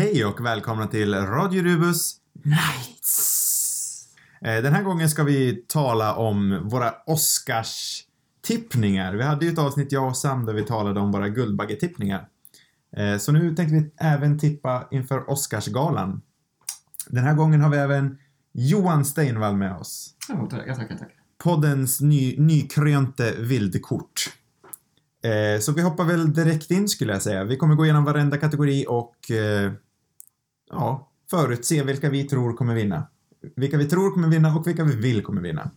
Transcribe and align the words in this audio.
Hej 0.00 0.24
och 0.24 0.44
välkomna 0.44 0.86
till 0.86 1.14
Radio 1.14 1.62
Rubus 1.62 2.16
Nights! 2.44 4.08
Eh, 4.40 4.62
Den 4.62 4.72
här 4.72 4.82
gången 4.82 5.10
ska 5.10 5.22
vi 5.22 5.64
tala 5.68 6.14
om 6.14 6.68
våra 6.68 6.94
Oscars-tippningar. 7.06 9.14
Vi 9.14 9.22
hade 9.22 9.46
ju 9.46 9.52
ett 9.52 9.58
avsnitt, 9.58 9.92
jag 9.92 10.08
och 10.08 10.16
Sam, 10.16 10.46
där 10.46 10.54
vi 10.54 10.62
talade 10.62 11.00
om 11.00 11.12
våra 11.12 11.28
Guldbaggetippningar. 11.28 12.28
Eh, 12.96 13.18
Så 13.18 13.32
nu 13.32 13.54
tänkte 13.54 13.74
vi 13.74 13.90
även 14.06 14.38
tippa 14.38 14.88
inför 14.90 15.30
Oscarsgalan. 15.30 16.22
Den 17.08 17.24
här 17.24 17.34
gången 17.34 17.60
har 17.60 17.70
vi 17.70 17.76
även 17.76 18.18
Johan 18.52 19.04
Steinvall 19.04 19.56
med 19.56 19.76
oss. 19.76 20.14
Ja, 20.28 20.46
tackar, 20.50 20.74
tackar, 20.74 20.96
tackar. 20.96 21.14
Poddens 21.38 22.00
ny, 22.00 22.36
nykrönte 22.38 23.34
vildkort. 23.38 24.32
Eh, 25.24 25.60
så 25.60 25.72
vi 25.72 25.82
hoppar 25.82 26.04
väl 26.04 26.34
direkt 26.34 26.70
in 26.70 26.88
skulle 26.88 27.12
jag 27.12 27.22
säga. 27.22 27.44
Vi 27.44 27.56
kommer 27.56 27.74
gå 27.74 27.84
igenom 27.84 28.04
varenda 28.04 28.38
kategori 28.38 28.84
och 28.88 29.30
eh, 29.30 29.72
ja, 30.70 31.08
förutse 31.30 31.82
vilka 31.82 32.10
vi 32.10 32.24
tror 32.24 32.52
kommer 32.52 32.74
vinna. 32.74 33.06
Vilka 33.56 33.78
vi 33.78 33.86
tror 33.86 34.10
kommer 34.10 34.28
vinna 34.28 34.56
och 34.56 34.66
vilka 34.66 34.84
vi 34.84 34.96
vill 34.96 35.22
kommer 35.22 35.42
vinna. 35.42 35.70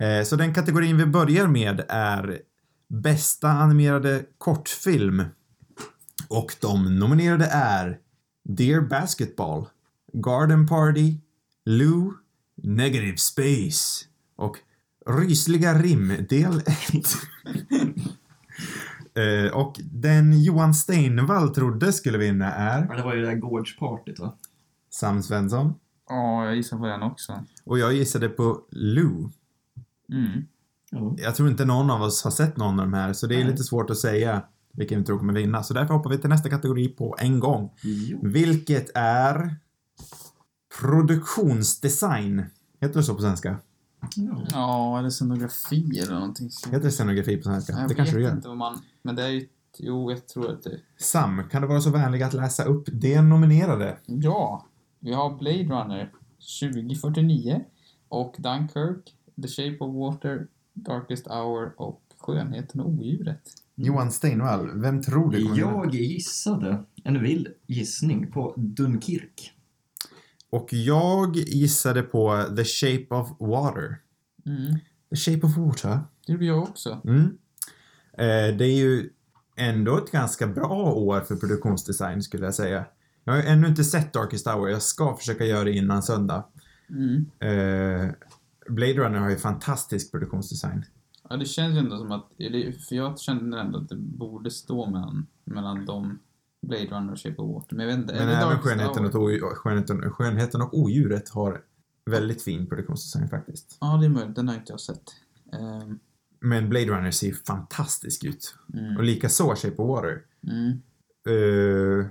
Eh, 0.00 0.24
så 0.24 0.36
den 0.36 0.54
kategorin 0.54 0.96
vi 0.96 1.06
börjar 1.06 1.46
med 1.46 1.84
är 1.88 2.40
bästa 2.88 3.48
animerade 3.48 4.24
kortfilm. 4.38 5.24
Och 6.28 6.56
de 6.60 6.98
nominerade 6.98 7.46
är 7.52 7.98
Dear 8.44 8.80
Basketball, 8.80 9.68
Garden 10.12 10.66
Party, 10.66 11.16
Lou, 11.64 12.12
Negative 12.62 13.16
Space 13.16 14.04
och 14.36 14.56
Rysliga 15.06 15.74
rim 15.74 16.26
del 16.28 16.58
1. 16.58 16.64
Eh, 19.14 19.52
och 19.52 19.80
den 19.92 20.42
Johan 20.42 20.74
Steinvall 20.74 21.54
trodde 21.54 21.92
skulle 21.92 22.18
vinna 22.18 22.52
är 22.52 22.86
Ja, 22.90 22.96
det 22.96 23.02
var 23.02 23.14
ju 23.14 23.20
det 23.20 23.26
där 23.26 23.34
Gorge-partyt 23.34 24.18
va? 24.18 24.34
Sam 24.90 25.22
Svensson. 25.22 25.74
Ja, 26.08 26.44
jag 26.44 26.56
gissar 26.56 26.78
på 26.78 26.86
den 26.86 27.02
också. 27.02 27.44
Och 27.64 27.78
jag 27.78 27.92
gissade 27.94 28.28
på 28.28 28.60
Lou. 28.70 29.28
Mm. 30.12 30.44
Ja. 30.90 31.14
Jag 31.18 31.34
tror 31.34 31.48
inte 31.48 31.64
någon 31.64 31.90
av 31.90 32.02
oss 32.02 32.24
har 32.24 32.30
sett 32.30 32.56
någon 32.56 32.80
av 32.80 32.86
de 32.86 32.92
här, 32.94 33.12
så 33.12 33.26
det 33.26 33.34
är 33.34 33.38
Nej. 33.38 33.50
lite 33.50 33.62
svårt 33.64 33.90
att 33.90 33.98
säga 33.98 34.42
vilken 34.72 34.98
vi 34.98 35.04
tror 35.04 35.18
kommer 35.18 35.32
vinna. 35.32 35.62
Så 35.62 35.74
därför 35.74 35.94
hoppar 35.94 36.10
vi 36.10 36.18
till 36.18 36.30
nästa 36.30 36.48
kategori 36.50 36.88
på 36.88 37.16
en 37.18 37.40
gång. 37.40 37.70
Jo. 37.82 38.18
Vilket 38.22 38.90
är 38.94 39.56
produktionsdesign. 40.80 42.44
Heter 42.80 42.94
det 42.94 43.02
så 43.02 43.14
på 43.14 43.20
svenska? 43.22 43.56
Ja. 44.50 44.98
Eller 44.98 45.10
scenografi 45.10 45.98
eller 45.98 46.14
någonting. 46.14 46.50
Heter 46.66 46.84
det 46.84 46.90
scenografi 46.90 47.36
på 47.36 47.42
svenska? 47.42 47.72
Jag 47.72 47.88
det 47.88 47.94
kanske 47.94 48.14
det 48.14 48.18
vet 48.20 48.28
gör. 48.28 48.36
inte 48.36 48.48
vad 48.48 48.56
man... 48.56 48.78
Men 49.02 49.16
det 49.16 49.22
är 49.22 49.28
ju... 49.28 49.48
Jo, 49.78 50.10
jag 50.10 50.28
tror 50.28 50.52
att 50.52 50.62
det... 50.62 50.80
Sam, 50.96 51.48
kan 51.50 51.62
du 51.62 51.68
vara 51.68 51.80
så 51.80 51.90
vänlig 51.90 52.22
att 52.22 52.34
läsa 52.34 52.64
upp 52.64 52.88
det 52.92 53.22
nominerade? 53.22 53.98
Ja! 54.06 54.66
Vi 55.00 55.12
har 55.12 55.38
Blade 55.38 55.64
Runner 55.64 56.12
2049 56.60 57.64
och 58.08 58.36
Dunkirk, 58.38 59.14
The 59.42 59.48
Shape 59.48 59.76
of 59.80 59.94
Water, 59.94 60.46
Darkest 60.72 61.26
Hour 61.26 61.72
och 61.76 62.02
Skönheten 62.18 62.80
och 62.80 62.88
Odjuret. 62.88 63.40
Johan 63.74 64.12
Steinvall, 64.12 64.80
vem 64.80 65.02
tror 65.02 65.30
du 65.30 65.44
kommer? 65.44 65.58
Jag 65.58 65.94
gissade 65.94 66.84
en 67.04 67.22
vild 67.22 67.48
gissning 67.66 68.30
på 68.32 68.54
Dunkirk. 68.56 69.52
Och 70.50 70.72
jag 70.72 71.36
gissade 71.36 72.02
på 72.02 72.44
The 72.56 72.64
Shape 72.64 73.14
of 73.14 73.28
Water. 73.38 73.98
Mm. 74.46 74.78
The 75.10 75.16
Shape 75.16 75.46
of 75.46 75.56
Water? 75.56 75.98
Det 76.26 76.32
gjorde 76.32 76.44
jag 76.44 76.62
också. 76.62 77.00
Mm. 77.04 77.38
Eh, 78.18 78.56
det 78.56 78.64
är 78.64 78.76
ju 78.76 79.10
ändå 79.56 79.98
ett 79.98 80.12
ganska 80.12 80.46
bra 80.46 80.92
år 80.92 81.20
för 81.20 81.36
produktionsdesign 81.36 82.22
skulle 82.22 82.44
jag 82.44 82.54
säga. 82.54 82.84
Jag 83.24 83.32
har 83.32 83.42
ännu 83.42 83.68
inte 83.68 83.84
sett 83.84 84.12
Darkest 84.12 84.46
Hour, 84.46 84.68
jag 84.68 84.82
ska 84.82 85.16
försöka 85.16 85.44
göra 85.44 85.64
det 85.64 85.72
innan 85.72 86.02
söndag. 86.02 86.44
Mm. 86.90 87.26
Eh, 87.38 88.10
Blade 88.68 88.94
Runner 88.94 89.18
har 89.18 89.30
ju 89.30 89.36
fantastisk 89.36 90.10
produktionsdesign. 90.10 90.84
Ja, 91.28 91.36
det 91.36 91.44
känns 91.44 91.74
ju 91.74 91.78
ändå 91.78 91.98
som 91.98 92.12
att... 92.12 92.26
För 92.88 92.94
jag 92.94 93.20
kände 93.20 93.60
ändå 93.60 93.78
att 93.78 93.88
det 93.88 93.96
borde 93.96 94.50
stå 94.50 94.90
mellan, 94.90 95.26
mellan 95.44 95.86
de 95.86 96.18
Blade 96.66 96.86
Runner 96.86 97.12
och 97.12 97.18
Shape 97.18 97.42
of 97.42 97.54
Water. 97.54 97.76
Men 97.76 97.88
jag 97.88 97.96
vet 97.96 98.02
inte. 98.02 98.14
Men 98.14 98.28
även 98.28 98.58
skönheten 98.58 99.04
och, 99.06 99.58
skönheten, 99.58 100.10
skönheten 100.10 100.62
och 100.62 100.78
odjuret 100.78 101.28
har 101.28 101.60
väldigt 102.10 102.42
fin 102.42 102.66
produktionsdesign 102.66 103.28
faktiskt. 103.28 103.78
Ja, 103.80 103.96
det 103.96 104.06
är 104.06 104.10
möjligt. 104.10 104.36
Den 104.36 104.48
har 104.48 104.54
inte 104.54 104.72
jag 104.72 104.80
sett. 104.80 105.02
Ehm, 105.52 105.98
Men 106.42 106.68
Blade 106.68 106.86
Runner 106.86 107.10
ser 107.10 107.26
ju 107.26 107.34
fantastisk 107.34 108.24
ut. 108.24 108.54
mm. 108.74 108.96
Och 108.96 109.04
lika 109.04 109.28
så 109.28 109.54
Shape 109.54 109.82
of 109.82 109.88
Water. 109.88 110.22
Mm. 110.46 110.70
Eh, 111.26 112.06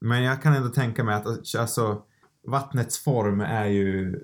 men 0.00 0.22
jag 0.22 0.42
kan 0.42 0.54
ändå 0.54 0.68
tänka 0.68 1.04
mig 1.04 1.14
att 1.14 1.54
alltså, 1.56 2.02
Vattnets 2.46 2.98
form 2.98 3.40
är 3.40 3.66
ju 3.66 4.20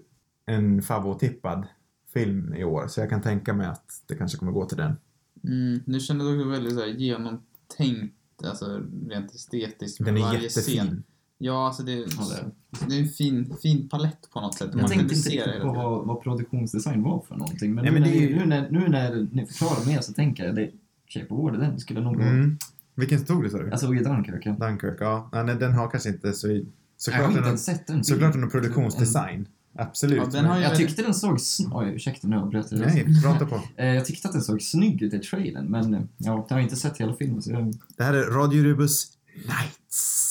en 0.47 0.83
favorittippad 0.83 1.67
film 2.12 2.55
i 2.55 2.65
år. 2.65 2.87
Så 2.89 3.01
jag 3.01 3.11
kan 3.11 3.22
tänka 3.22 3.55
mig 3.55 3.67
att 3.67 4.03
det 4.06 4.15
kanske 4.15 4.39
kommer 4.39 4.53
gå 4.53 4.67
till 4.67 4.77
den. 4.77 4.97
Mm. 5.45 5.81
Nu 5.87 6.01
det 6.25 6.31
också 6.31 6.49
väldigt 6.49 6.75
så 6.75 6.81
här, 6.81 6.87
genomtänkt, 6.87 8.15
alltså 8.45 8.83
rent 9.09 9.34
estetiskt. 9.34 10.05
Den 10.05 10.17
är 10.17 10.21
varje 10.21 10.41
jättefin. 10.41 10.87
Scen. 10.87 11.03
Ja, 11.44 11.66
alltså 11.66 11.82
det, 11.82 11.92
Ja, 11.92 12.04
det- 12.08 12.86
det 12.88 12.97
är 12.97 13.03
en 13.03 13.08
fin, 13.08 13.54
fin 13.62 13.88
palett 13.88 14.30
på 14.32 14.41
något 14.41 14.54
sätt. 14.54 14.69
Jag 14.72 14.80
Man 14.80 14.91
tänkte 14.91 15.03
inte 15.14 15.30
se 15.30 15.30
det 15.30 15.47
riktigt 15.47 15.62
på 15.62 15.72
vad, 15.72 16.06
vad 16.06 16.22
produktionsdesign 16.22 17.03
var 17.03 17.25
för 17.28 17.34
någonting. 17.36 17.75
Men, 17.75 17.84
Nej, 17.84 17.92
nu, 17.94 18.00
men 18.00 18.08
när, 18.08 18.16
det 18.19 18.25
är 18.25 18.28
ju- 18.30 18.36
nu, 18.36 18.47
när, 18.47 18.70
nu 18.70 18.88
när 18.88 19.28
ni 19.32 19.47
förklarar 19.47 19.86
mer 19.86 20.00
så 20.00 20.12
tänker 20.12 20.44
jag 20.44 20.54
det 20.54 20.70
Shape 21.08 21.26
of 21.34 21.44
Water, 21.44 21.58
den 21.58 21.80
skulle 21.80 22.00
nog. 22.00 22.20
Mm. 22.20 22.58
Vilken 22.94 23.19
stod 23.20 23.42
det 23.44 23.50
sa 23.50 23.58
du? 23.58 23.69
Jag 23.69 23.80
såg 23.80 23.97
ju 23.97 24.03
Dunkirk. 24.03 24.47
ja. 24.47 24.53
Dunkirk, 24.53 24.97
ja. 25.00 25.30
nej, 25.32 25.54
den 25.56 25.72
har 25.72 25.88
kanske 25.91 26.08
inte 26.08 26.32
så... 26.32 26.48
Jag 26.48 26.54
har 26.54 26.64
Såklart 26.97 27.22
inte 27.25 27.34
den 27.34 27.42
har, 27.42 27.48
ens 27.48 27.64
sett 27.64 27.86
den. 27.86 28.04
såklart 28.04 28.32
den 28.32 28.42
har 28.42 28.50
produktionsdesign. 28.50 29.48
Absolut. 29.78 30.16
Ja, 30.19 30.26
den 30.32 30.44
har 30.44 30.56
ju- 30.56 30.62
Jag 30.62 30.76
tyckte 30.76 31.03
den 31.03 31.14
såg... 31.14 31.36
sn- 31.38 31.70
Oj, 31.74 31.88
ursäkta 31.94 32.28
nu 32.28 32.36
avbröt 32.36 32.72
jag. 32.72 32.80
Nej, 32.80 33.06
prata 33.22 33.47
på. 33.47 33.60
Eh, 33.76 33.86
Jag 33.86 34.04
tyckte 34.06 34.28
att 34.28 34.32
den 34.34 34.42
såg 34.42 34.62
snygg 34.62 35.03
ut 35.03 35.14
i 35.14 35.19
trailern, 35.19 35.66
men 35.70 35.94
eh, 35.94 36.00
ja, 36.16 36.47
jag 36.48 36.56
har 36.56 36.60
inte 36.62 36.76
sett 36.76 36.98
hela 36.98 37.14
filmen 37.14 37.42
så 37.42 37.50
jag... 37.50 37.74
Det 37.97 38.04
här 38.04 38.14
är 38.14 38.22
Radio 38.30 38.62
Rubus 38.62 39.06
Nights. 39.36 40.22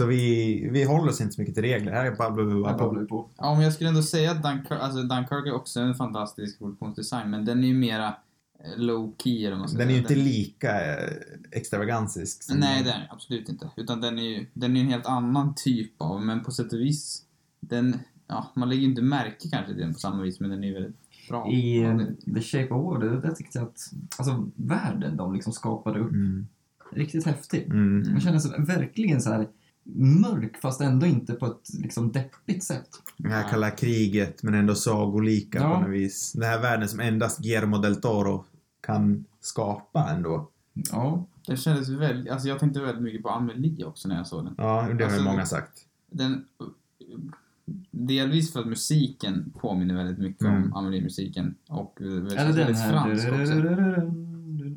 Så 0.00 0.06
vi, 0.06 0.68
vi 0.72 0.84
håller 0.84 1.10
oss 1.10 1.20
inte 1.20 1.32
så 1.34 1.40
mycket 1.40 1.54
till 1.54 1.64
regler. 1.64 1.92
Här 1.92 2.04
är 2.04 2.10
bara 2.16 2.68
Jag 2.70 2.78
babblar 2.78 3.00
ju 3.00 3.06
på. 3.06 3.30
Ja, 3.38 3.54
men 3.54 3.62
jag 3.64 3.72
skulle 3.72 3.88
ändå 3.88 4.02
säga 4.02 4.30
att 4.30 4.42
Dunkirk, 4.42 4.80
alltså 4.80 5.02
Dunkirk 5.02 5.46
är 5.46 5.54
också 5.54 5.80
en 5.80 5.94
fantastisk 5.94 6.58
produktionsdesign, 6.58 7.30
men 7.30 7.44
den 7.44 7.64
är 7.64 7.68
ju 7.68 7.74
mera 7.74 8.06
eh, 8.64 8.76
low 8.78 9.14
key 9.18 9.46
eller 9.46 9.56
man 9.56 9.68
ska 9.68 9.78
Den 9.78 9.88
är 9.88 9.92
ju 9.94 10.02
säga. 10.02 10.18
inte 10.18 10.28
lika 10.30 10.96
eh, 10.96 11.10
extravagansisk. 11.50 12.42
som- 12.42 12.56
Nej, 12.58 12.82
det 12.84 12.90
är 12.90 12.94
den 12.98 13.02
absolut 13.10 13.48
inte. 13.48 13.70
Utan 13.76 14.00
den 14.00 14.18
är 14.18 14.22
ju 14.22 14.46
den 14.54 14.76
är 14.76 14.80
en 14.80 14.86
helt 14.88 15.06
annan 15.06 15.54
typ 15.56 15.92
av, 15.98 16.22
men 16.24 16.44
på 16.44 16.50
sätt 16.50 16.72
och 16.72 16.78
vis, 16.80 17.22
den, 17.60 17.98
ja, 18.26 18.52
man 18.56 18.68
lägger 18.68 18.82
ju 18.82 18.88
inte 18.88 19.02
märke 19.02 19.48
kanske 19.50 19.72
till 19.72 19.80
den 19.82 19.92
på 19.94 19.98
samma 20.00 20.22
vis, 20.22 20.40
men 20.40 20.50
den 20.50 20.64
är 20.64 20.68
ju 20.68 20.74
väldigt 20.74 20.96
bra. 21.28 21.50
I 21.50 21.80
det- 22.24 22.34
The 22.34 22.40
Shape 22.40 22.74
of 22.74 22.84
Water, 22.84 23.08
där 23.22 23.32
tyckte 23.34 23.58
jag 23.58 23.68
att 23.68 23.90
alltså, 24.18 24.48
världen 24.56 25.16
de 25.16 25.34
liksom 25.34 25.52
skapade 25.52 26.00
upp, 26.00 26.10
Mm. 26.12 26.46
riktigt 26.92 27.26
häftig. 27.26 27.64
Mm. 27.66 28.12
Man 28.12 28.20
känner 28.20 28.38
sig 28.38 28.50
verkligen 28.64 29.20
så 29.20 29.30
här 29.30 29.48
mörk 29.94 30.56
fast 30.56 30.80
ändå 30.80 31.06
inte 31.06 31.32
på 31.32 31.46
ett 31.46 31.68
liksom 31.82 32.12
deppigt 32.12 32.64
sätt. 32.64 32.88
Det 33.16 33.28
här 33.28 33.48
kalla 33.48 33.70
kriget 33.70 34.42
men 34.42 34.54
ändå 34.54 34.74
sagolika 34.74 35.58
Ja. 35.58 35.74
på 35.74 35.80
något 35.80 35.90
vis. 35.90 36.32
Den 36.32 36.42
här 36.48 36.60
världen 36.62 36.88
som 36.88 37.00
endast 37.00 37.38
Guillermo 37.38 37.78
del 37.78 37.96
Toro 37.96 38.44
kan 38.80 39.24
skapa 39.40 40.10
ändå. 40.10 40.48
Ja, 40.92 41.26
Den 41.46 41.56
kändes 41.56 41.88
väldigt, 41.88 42.32
alltså 42.32 42.48
jag 42.48 42.58
tänkte 42.58 42.80
väldigt 42.80 43.02
mycket 43.02 43.22
på 43.22 43.30
Amelie 43.30 43.84
också 43.84 44.08
när 44.08 44.16
jag 44.16 44.26
såg 44.26 44.44
den. 44.44 44.54
Ja, 44.58 44.64
det 44.64 44.94
har 44.94 45.02
Alltså, 45.02 45.18
ju 45.18 45.24
många 45.24 45.46
sagt. 45.46 45.72
den 46.10 46.44
delvis 47.90 48.52
för 48.52 48.60
att 48.60 48.66
musiken 48.66 49.52
påminner 49.60 49.94
väldigt 49.94 50.18
mycket 50.18 50.42
Mm. 50.42 50.62
om 50.62 50.72
Amelie-musiken 50.72 51.54
och 51.68 51.94
det 51.98 52.04
eller 52.06 52.30
känns 52.30 52.36
den 52.36 52.54
väldigt 52.56 52.76
här... 52.78 52.90
fransk 52.92 53.28
också. 53.28 53.54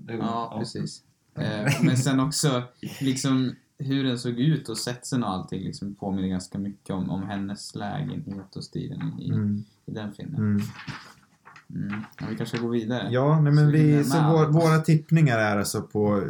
Ja, 0.08 0.56
precis. 0.60 1.04
Men 1.84 1.98
sen 1.98 2.20
också 2.20 2.64
liksom 3.02 3.56
hur 3.84 4.04
den 4.04 4.20
såg 4.20 4.40
ut 4.40 4.70
och 4.70 4.78
setsen 4.78 5.24
och 5.24 5.30
allting 5.30 5.64
liksom 5.64 5.96
påminner 5.96 6.28
ganska 6.28 6.58
mycket 6.58 6.90
om, 6.90 7.10
om 7.10 7.24
hennes 7.24 7.76
lägenhet 7.76 8.56
och 8.56 8.64
stilen 8.64 9.20
i, 9.20 9.30
Mm. 9.30 9.64
i 9.86 9.92
den 9.92 10.14
filmen. 10.14 10.36
Mm. 10.40 10.62
Mm. 11.70 12.02
Ja, 12.20 12.26
vi 12.30 12.36
kanske 12.38 12.58
går 12.58 12.70
vidare. 12.70 13.08
Ja, 13.12 13.40
nej, 13.42 13.54
men 13.54 13.66
Så 13.66 13.72
vi, 13.72 14.04
så 14.04 14.18
vår, 14.32 14.48
våra 14.48 14.78
tippningar 14.78 15.38
är 15.38 15.58
alltså 15.58 15.82
på 15.82 16.18
eh, 16.18 16.28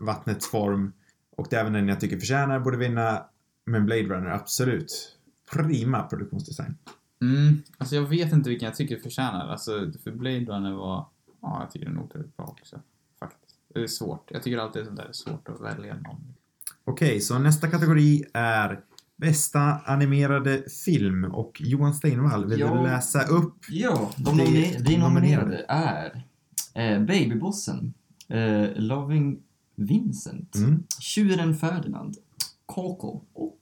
Vattnets 0.00 0.50
form 0.50 0.92
och 1.36 1.46
det 1.50 1.56
är 1.56 1.60
även 1.60 1.72
den 1.72 1.88
jag 1.88 2.00
tycker 2.00 2.18
förtjänar 2.18 2.60
borde 2.60 2.76
vinna. 2.76 3.22
Men 3.64 3.86
Blade 3.86 4.02
Runner, 4.02 4.30
absolut. 4.30 5.16
Prima 5.52 6.02
produktionsdesign. 6.02 6.76
Mm. 7.22 7.62
Alltså 7.78 7.94
jag 7.94 8.02
vet 8.02 8.32
inte 8.32 8.50
vilken 8.50 8.66
jag 8.66 8.76
tycker 8.76 8.96
förtjänar. 8.96 9.48
Alltså 9.48 9.92
för 10.04 10.10
Blade 10.10 10.44
Runner 10.44 10.72
var, 10.72 11.06
ja 11.42 11.56
jag 11.60 11.70
tycker 11.70 11.86
den 11.86 11.96
är 11.98 12.02
otroligt 12.02 12.36
bra 12.36 12.46
också. 12.46 12.80
Faktiskt. 13.20 13.56
Det 13.74 13.82
är 13.82 13.86
svårt. 13.86 14.30
Jag 14.32 14.42
tycker 14.42 14.58
alltid 14.58 14.84
sånt 14.84 14.96
där 14.96 15.04
är 15.08 15.12
svårt 15.12 15.48
att 15.48 15.60
välja 15.60 15.94
någon. 15.94 16.34
Okej, 16.88 17.20
så 17.20 17.38
nästa 17.38 17.68
kategori 17.68 18.24
är 18.34 18.80
bästa 19.16 19.60
animerade 19.84 20.62
film 20.84 21.24
och 21.24 21.60
Johan 21.64 21.94
Steinvall, 21.94 22.46
vill 22.48 22.60
Ja. 22.60 22.74
du 22.74 22.82
läsa 22.82 23.22
upp? 23.22 23.54
Ja, 23.70 24.10
de, 24.16 24.30
nomine- 24.40 24.78
de 24.82 24.96
nominerade. 24.96 25.64
är 25.68 26.24
eh, 26.74 27.00
Babybossen, 27.00 27.94
eh, 28.28 28.66
Loving 28.76 29.38
Vincent, 29.76 30.56
Mm. 30.56 30.82
Tjuren 31.00 31.56
Ferdinand, 31.56 32.16
Coco 32.66 33.20
och 33.32 33.58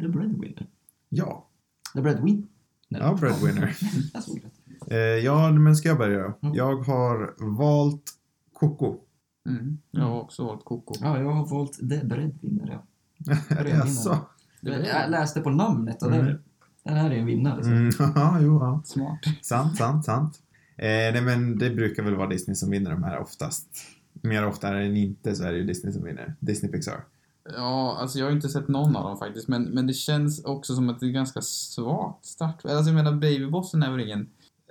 The 0.00 0.08
Breadwinner. 0.08 0.66
Ja. 1.08 1.46
The 1.94 2.00
Breadwinner. 2.00 2.44
Ja, 2.88 3.16
Breadwinner. 3.20 3.76
Eh, 4.90 4.96
ja, 4.98 5.50
men 5.52 5.76
ska 5.76 5.88
jag 5.88 5.98
börja? 5.98 6.24
Mm. 6.42 6.54
Jag 6.54 6.76
har 6.76 7.34
valt 7.56 8.02
Coco. 8.52 8.96
Mm. 9.46 9.78
Jag 9.90 10.02
har 10.04 10.20
också 10.20 10.44
valt 10.44 10.64
Coco. 10.64 10.94
Ja, 11.00 11.18
jag 11.18 11.30
har 11.30 11.46
valt 11.46 11.72
The 11.78 12.04
Breadwinner, 12.04 12.80
ja. 13.18 13.34
Jaså? 13.68 14.18
Jag 14.60 15.10
läste 15.10 15.40
på 15.40 15.50
namnet 15.50 16.02
och 16.02 16.12
Mm. 16.12 16.26
där, 16.26 16.40
den 16.84 16.94
här 16.96 17.10
är 17.10 17.14
en 17.14 17.26
vinnare. 17.26 17.64
Så. 17.64 17.70
Mm, 17.70 17.90
ja, 18.14 18.38
jo, 18.40 18.58
ja. 18.60 18.82
Smart. 18.84 19.18
Sant, 19.42 19.76
sant, 19.76 20.04
sant. 20.04 20.40
Eh, 20.76 20.86
nej, 20.86 21.22
men 21.22 21.58
det 21.58 21.70
brukar 21.70 22.02
väl 22.02 22.14
vara 22.16 22.28
Disney 22.28 22.54
som 22.54 22.70
vinner 22.70 22.90
de 22.90 23.02
här 23.02 23.18
oftast. 23.18 23.66
Mer 24.12 24.46
ofta 24.46 24.68
än 24.78 24.96
inte 24.96 25.34
så 25.34 25.44
är 25.44 25.52
det 25.52 25.58
ju 25.58 25.64
Disney 25.64 25.92
som 25.92 26.04
vinner. 26.04 26.34
Disney 26.40 26.72
Pixar. 26.72 27.04
Ja, 27.56 27.96
alltså 28.00 28.18
jag 28.18 28.26
har 28.26 28.32
inte 28.32 28.48
sett 28.48 28.68
någon 28.68 28.96
av 28.96 29.04
dem 29.04 29.18
faktiskt, 29.18 29.48
men, 29.48 29.62
men 29.62 29.86
det 29.86 29.92
känns 29.92 30.44
också 30.44 30.74
som 30.74 30.88
att 30.88 31.00
det 31.00 31.06
är 31.06 31.10
ganska 31.10 31.40
svagt 31.42 32.24
start. 32.24 32.64
Alltså 32.64 32.90
jag 32.90 32.94
menar, 32.94 33.12
Babybossen 33.12 33.82
är 33.82 33.90
väl 33.90 34.00
ingen 34.00 34.28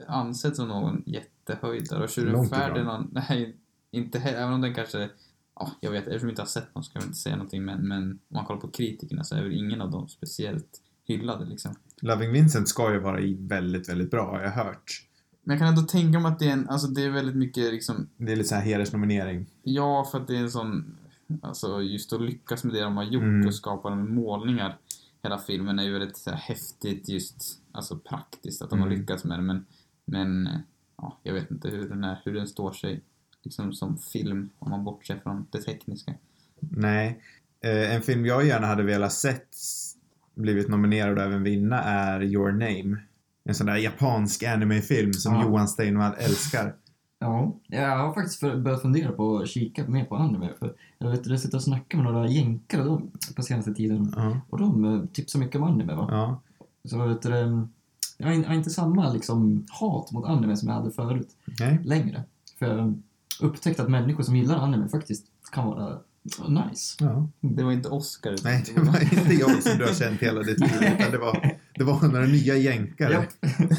ansedd 0.08 0.56
som 0.56 0.68
någon 0.68 1.04
jättehöjdare 1.06 2.04
och 2.04 2.10
Tjuren. 2.10 2.46
Ferdinand, 2.50 3.10
nej, 3.12 3.56
inte 3.94 4.20
även 4.20 4.54
om 4.54 4.62
den 4.62 4.74
kanske, 4.74 5.10
ja, 5.56 5.72
jag 5.82 5.92
vet, 5.92 6.08
eftersom 6.08 6.28
jag 6.30 6.32
inte 6.32 6.42
har 6.42 6.48
sett 6.48 6.76
någon 6.76 6.84
ska 6.84 7.00
jag 7.00 7.04
inte 7.08 7.18
säga 7.18 7.36
någonting, 7.36 7.66
men, 7.66 7.88
men 7.88 8.04
om 8.12 8.20
man 8.30 8.46
kollar 8.46 8.60
på 8.62 8.68
kritikerna 8.68 9.24
så 9.24 9.36
är 9.36 9.44
väl 9.44 9.54
ingen 9.54 9.82
av 9.82 9.92
dem 9.92 10.08
speciellt 10.08 10.82
hyllade 11.06 11.46
liksom. 11.46 11.76
Loving 12.02 12.32
Vincent 12.32 12.68
ska 12.68 12.94
ju 12.94 13.00
vara 13.00 13.20
i 13.22 13.34
väldigt, 13.40 13.90
väldigt 13.90 14.12
bra 14.12 14.32
har 14.32 14.42
jag 14.42 14.52
hört. 14.52 15.06
Men 15.44 15.54
jag 15.54 15.60
kan 15.60 15.68
ändå 15.78 15.82
tänka 15.82 16.20
mig 16.20 16.32
att 16.32 16.40
det 16.40 16.46
är 16.48 16.54
en, 16.54 16.70
alltså 16.70 16.88
det 16.88 17.04
är 17.04 17.10
väldigt 17.10 17.36
mycket 17.36 17.74
liksom, 17.74 18.10
Det 18.18 18.32
är 18.32 18.36
lite 18.36 18.50
så 18.50 18.56
här 18.56 18.62
hedersnominering. 18.62 19.46
ja, 19.64 20.08
för 20.12 20.20
att 20.22 20.28
det 20.28 20.36
är 20.36 20.40
en 20.42 20.52
sån, 20.52 20.98
alltså 21.42 21.82
just 21.82 22.14
att 22.14 22.22
lyckas 22.22 22.64
med 22.64 22.74
det 22.74 22.82
de 22.82 22.98
har 22.98 23.04
gjort 23.04 23.24
Mm. 23.24 23.48
och 23.48 23.56
skapa 23.56 23.90
de 23.90 24.16
målningar 24.16 24.78
hela 25.24 25.38
filmen 25.38 25.80
är 25.80 25.84
ju 25.84 25.92
väldigt 25.94 26.18
så 26.18 26.30
här, 26.30 26.38
häftigt 26.38 27.10
just, 27.10 27.62
alltså 27.72 27.98
praktiskt 27.98 28.62
att 28.62 28.70
de 28.70 28.80
har 28.80 28.88
Mm. 28.88 29.00
lyckats 29.00 29.24
med 29.24 29.40
det 29.40 29.44
men, 29.44 29.66
men 30.06 30.50
ja, 30.98 31.20
jag 31.24 31.34
vet 31.34 31.52
inte 31.52 31.70
hur 31.70 31.90
den, 31.90 32.04
är, 32.04 32.22
hur 32.26 32.34
den 32.34 32.48
står 32.48 32.72
sig 32.72 33.02
liksom 33.44 33.74
som 33.74 33.98
film 33.98 34.50
om 34.60 34.70
man 34.70 34.84
bortser 34.84 35.20
från 35.24 35.46
det 35.52 35.62
tekniska. 35.62 36.14
Nej. 36.60 37.20
Eh, 37.64 37.96
en 37.96 38.02
film 38.02 38.26
jag 38.26 38.46
gärna 38.48 38.68
hade 38.68 38.84
velat 38.84 39.14
sett 39.14 39.48
blivit 40.36 40.70
nominerad 40.70 41.18
och 41.18 41.24
även 41.24 41.44
vinna 41.44 41.84
är 41.84 42.24
Your 42.24 42.52
Name. 42.52 42.98
En 43.44 43.56
sån 43.56 43.68
där 43.68 43.76
japansk 43.78 44.44
animefilm 44.44 45.14
som 45.14 45.34
Ja. 45.34 45.44
Johan 45.44 45.68
Steinvall 45.68 46.14
älskar. 46.18 46.76
Ja, 47.20 47.56
jag 47.68 47.98
har 47.98 48.14
faktiskt 48.14 48.42
börjat 48.42 48.82
fundera 48.82 49.12
på 49.12 49.38
att 49.38 49.48
kika 49.50 49.88
mer 49.88 50.06
på 50.06 50.16
anime. 50.16 50.50
För 50.60 50.74
jag 50.98 51.12
vet, 51.12 51.26
jag 51.28 51.40
sitter 51.40 51.58
och 51.58 51.64
snackar 51.64 51.98
med 51.98 52.14
några 52.14 52.28
jänkare 52.28 53.00
på 53.36 53.42
senaste 53.42 53.74
tiden. 53.74 54.14
Ja. 54.16 54.40
Och 54.50 54.58
de 54.60 54.86
eh, 54.86 55.06
tipsar 55.14 55.40
mycket 55.40 55.56
om 55.56 55.64
anime 55.64 55.96
va? 55.96 56.08
ja. 56.12 56.42
Så 56.90 57.06
vet 57.08 57.22
du, 57.22 57.40
in- 57.40 57.68
jag 58.18 58.28
har 58.44 58.54
inte 58.54 58.70
samma 58.70 59.14
liksom, 59.14 59.66
hat 59.70 60.12
mot 60.12 60.26
anime 60.26 60.58
som 60.58 60.70
jag 60.70 60.76
hade 60.76 60.92
förut 60.92 61.30
Nej. 61.60 61.80
längre. 61.84 62.24
För 62.60 62.94
jag 63.42 63.50
upptäckte 63.50 63.84
att 63.84 63.90
människor 63.90 64.24
som 64.24 64.36
gillar 64.36 64.58
anime 64.58 64.90
faktiskt 64.90 65.26
kan 65.52 65.66
vara 65.68 66.00
nice. 66.48 66.96
Ja. 67.00 67.30
Det 67.42 67.64
var 67.64 67.72
inte 67.72 67.90
Oscar. 67.90 68.36
Nej, 68.44 68.64
det 68.76 68.82
var 68.82 69.02
inte 69.14 69.34
jag 69.34 69.64
som 69.64 69.78
du 69.78 69.84
har 69.86 69.94
känt 69.94 70.22
hela 70.22 70.42
ditt 70.44 70.60
liv. 70.60 70.72
Utan 71.00 71.12
det, 71.12 71.18
var, 71.18 71.58
det 71.76 71.84
var 71.84 72.08
några 72.08 72.26
nya 72.26 72.56
jänkare. 72.58 73.14
Japp. 73.14 73.30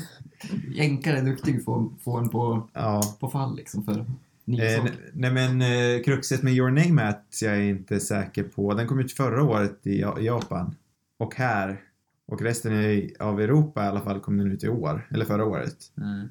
Jänkare 0.74 1.18
är 1.18 1.22
duktig 1.24 1.64
på 1.64 1.76
att 1.96 2.02
få 2.04 2.16
en 2.18 2.28
på, 2.28 2.68
Ja. 2.72 3.16
på 3.20 3.28
fall 3.28 3.56
liksom 3.56 3.84
för 3.84 4.06
Eh, 4.46 4.84
nej 5.12 5.30
men 5.32 5.62
eh, 5.62 6.02
kruxet 6.04 6.42
med 6.42 6.52
Your 6.54 6.70
Name 6.70 7.02
är 7.02 7.08
att 7.08 7.38
jag 7.42 7.56
är 7.56 7.60
inte 7.60 8.00
säker 8.00 8.42
på. 8.44 8.74
Den 8.74 8.86
kom 8.86 9.00
ut 9.00 9.12
förra 9.12 9.42
året 9.42 9.86
i 9.86 10.00
Ja- 10.00 10.20
Japan. 10.20 10.74
Och 11.18 11.34
här. 11.34 11.80
Och 12.26 12.42
resten 12.42 12.72
i- 12.72 13.14
av 13.20 13.40
Europa 13.40 13.84
i 13.84 13.86
alla 13.88 14.00
fall 14.00 14.20
kom 14.20 14.36
den 14.36 14.52
ut 14.52 14.64
i 14.64 14.68
år. 14.68 15.08
Eller 15.10 15.24
förra 15.24 15.44
året. 15.44 15.76
Mm. 15.98 16.28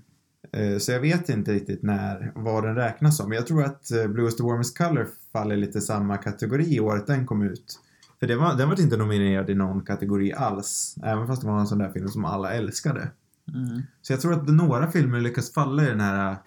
Eh, 0.53 0.77
Så 0.77 0.91
jag 0.91 0.99
vet 0.99 1.29
inte 1.29 1.53
riktigt 1.53 1.83
när, 1.83 2.31
vad 2.35 2.63
den 2.63 2.75
räknas 2.75 3.17
som. 3.17 3.31
Jag 3.31 3.47
tror 3.47 3.63
att 3.63 3.91
eh, 3.91 4.07
Blue 4.07 4.27
is 4.27 4.37
the 4.37 4.43
warmest 4.43 4.77
color 4.77 5.07
faller 5.31 5.55
lite 5.57 5.81
samma 5.81 6.17
kategori 6.17 6.79
året 6.79 7.07
den 7.07 7.27
kom 7.27 7.41
ut. 7.41 7.79
För 8.19 8.27
det 8.27 8.35
var, 8.35 8.55
den 8.55 8.69
var 8.69 8.81
inte 8.81 8.97
nominerad 8.97 9.49
i 9.49 9.55
någon 9.55 9.81
kategori 9.81 10.33
alls. 10.33 10.95
Även 11.03 11.27
fast 11.27 11.41
det 11.41 11.47
var 11.47 11.59
en 11.59 11.67
sån 11.67 11.77
där 11.77 11.89
film 11.91 12.07
som 12.07 12.25
alla 12.25 12.53
älskade. 12.53 13.11
Mm. 13.53 13.81
Så 14.01 14.13
jag 14.13 14.21
tror 14.21 14.33
att 14.33 14.47
några 14.47 14.91
filmer 14.91 15.21
lyckas 15.21 15.53
falla 15.53 15.83
i 15.83 15.85
den 15.85 15.99
här 15.99 16.31
äh, 16.31 16.37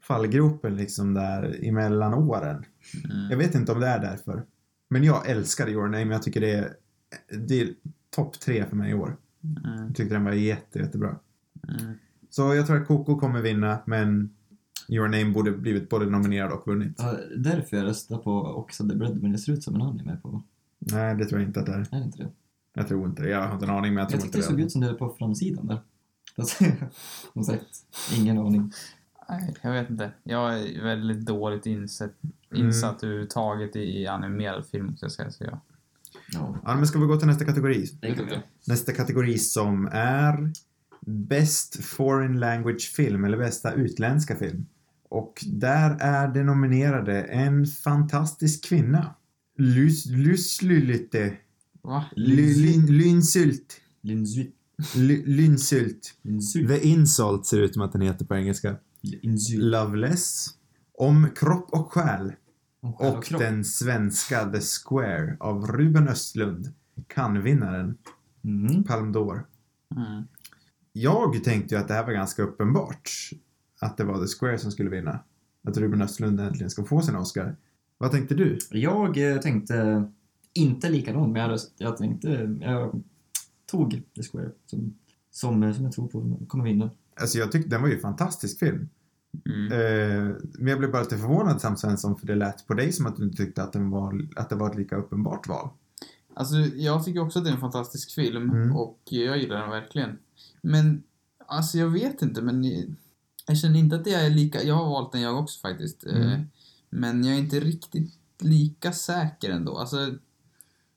fallgropen 0.00 0.76
liksom 0.76 1.14
där 1.14 1.58
emellan 1.62 2.14
åren. 2.14 2.64
Mm. 3.04 3.30
Jag 3.30 3.36
vet 3.36 3.54
inte 3.54 3.72
om 3.72 3.80
det 3.80 3.86
är 3.86 3.98
därför. 4.00 4.42
Men 4.88 5.04
jag 5.04 5.28
älskar 5.28 5.68
Your 5.68 5.88
Name. 5.88 6.14
Jag 6.14 6.22
tycker 6.22 6.40
det 6.40 6.52
är, 6.52 6.72
det 7.38 7.60
är 7.60 7.68
topp 8.16 8.40
tre 8.40 8.64
för 8.66 8.76
mig 8.76 8.90
i 8.90 8.94
år. 8.94 9.16
Mm. 9.44 9.86
Jag 9.86 9.96
tyckte 9.96 10.14
den 10.14 10.24
var 10.24 10.32
jätte, 10.32 10.78
jättebra. 10.78 11.16
Mm. 11.68 11.94
Så 12.32 12.54
jag 12.54 12.66
tror 12.66 12.76
att 12.82 12.88
Coco 12.88 13.18
kommer 13.18 13.42
vinna, 13.42 13.78
men 13.86 14.30
Your 14.88 15.08
Name 15.08 15.30
borde 15.30 15.52
blivit 15.52 15.88
både 15.88 16.06
nominerad 16.06 16.52
och 16.52 16.66
vunnit. 16.66 16.94
Ja, 16.98 17.16
därför 17.36 17.76
jag 17.76 17.86
röstar 17.86 18.18
på 18.18 18.40
också 18.42 18.88
The 18.88 18.94
Breadwinner. 18.96 19.32
Det 19.32 19.38
ser 19.38 19.52
ut 19.52 19.62
som 19.64 19.74
en 19.74 19.82
anime 19.82 20.16
på. 20.22 20.42
Nej, 20.78 21.14
det 21.16 21.24
tror 21.24 21.40
jag 21.40 21.48
inte 21.48 21.60
att 21.60 21.66
det 21.66 21.72
är. 21.72 21.88
Är 21.92 22.04
inte 22.04 22.18
det? 22.18 22.28
Jag 22.74 22.88
tror 22.88 23.06
inte 23.08 23.22
det. 23.22 23.28
Jag 23.28 23.46
har 23.46 23.54
inte 23.54 23.66
en 23.66 23.70
aning, 23.70 23.94
men 23.94 24.02
jag 24.02 24.02
Jag, 24.04 24.08
tror 24.10 24.20
tyckte 24.20 24.38
inte 24.38 24.38
det 24.38 24.50
såg 24.50 24.56
det. 24.56 24.62
ut 24.62 24.72
som 24.72 24.80
det 24.80 24.88
är 24.88 24.94
på 24.94 25.14
framsidan 25.18 25.66
där. 25.66 25.80
Fast, 26.36 26.58
som 27.32 27.44
sagt, 27.44 27.64
ingen 28.18 28.38
aning. 28.38 28.72
Nej, 29.28 29.54
jag 29.62 29.72
vet 29.72 29.90
inte. 29.90 30.10
Jag 30.22 30.58
är 30.60 30.82
väldigt 30.84 31.26
dåligt 31.26 31.66
insett, 31.66 32.14
Mm. 32.54 32.66
insatt 32.66 33.02
överhuvudtaget 33.04 33.76
i, 33.76 33.80
i 33.80 34.06
animerad 34.06 34.66
film, 34.66 34.86
måste 34.86 35.04
jag 35.04 35.12
säga. 35.12 35.30
Så 35.30 35.44
jag, 35.44 35.58
Ja, 36.32 36.56
Ja, 36.64 36.74
men 36.74 36.86
ska 36.86 36.98
vi 36.98 37.06
gå 37.06 37.16
till 37.16 37.26
nästa 37.28 37.44
kategori? 37.44 37.86
är. 38.00 38.42
Nästa 38.66 38.92
kategori 38.92 39.38
som 39.38 39.88
är 39.92 40.50
Best 41.06 41.84
Foreign 41.84 42.40
Language 42.40 42.92
Film, 42.96 43.24
eller 43.24 43.38
bästa 43.38 43.72
utländska 43.72 44.36
film. 44.36 44.66
Och 45.08 45.44
där 45.46 45.96
är 46.00 46.28
det 46.28 46.42
nominerade 46.44 47.22
en 47.22 47.66
fantastisk 47.66 48.64
kvinna. 48.64 49.14
Lys, 49.58 50.06
Lyslylite. 50.06 51.36
Va? 51.82 52.04
Ly- 52.16 52.54
lyn- 52.54 52.86
Lynsult. 52.90 53.80
Lindsay. 54.00 54.50
Ly- 54.96 55.22
Lynsult. 55.26 56.14
Lindsay. 56.22 56.66
The 56.66 56.86
Insult 56.88 57.46
ser 57.46 57.58
ut 57.58 57.72
som 57.72 57.82
att 57.82 57.92
den 57.92 58.00
heter 58.00 58.24
på 58.24 58.34
engelska. 58.34 58.76
Loveless. 59.58 60.46
Om 60.98 61.28
kropp 61.36 61.68
och 61.72 61.92
själ. 61.92 62.32
Om 62.80 62.92
själ 62.92 63.16
Och 63.16 63.24
kropp. 63.24 63.40
den 63.40 63.64
svenska 63.64 64.44
The 64.52 64.60
Square 64.60 65.36
av 65.40 65.66
Ruben 65.66 66.08
Östlund. 66.08 66.72
Kan-vinnaren. 67.06 67.94
Mm. 68.44 68.84
Palme 68.84 69.12
d'Or. 69.12 69.40
Mm. 69.96 70.22
Jag 70.92 71.44
tänkte 71.44 71.74
ju 71.74 71.80
att 71.80 71.88
det 71.88 71.94
här 71.94 72.06
var 72.06 72.12
ganska 72.12 72.42
uppenbart. 72.42 73.10
Att 73.80 73.96
det 73.96 74.04
var 74.04 74.26
The 74.26 74.26
Square 74.26 74.58
som 74.58 74.70
skulle 74.70 74.90
vinna. 74.90 75.18
Att 75.64 75.76
Ruben 75.76 76.02
Östlund 76.02 76.40
äntligen 76.40 76.70
ska 76.70 76.84
få 76.84 77.00
sin 77.02 77.16
Oscar. 77.16 77.56
Vad 77.98 78.10
tänkte 78.10 78.34
du? 78.34 78.58
Jag 78.70 79.32
eh, 79.32 79.40
tänkte 79.40 80.04
inte 80.52 80.88
likadant, 80.88 81.32
men 81.32 81.50
jag, 81.50 81.60
jag 81.78 81.96
tänkte... 81.96 82.56
Jag 82.60 83.02
tog 83.66 84.02
The 84.16 84.22
Square 84.22 84.50
som, 84.66 84.94
som, 85.30 85.74
som 85.74 85.84
jag 85.84 85.92
tror 85.92 86.08
på 86.08 86.38
kommer 86.48 86.64
vinna. 86.64 86.90
Alltså 87.20 87.38
jag 87.38 87.52
tyckte 87.52 87.70
den 87.70 87.82
var 87.82 87.88
ju 87.88 87.94
en 87.94 88.00
fantastisk 88.00 88.58
film. 88.58 88.88
Mm. 89.46 89.72
Eh, 89.72 90.34
men 90.58 90.66
jag 90.66 90.78
blev 90.78 90.92
bara 90.92 91.02
lite 91.02 91.18
förvånad 91.18 91.60
Sam 91.60 91.76
Svensson 91.76 92.16
för 92.18 92.26
det 92.26 92.34
lät 92.34 92.66
på 92.66 92.74
dig 92.74 92.92
som 92.92 93.06
att 93.06 93.16
du 93.16 93.24
inte 93.24 93.36
tyckte 93.36 93.62
att, 93.62 93.72
den 93.72 93.90
var, 93.90 94.26
att 94.36 94.48
det 94.48 94.56
var 94.56 94.70
ett 94.70 94.76
lika 94.76 94.96
uppenbart 94.96 95.48
val. 95.48 95.68
Alltså, 96.34 96.56
jag 96.56 97.04
tycker 97.04 97.20
också 97.20 97.38
att 97.38 97.44
det 97.44 97.50
är 97.50 97.54
en 97.54 97.60
fantastisk 97.60 98.14
film 98.14 98.50
Mm. 98.50 98.76
och 98.76 98.98
jag 99.04 99.38
gillar 99.38 99.60
den 99.60 99.70
verkligen. 99.70 100.18
Men, 100.60 101.02
alltså 101.46 101.78
jag 101.78 101.88
vet 101.88 102.22
inte, 102.22 102.42
men 102.42 102.64
jag, 102.64 102.94
jag 103.46 103.58
känner 103.58 103.78
inte 103.78 103.96
att 103.96 104.04
det 104.04 104.14
är 104.14 104.30
lika... 104.30 104.62
Jag 104.62 104.74
har 104.74 104.90
valt 104.90 105.12
den 105.12 105.20
jag 105.20 105.38
också 105.38 105.60
faktiskt. 105.60 106.06
Mm. 106.06 106.22
Eh, 106.22 106.40
Men 106.90 107.24
jag 107.24 107.34
är 107.34 107.38
inte 107.38 107.60
riktigt 107.60 108.12
lika 108.38 108.92
säker 108.92 109.50
ändå. 109.50 109.76
Alltså, 109.78 110.14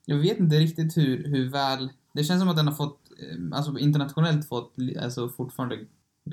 jag 0.05 0.17
vet 0.17 0.39
inte 0.39 0.59
riktigt 0.59 0.97
hur, 0.97 1.23
hur 1.23 1.49
väl... 1.49 1.89
Det 2.13 2.23
känns 2.23 2.41
som 2.41 2.49
att 2.49 2.55
den 2.55 2.67
har 2.67 2.73
fått, 2.75 2.99
eh, 3.19 3.57
alltså 3.57 3.79
internationellt 3.79 4.47
fått, 4.47 4.73
alltså 5.01 5.29
fortfarande 5.29 5.79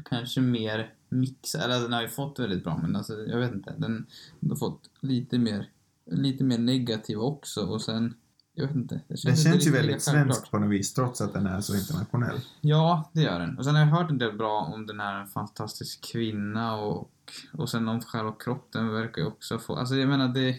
kanske 0.05 0.41
mer 0.41 0.95
mix, 1.09 1.55
eller 1.55 1.81
den 1.81 1.93
har 1.93 2.03
ju 2.03 2.09
fått 2.09 2.39
väldigt 2.39 2.65
bra, 2.65 2.79
men 2.83 2.97
alltså 2.97 3.27
jag 3.27 3.39
vet 3.39 3.53
inte. 3.53 3.75
Den, 3.79 4.07
den 4.41 4.51
har 4.51 4.57
fått 4.57 4.91
lite 5.01 5.39
mer, 5.39 5.71
lite 6.11 6.45
mer 6.45 6.59
negativ 6.59 7.19
också 7.19 7.61
och 7.67 7.83
sen, 7.83 8.15
jag 8.55 8.67
vet 8.67 8.77
inte. 8.77 8.95
Det 8.95 9.03
Den 9.09 9.17
känns, 9.17 9.39
inte 9.39 9.51
känns 9.51 9.67
ju 9.67 9.71
väldigt 9.71 10.03
svensk 10.03 10.51
på 10.51 10.59
något 10.59 10.71
vis 10.71 10.95
trots 10.95 11.21
att 11.21 11.33
den 11.33 11.47
är 11.47 11.61
så 11.61 11.77
internationell. 11.77 12.41
Ja, 12.61 13.11
det 13.13 13.23
gör 13.23 13.41
den. 13.41 13.59
Och 13.59 13.65
sen 13.65 13.75
har 13.75 13.83
jag 13.83 13.89
hört 13.89 14.11
en 14.11 14.19
del 14.19 14.37
bra 14.37 14.61
om 14.75 14.87
den 14.87 15.01
här 15.01 15.27
fantastisk 15.27 16.13
kvinna 16.13 16.75
och, 16.77 17.11
och 17.53 17.69
sen 17.71 17.89
om 17.89 18.01
själva 18.01 18.33
kroppen 18.33 18.89
verkar 18.93 19.23
ju 19.23 19.29
också 19.29 19.59
få... 19.59 19.77
Alltså 19.77 19.95
jag 19.95 20.09
menar 20.09 20.29
det... 20.29 20.57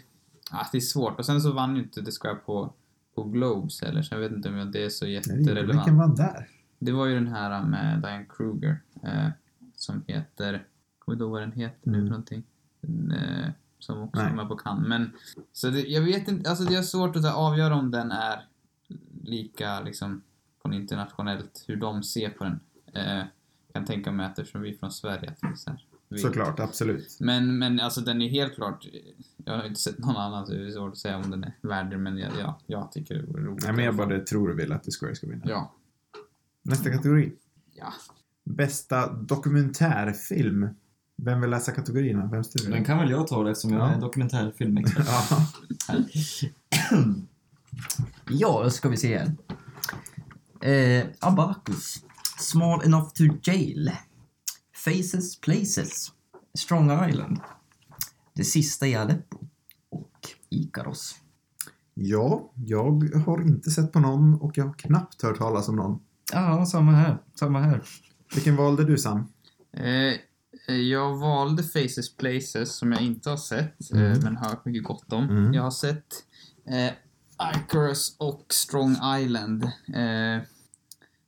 Ah, 0.52 0.66
det 0.72 0.78
är 0.78 0.82
svårt. 0.82 1.20
Och 1.20 1.26
sen 1.26 1.42
så 1.42 1.52
vann 1.52 1.76
ju 1.76 1.84
inte 1.84 2.06
The 2.06 2.12
Square 2.12 2.36
på, 2.36 2.74
på 3.16 3.24
Globes 3.24 3.82
heller, 3.82 4.02
så 4.02 4.16
jag 4.16 4.20
vet 4.20 4.32
inte 4.32 4.50
om 4.50 4.72
det 4.72 4.86
är 4.86 4.90
så 4.90 5.06
Nej, 5.06 5.14
jätterelevant. 5.14 5.78
Vilken 5.78 5.98
var 5.98 6.16
där? 6.16 6.48
Det 6.80 6.92
var 6.92 7.06
ju 7.06 7.16
den 7.16 7.28
här 7.28 7.64
med 7.66 8.02
Diane 8.02 8.26
Kruger 8.30 8.82
eh, 9.04 9.28
som 9.76 10.04
heter... 10.08 10.66
Kommer 11.00 11.16
inte 11.16 11.24
ihåg 11.24 11.32
vad 11.32 11.42
den 11.42 11.52
heter 11.52 11.90
nu 11.90 11.98
Mm. 11.98 12.08
för 12.08 12.10
någonting. 12.12 12.44
Eh, 12.84 13.50
som 13.84 14.02
också 14.02 14.22
Nej. 14.22 14.32
är 14.32 14.36
med 14.36 14.48
på 14.48 14.56
Cannes. 14.56 14.88
Men, 14.88 15.12
så 15.52 15.70
det, 15.70 15.82
jag 15.82 16.02
vet 16.02 16.28
inte, 16.28 16.50
alltså 16.50 16.66
det 16.66 16.76
är 16.76 16.82
svårt 16.82 17.16
att 17.16 17.36
avgöra 17.36 17.76
om 17.76 17.92
den 17.92 18.12
är 18.12 18.48
lika 19.24 19.82
liksom 19.82 20.22
på 20.62 20.74
internationellt, 20.74 21.64
hur 21.68 21.76
de 21.76 22.04
ser 22.04 22.30
på 22.30 22.44
den. 22.44 22.60
Eh, 22.94 23.24
kan 23.74 23.86
tänka 23.86 24.12
mig 24.12 24.26
att 24.26 24.40
eftersom 24.40 24.62
vi 24.62 24.74
är 24.74 24.78
från 24.78 24.92
Sverige 24.92 25.32
att 25.32 25.44
är 25.44 25.56
så 25.56 25.70
här. 25.70 25.86
Såklart, 26.18 26.60
absolut. 26.60 27.18
Men, 27.20 27.58
men 27.58 27.80
alltså 27.80 28.02
den 28.02 28.22
är 28.22 28.30
helt 28.30 28.56
klart, 28.56 28.88
jag 29.46 29.58
har 29.58 29.66
inte 29.66 29.80
sett 29.80 29.98
någon 29.98 30.16
annan 30.16 30.48
så 30.48 30.54
det 30.54 30.68
är 30.68 30.72
svårt 30.72 30.92
att 30.92 30.98
säga 30.98 31.18
om 31.18 31.32
den 31.32 31.44
är 31.44 31.54
värd 31.62 31.90
det, 31.90 31.98
men 31.98 32.18
jag, 32.18 32.32
ja, 32.40 32.60
jag 32.68 32.92
tycker 32.92 33.16
det 33.16 33.22
vore 33.24 33.44
roligt. 33.44 33.64
Nej, 33.64 33.74
men 33.74 33.86
jag 33.86 33.96
bara 33.96 34.20
tror 34.20 34.52
och 34.52 34.60
vill 34.60 34.72
att 34.72 34.84
The 34.84 34.92
Square 34.92 35.16
ska 35.16 35.28
vinna. 35.28 35.44
Ja. 35.46 35.74
Nästa 36.62 36.90
kategori. 36.90 37.34
Ja. 37.74 37.94
Bästa 38.44 39.14
dokumentärfilm. 39.14 40.70
Vem 41.18 41.42
vill 41.42 41.50
läsa 41.50 41.72
kategorierna? 41.72 42.30
Vem 42.32 42.44
styr 42.44 42.72
Den 42.72 42.86
kan 42.86 42.98
väl 42.98 43.10
jag 43.10 43.28
ta 43.28 43.50
eftersom 43.52 43.74
jag 43.74 43.82
Ja. 43.82 43.94
är 43.94 44.02
dokumentärfilmexpert. 44.02 45.08
Ja. 45.08 45.38
Ja, 48.30 48.62
då 48.64 48.70
ska 48.70 48.90
vi 48.90 48.98
se. 48.98 49.14
Eh, 50.62 51.06
Abacus. 51.20 52.04
Small 52.40 52.84
enough 52.86 53.10
to 53.14 53.24
jail. 53.44 53.92
Faces 54.86 55.42
Places. 55.42 56.12
Strong 56.58 57.10
Island. 57.10 57.40
Det 58.34 58.44
sista 58.44 58.88
i 58.88 58.96
Aleppo. 58.96 59.38
Och 59.90 60.12
Ikaros. 60.50 61.16
ja, 61.94 62.52
jag 62.56 63.04
har 63.26 63.42
inte 63.42 63.72
sett 63.72 63.92
på 63.92 64.00
någon 64.00 64.34
och 64.34 64.58
jag 64.58 64.66
har 64.66 64.74
knappt 64.74 65.22
hört 65.22 65.38
talas 65.38 65.70
om 65.70 65.76
någon. 65.76 66.00
Ja, 66.34 66.66
samma 66.66 66.92
här. 66.92 67.18
Samma 67.36 67.60
här. 67.60 67.84
Vilken 68.34 68.56
valde 68.56 68.84
du 68.84 68.98
Sam? 68.98 69.20
Eh, 69.74 70.14
jag 70.68 71.18
valde 71.18 71.64
Faces 71.64 72.16
Places 72.18 72.76
som 72.76 72.92
jag 72.92 73.02
inte 73.02 73.30
har 73.30 73.38
sett, 73.38 73.92
Mm. 73.92 74.12
eh, 74.12 74.18
men 74.24 74.38
hört 74.38 74.66
mycket 74.66 74.84
gott 74.84 75.14
om. 75.14 75.24
Mm. 75.30 75.54
Jag 75.54 75.64
har 75.64 75.72
sett 75.72 76.14
eh, 76.68 76.94
Icarus 77.56 78.16
och 78.20 78.46
Strong 78.50 78.96
Island. 79.20 79.64
Eh, 79.96 80.42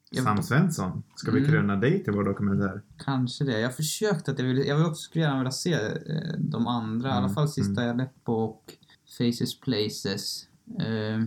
jag, 0.10 0.24
Sam 0.24 0.44
Svensson. 0.44 1.04
Ska 1.16 1.32
vi 1.32 1.40
Mm. 1.40 1.52
kröna 1.52 1.76
dig 1.76 2.04
till 2.04 2.14
vår 2.14 2.24
dokumentär? 2.24 2.82
Kanske 3.06 3.44
det. 3.44 3.60
Jag 3.60 3.68
har 3.68 3.74
försökt 3.74 4.30
att 4.30 4.40
jag 4.40 4.46
vill, 4.46 4.58
jag 4.68 4.76
vill 4.78 4.86
också 4.86 5.02
skulle 5.02 5.24
gärna 5.26 5.38
vilja 5.38 5.52
se 5.52 5.74
eh, 5.74 6.34
de 6.40 6.68
andra, 6.68 7.10
i 7.10 7.12
alla 7.12 7.20
Mm, 7.22 7.34
fall 7.36 7.50
Sista 7.50 7.86
i 7.86 7.90
Aleppo 7.90 8.32
och 8.34 8.74
Faces 9.18 9.60
Places. 9.60 10.48
Eh, 10.80 11.22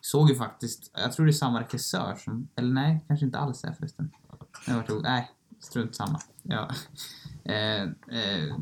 såg 0.00 0.30
ju 0.30 0.36
faktiskt, 0.36 0.90
jag 0.94 1.12
tror 1.12 1.26
det 1.26 1.30
är 1.30 1.32
samma 1.32 1.60
regissör 1.60 2.14
som, 2.24 2.48
eller 2.56 2.72
nej, 2.74 3.04
kanske 3.08 3.26
inte 3.26 3.38
alls 3.38 3.64
är 3.64 3.72
förresten. 3.72 4.10
Jag 4.66 4.74
har 4.74 4.82
varit, 4.82 5.02
nej, 5.02 5.30
strunt 5.60 5.94
samma. 5.94 6.20
Ja. 6.42 6.70
Eh, 7.48 7.82
eh, 7.82 8.56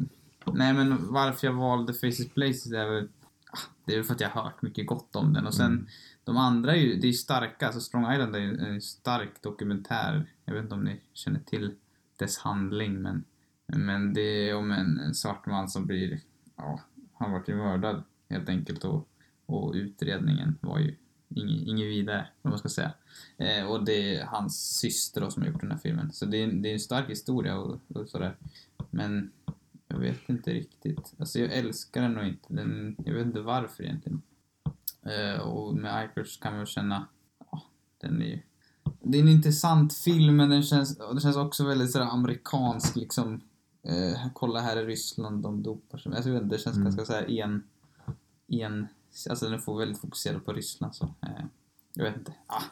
nej 0.46 0.74
men 0.74 1.12
varför 1.12 1.46
jag 1.46 1.54
valde 1.54 1.94
Faces 1.94 2.28
Places 2.28 2.72
är 2.72 2.90
väl, 2.90 3.08
ah, 3.50 3.58
det 3.84 3.92
är 3.92 3.96
väl 3.96 4.04
för 4.04 4.14
att 4.14 4.20
jag 4.20 4.28
har 4.30 4.42
hört 4.42 4.62
mycket 4.62 4.86
gott 4.86 5.16
om 5.16 5.32
den 5.32 5.46
och 5.46 5.54
sen 5.54 5.72
Mm. 5.72 5.86
de 6.24 6.36
andra 6.36 6.72
är 6.72 6.80
ju, 6.80 6.96
det 6.96 7.08
är 7.08 7.12
starka, 7.12 7.66
alltså 7.66 7.80
Strong 7.80 8.12
Island 8.12 8.36
är 8.36 8.40
ju 8.40 8.58
en 8.58 8.80
stark 8.80 9.42
dokumentär. 9.42 10.26
Jag 10.44 10.54
vet 10.54 10.62
inte 10.62 10.74
om 10.74 10.84
ni 10.84 11.00
känner 11.12 11.40
till 11.40 11.74
dess 12.16 12.38
handling 12.38 13.02
men, 13.02 13.24
men 13.66 14.14
det 14.14 14.48
är 14.48 14.56
om 14.56 14.70
en, 14.70 14.98
en 14.98 15.14
svart 15.14 15.46
man 15.46 15.68
som 15.68 15.86
blir, 15.86 16.20
ja, 16.56 16.80
han 17.14 17.32
vart 17.32 17.48
ju 17.48 17.56
mördad 17.56 18.02
helt 18.28 18.48
enkelt 18.48 18.84
och, 18.84 19.08
och 19.46 19.72
utredningen 19.74 20.58
var 20.60 20.78
ju 20.78 20.94
inget, 21.28 21.68
inget 21.68 21.86
vidare, 21.86 22.26
vad 22.42 22.50
man 22.50 22.58
ska 22.58 22.68
säga. 22.68 22.92
Eh, 23.36 23.66
och 23.66 23.84
det 23.84 24.16
är 24.16 24.24
hans 24.24 24.78
syster 24.78 25.20
då 25.20 25.30
som 25.30 25.42
har 25.42 25.50
gjort 25.50 25.60
den 25.60 25.70
här 25.70 25.78
filmen. 25.78 26.12
Så 26.12 26.26
det 26.26 26.42
är, 26.42 26.46
det 26.46 26.68
är 26.68 26.72
en 26.72 26.80
stark 26.80 27.10
historia 27.10 27.58
och, 27.58 27.80
och 27.88 28.08
sådär. 28.08 28.36
Men 28.90 29.32
jag 29.88 29.98
vet 29.98 30.28
inte 30.28 30.52
riktigt. 30.52 31.14
Alltså 31.18 31.38
jag 31.38 31.52
älskar 31.52 32.02
den 32.02 32.12
nog 32.12 32.26
inte. 32.26 32.54
Den, 32.54 32.96
jag 33.04 33.14
vet 33.14 33.26
inte 33.26 33.40
varför 33.40 33.84
egentligen. 33.84 34.22
Eh, 35.02 35.40
och 35.40 35.74
med 35.74 36.10
Icars 36.10 36.40
kan 36.40 36.52
man 36.52 36.58
väl 36.58 36.66
känna, 36.66 37.08
ja, 37.50 37.62
den 38.00 38.22
är 38.22 38.26
ju 38.26 38.42
det 39.04 39.18
är 39.18 39.22
en 39.22 39.28
intressant 39.28 39.94
film 39.94 40.36
men 40.36 40.50
den 40.50 40.62
känns, 40.62 40.98
den 40.98 41.20
känns 41.20 41.36
också 41.36 41.64
väldigt 41.64 41.92
sådär 41.92 42.06
amerikansk 42.06 42.96
liksom. 42.96 43.40
Eh, 43.82 44.26
kolla 44.32 44.60
här 44.60 44.76
i 44.76 44.84
Ryssland, 44.84 45.42
de 45.42 45.62
dopar 45.62 45.98
sig. 45.98 46.14
Alltså, 46.14 46.28
jag 46.30 46.34
vet 46.34 46.42
inte, 46.42 46.56
det 46.56 46.62
känns 46.62 46.76
Mm. 46.76 46.84
ganska 46.84 47.04
såhär 47.04 47.30
en, 47.30 47.62
en, 48.48 48.86
alltså 49.30 49.48
den 49.48 49.60
får 49.60 49.78
väldigt 49.78 50.00
fokuserad 50.00 50.44
på 50.44 50.52
Ryssland 50.52 50.94
så. 50.94 51.04
Eh, 51.04 51.44
jag 51.94 52.04
vet 52.04 52.16
inte. 52.16 52.32
Ah, 52.46 52.62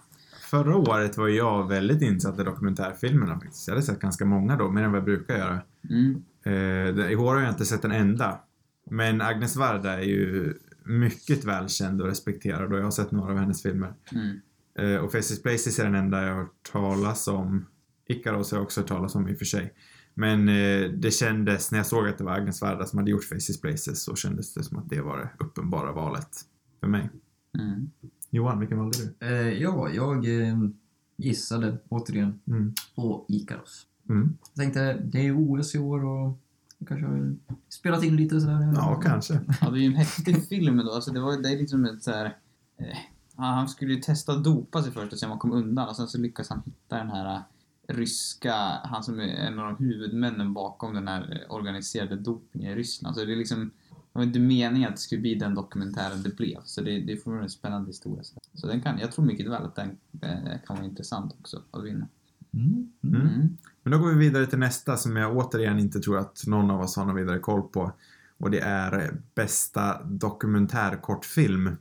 Förra 0.50 0.76
året 0.76 1.16
var 1.16 1.28
jag 1.28 1.68
väldigt 1.68 2.02
insatt 2.02 2.38
i 2.40 2.42
dokumentärfilmerna 2.44 3.40
faktiskt. 3.40 3.68
Jag 3.68 3.74
hade 3.74 3.86
sett 3.86 4.00
ganska 4.00 4.24
många 4.24 4.56
då, 4.56 4.70
mer 4.70 4.82
än 4.82 4.90
vad 4.92 4.98
jag 4.98 5.04
brukar 5.04 5.38
göra. 5.38 5.60
mm, 5.90 6.22
Eh, 6.44 7.10
I 7.12 7.16
år 7.16 7.34
har 7.34 7.40
jag 7.40 7.50
inte 7.52 7.64
sett 7.64 7.84
en 7.84 7.92
enda. 7.92 8.40
Men 8.90 9.20
Agnes 9.20 9.56
Varda 9.56 9.92
är 9.92 10.02
ju 10.04 10.54
mycket 10.84 11.44
välkänd 11.44 12.00
och 12.02 12.06
respekterad 12.08 12.72
och 12.72 12.78
jag 12.78 12.84
har 12.84 12.90
sett 12.90 13.10
några 13.10 13.32
av 13.32 13.38
hennes 13.38 13.62
filmer. 13.62 13.94
mm, 14.12 14.40
Eh, 14.78 14.96
och 14.96 15.12
Faces 15.12 15.42
Places 15.42 15.78
är 15.78 15.84
den 15.84 15.94
enda 15.94 16.22
jag 16.22 16.34
har 16.34 16.40
hört 16.42 16.70
talas 16.72 17.28
om. 17.28 17.66
Ikaros 18.08 18.50
har 18.50 18.58
jag 18.58 18.62
också 18.64 18.80
hört 18.80 18.88
talas 18.88 19.14
om 19.14 19.28
i 19.28 19.34
och 19.34 19.38
för 19.38 19.44
sig. 19.44 19.74
Men 20.14 20.48
eh, 20.48 20.90
det 20.90 21.10
kändes, 21.10 21.70
när 21.70 21.78
jag 21.78 21.86
såg 21.86 22.08
att 22.08 22.18
det 22.18 22.24
var 22.24 22.32
Agnes 22.32 22.60
Varda 22.62 22.86
som 22.86 22.98
hade 22.98 23.10
gjort 23.10 23.24
Faces 23.24 23.60
Places 23.60 24.02
så 24.02 24.16
kändes 24.16 24.54
det 24.54 24.62
som 24.64 24.78
att 24.78 24.88
det 24.90 25.00
var 25.00 25.18
det 25.18 25.44
uppenbara 25.44 25.92
valet 25.92 26.28
för 26.80 26.86
mig. 26.86 27.10
mm. 27.58 27.90
Johan, 28.30 28.60
vilken 28.60 28.78
valde 28.78 28.98
du? 28.98 29.26
Eh, 29.26 29.62
ja, 29.62 29.90
jag 29.90 30.40
eh, 30.48 30.58
gissade 31.16 31.78
återigen 31.88 32.40
Mm. 32.46 32.74
på 32.96 33.24
Ikaros. 33.28 33.86
Mm. 34.08 34.36
Jag 34.54 34.62
tänkte, 34.64 34.94
det 34.94 35.26
är 35.26 35.34
OS 35.38 35.74
i 35.74 35.78
år 35.78 36.04
och 36.04 36.38
jag 36.78 36.88
kanske 36.88 37.06
har 37.06 37.34
spelat 37.68 38.04
in 38.04 38.16
lite 38.16 38.40
sådär. 38.40 38.72
Ja, 38.74 39.00
kanske. 39.04 39.34
Ja, 39.60 39.70
det 39.70 39.78
är 39.78 39.80
ju 39.80 39.86
en 39.86 39.94
häftig 39.96 40.48
film 40.48 40.78
ändå. 40.78 40.92
Alltså, 40.92 41.12
det, 41.12 41.20
var, 41.20 41.42
det 41.42 41.48
är 41.48 41.58
liksom 41.58 41.84
ett 41.84 42.02
så 42.02 42.10
här, 42.10 42.24
eh, 42.78 42.86
han 43.36 43.54
han 43.54 43.68
skulle 43.68 43.94
ju 43.94 44.00
testa 44.00 44.32
att 44.32 44.44
dopa 44.44 44.82
sig 44.82 44.92
först 44.92 45.12
och 45.12 45.18
se 45.18 45.26
om 45.26 45.30
han 45.30 45.38
kom 45.38 45.52
undan 45.52 45.88
och 45.88 45.96
sen 45.96 46.08
så 46.08 46.18
lyckas 46.18 46.48
han 46.50 46.62
hitta 46.64 46.96
den 46.96 47.08
här 47.10 47.34
eh, 47.34 47.40
ryska, 47.88 48.54
han 48.84 49.02
som 49.02 49.20
är 49.20 49.24
en 49.24 49.58
av 49.58 49.66
de 49.66 49.84
huvudmännen 49.84 50.54
bakom 50.54 50.94
den 50.94 51.08
här 51.08 51.42
eh, 51.42 51.54
organiserade 51.54 52.16
dopingen 52.16 52.72
i 52.72 52.74
Ryssland. 52.74 53.16
Så 53.16 53.24
det 53.24 53.32
är 53.32 53.36
liksom, 53.36 53.70
det 53.88 54.18
var 54.18 54.22
inte 54.22 54.38
meningen 54.38 54.88
att 54.88 54.96
det 54.96 55.02
skulle 55.02 55.20
bli 55.20 55.34
den 55.34 55.54
dokumentären 55.54 56.22
det 56.22 56.36
blev. 56.36 56.60
Så 56.64 56.80
det, 56.80 57.00
det 57.00 57.16
får 57.16 57.30
vara 57.30 57.42
en 57.42 57.50
spännande 57.50 57.88
historia. 57.88 58.24
Så, 58.24 58.40
så 58.54 58.66
den 58.66 58.80
kan, 58.80 58.98
jag 58.98 59.12
tror 59.12 59.24
mycket 59.24 59.46
väl 59.46 59.64
att 59.64 59.76
den 59.76 59.96
eh, 60.22 60.60
kan 60.66 60.76
vara 60.76 60.86
intressant 60.86 61.32
också 61.40 61.62
att 61.70 61.84
vinna. 61.84 62.08
Mm. 62.54 62.92
Mm. 63.02 63.20
Mm. 63.20 63.34
Mm. 63.34 63.56
Men 63.82 63.92
då 63.92 63.98
går 63.98 64.08
vi 64.08 64.18
vidare 64.18 64.46
till 64.46 64.58
nästa 64.58 64.96
som 64.96 65.16
jag 65.16 65.36
återigen 65.36 65.78
inte 65.78 66.00
tror 66.00 66.18
att 66.18 66.46
någon 66.46 66.70
av 66.70 66.80
oss 66.80 66.96
har 66.96 67.04
någon 67.04 67.16
vidare 67.16 67.38
koll 67.38 67.62
på. 67.62 67.92
Och 68.38 68.50
det 68.50 68.60
är 68.60 69.04
eh, 69.04 69.10
bästa 69.34 70.02
dokumentärkortfilm. 70.02 71.76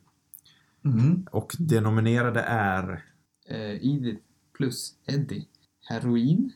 Mm. 0.85 1.27
Och 1.31 1.55
det 1.59 1.81
nominerade 1.81 2.41
är 2.41 3.03
eh, 3.47 3.85
Edith 3.85 4.21
plus 4.53 4.93
Eddie. 5.05 5.47
Heroin. 5.91 6.51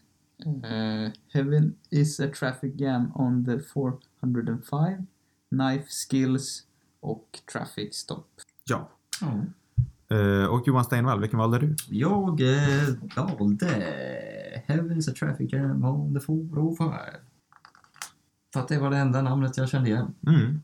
Eh, 0.46 1.12
Heaven 1.34 1.76
is 1.90 2.20
a 2.20 2.28
traffic 2.40 2.74
jam 2.76 3.12
on 3.16 3.46
the 3.46 3.60
405. 3.60 5.06
Knife 5.50 5.86
skills 5.90 6.64
och 7.00 7.40
traffic 7.54 7.96
stop. 7.96 8.26
Ja. 8.66 8.90
Ja. 9.22 9.46
Eh, 10.18 10.46
Och 10.46 10.68
Johan 10.68 10.86
Steinvall, 10.86 11.20
vilken 11.20 11.40
valde 11.40 11.60
du? 11.60 11.76
Jag 11.90 12.42
eh, 12.42 12.88
valde 13.16 13.66
Heaven's 14.68 15.12
a 15.12 15.14
traffic 15.20 15.54
jam 15.54 15.84
on 15.86 16.14
the 16.14 16.20
405. 16.26 16.92
För 18.54 18.60
att 18.60 18.68
det 18.68 18.80
var 18.80 18.90
det 18.92 18.98
enda 18.98 19.22
namnet 19.22 19.58
jag 19.58 19.70
kände 19.70 19.90
igen. 19.90 20.14
Mm. 20.28 20.62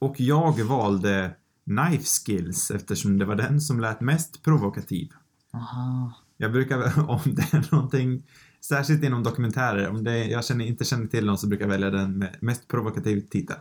Och 0.00 0.20
jag 0.20 0.64
valde 0.64 1.36
Knife 1.64 2.04
Skills 2.04 2.70
eftersom 2.70 3.18
det 3.18 3.24
var 3.24 3.36
den 3.36 3.60
som 3.60 3.80
lät 3.80 4.00
mest 4.00 4.42
provokativ. 4.42 5.12
Aha. 5.52 6.12
Jag 6.40 6.52
brukar, 6.52 6.76
om 7.10 7.20
det 7.24 7.54
är 7.54 7.74
någonting, 7.74 8.22
särskilt 8.60 9.04
inom 9.04 9.22
dokumentärer, 9.22 9.88
om 9.88 10.04
det, 10.04 10.24
jag 10.24 10.44
känner, 10.44 10.64
inte 10.64 10.84
känner 10.84 11.06
till 11.06 11.26
någon 11.26 11.38
så 11.38 11.46
brukar 11.46 11.64
jag 11.64 11.70
välja 11.70 11.90
den 11.90 12.18
med 12.18 12.36
mest 12.40 12.68
provokativ 12.68 13.20
titel. 13.20 13.56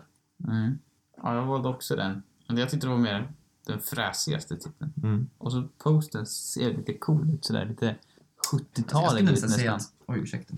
Mm. 0.48 0.77
Ja, 1.24 1.36
jag 1.36 1.45
valde 1.45 1.69
också 1.69 1.95
den. 1.95 2.24
Men 2.48 2.57
jag 2.57 2.69
tyckte 2.69 2.88
det 2.88 2.91
var 2.91 2.98
mer 2.98 3.31
den 3.67 3.79
fräsigaste 3.79 4.55
titeln. 4.55 4.93
Mm. 5.03 5.29
Och 5.38 5.51
så 5.51 5.67
posten 5.83 6.25
ser 6.25 6.74
lite 6.74 6.93
cool 6.93 7.29
ut 7.33 7.45
sådär, 7.45 7.65
lite 7.65 7.86
Jag 8.51 8.62
70-taligt 8.62 9.15
skulle 9.15 9.31
nästan 9.31 9.50
säga. 9.50 9.79
Oj, 10.05 10.19
ursäkta. 10.19 10.53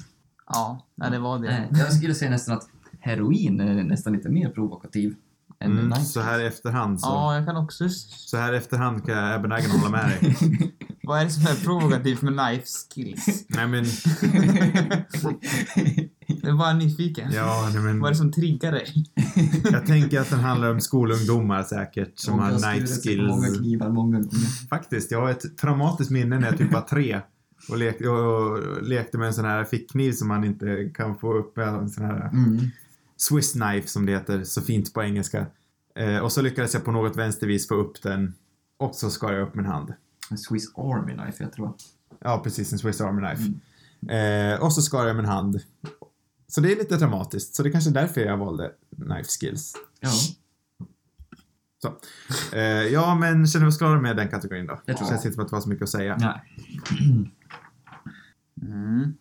Ja, 0.47 0.85
nej, 0.95 1.11
det 1.11 1.19
var 1.19 1.39
det. 1.39 1.47
Nej, 1.47 1.69
jag 1.71 1.93
skulle 1.93 2.15
säga 2.15 2.31
nästan 2.31 2.57
att 2.57 2.69
heroin 2.99 3.59
är 3.59 3.83
nästan 3.83 4.13
lite 4.13 4.29
mer 4.29 4.49
provokativ 4.49 5.15
än 5.59 5.71
Mm. 5.71 5.89
Nike. 5.89 6.01
Så 6.01 6.21
här 6.21 6.39
i 6.39 6.45
efterhand 6.45 7.01
så, 7.01 7.07
Ja, 7.07 7.35
jag 7.35 7.45
kan 7.45 7.57
också... 7.57 7.89
så 7.89 8.37
här 8.37 8.53
i 8.53 8.57
efterhand 8.57 9.05
kan 9.05 9.17
jag 9.17 9.41
benägen 9.41 9.71
hålla 9.71 9.89
med 9.89 10.09
dig. 10.09 10.37
Vad 11.03 11.19
är 11.19 11.25
det 11.25 11.31
som 11.31 11.43
är 11.43 11.63
provokativt 11.63 12.21
med 12.21 12.33
knife 12.33 12.65
skills? 12.95 13.45
Nej 13.47 13.67
men, 13.67 13.85
Jag 16.41 16.49
är 16.51 16.57
bara 16.57 16.73
nyfiken. 16.73 17.31
ja, 17.31 17.69
nej, 17.73 17.81
Vad 17.83 17.89
är 17.89 17.93
det 17.93 17.99
men 17.99 18.15
som 18.15 18.31
triggar 18.31 18.71
dig? 18.71 19.05
jag 19.71 19.85
tänker 19.85 20.19
att 20.21 20.29
den 20.29 20.39
handlar 20.39 20.71
om 20.71 20.81
skolungdomar 20.81 21.63
säkert 21.63 22.19
som 22.19 22.39
har 22.39 22.49
knife 22.49 23.17
på 23.17 23.23
Många 23.27 23.41
skills. 23.47 23.57
knivar, 23.59 23.89
många 23.89 24.17
gånger. 24.17 24.67
Faktiskt, 24.69 25.11
jag 25.11 25.21
har 25.21 25.29
ett 25.31 25.57
traumatiskt 25.57 26.11
minne 26.11 26.39
när 26.39 26.47
jag 26.47 26.57
typ 26.57 26.73
var 26.73 26.81
tre 26.81 27.21
och, 27.69 27.77
lek, 27.77 28.01
och 28.01 28.83
lekte 28.83 29.17
med 29.17 29.27
en 29.27 29.33
sån 29.33 29.45
här 29.45 29.63
fickkniv 29.63 30.11
som 30.11 30.27
man 30.27 30.43
inte 30.43 30.91
kan 30.93 31.17
få 31.17 31.33
upp 31.33 31.55
med 31.57 31.67
en 31.67 31.89
sån 31.89 32.05
här 32.05 32.29
Mm. 32.33 32.59
Swiss 33.17 33.51
knife 33.53 33.87
som 33.87 34.05
det 34.05 34.11
heter 34.11 34.43
så 34.43 34.61
fint 34.61 34.93
på 34.93 35.03
engelska. 35.03 35.45
Eh, 35.95 36.17
och 36.17 36.31
så 36.31 36.41
lyckades 36.41 36.73
jag 36.73 36.85
på 36.85 36.91
något 36.91 37.15
vänstervis 37.17 37.67
få 37.67 37.75
upp 37.75 38.01
den 38.03 38.33
och 38.79 38.95
så 38.95 39.09
skar 39.09 39.33
jag 39.33 39.47
upp 39.47 39.55
min 39.55 39.65
hand. 39.65 39.93
En 40.31 40.37
Swiss 40.37 40.77
Army 40.77 41.13
Knife, 41.13 41.43
jag 41.43 41.53
tror. 41.53 41.73
Ja, 42.19 42.41
precis. 42.43 42.73
En 42.73 42.79
Swiss 42.79 43.01
Army 43.01 43.21
Knife. 43.27 43.53
Mm. 44.09 44.53
Eh, 44.53 44.61
och 44.63 44.73
så 44.73 44.81
skar 44.81 45.05
jag 45.07 45.15
min 45.15 45.25
hand. 45.25 45.59
Så 46.47 46.61
det 46.61 46.71
är 46.71 46.75
lite 46.75 46.97
dramatiskt. 46.97 47.55
Så 47.55 47.63
det 47.63 47.69
är 47.69 47.71
kanske 47.71 47.89
är 47.89 47.93
därför 47.93 48.21
jag 48.21 48.37
valde 48.37 48.71
Knife 48.95 49.29
Skills. 49.39 49.73
Ja, 49.99 50.09
Så. 51.81 51.95
Eh, 52.55 52.61
ja, 52.63 53.15
men 53.15 53.47
känner 53.47 53.65
vi 53.65 53.71
oss 53.71 53.77
klara 53.77 54.01
med 54.01 54.15
den 54.17 54.29
kategorin 54.29 54.67
då? 54.67 54.81
Jag 54.85 54.97
tror 54.97 55.07
Känns 55.07 55.25
inte 55.25 55.35
som 55.35 55.43
att 55.43 55.49
det 55.49 55.55
var 55.55 55.61
så 55.61 55.69
mycket 55.69 55.83
att 55.83 55.89
säga. 55.89 56.17
nej. 56.17 56.41
Mm. 58.61 59.13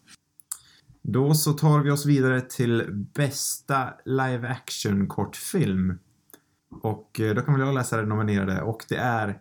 Då 1.02 1.34
så 1.34 1.52
tar 1.52 1.80
vi 1.80 1.90
oss 1.90 2.06
vidare 2.06 2.40
till 2.40 2.86
bästa 3.14 3.94
live 4.04 4.48
action 4.48 5.08
kortfilm. 5.08 5.98
Och 6.82 7.20
eh, 7.20 7.34
då 7.34 7.42
kan 7.42 7.54
väl 7.54 7.66
jag 7.66 7.74
läsa 7.74 7.96
det 7.96 8.06
nominerade 8.06 8.62
och 8.62 8.84
det 8.88 8.96
är 8.96 9.40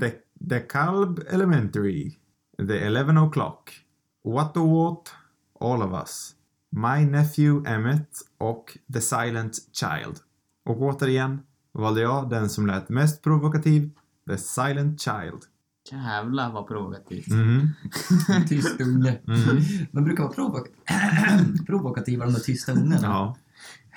The, 0.00 0.12
The 0.50 0.60
Calb 0.60 1.20
Elementary, 1.30 2.18
The 2.66 2.86
Eleven 2.86 3.16
O'Clock, 3.18 3.70
What 4.24 4.54
the 4.54 4.60
What, 4.60 5.02
All 5.60 5.82
of 5.82 6.02
Us, 6.02 6.34
My 6.70 7.04
Nephew 7.06 7.62
Emmett 7.66 8.10
och 8.38 8.78
The 8.92 9.00
Silent 9.00 9.54
Child. 9.72 10.16
Och 10.64 10.82
återigen 10.82 11.40
valde 11.72 12.00
jag 12.00 12.30
den 12.30 12.48
som 12.50 12.66
lät 12.66 12.88
mest 12.88 13.22
provokativ, 13.22 13.90
The 14.28 14.38
Silent 14.38 15.00
Child. 15.00 15.42
Jävlar 15.92 16.52
vad 16.52 16.66
provokativt. 16.66 17.28
Mhm. 17.28 17.68
Tyst 18.48 18.80
unge. 18.80 19.18
Mm. 19.28 19.62
De 19.92 20.04
brukar 20.04 20.22
vara 20.24 20.32
provok 20.34 20.68
provokativa, 21.66 22.24
de 22.24 22.32
där 22.32 22.40
tysta 22.40 22.72
ungarna. 22.72 23.02
Ja. 23.02 23.36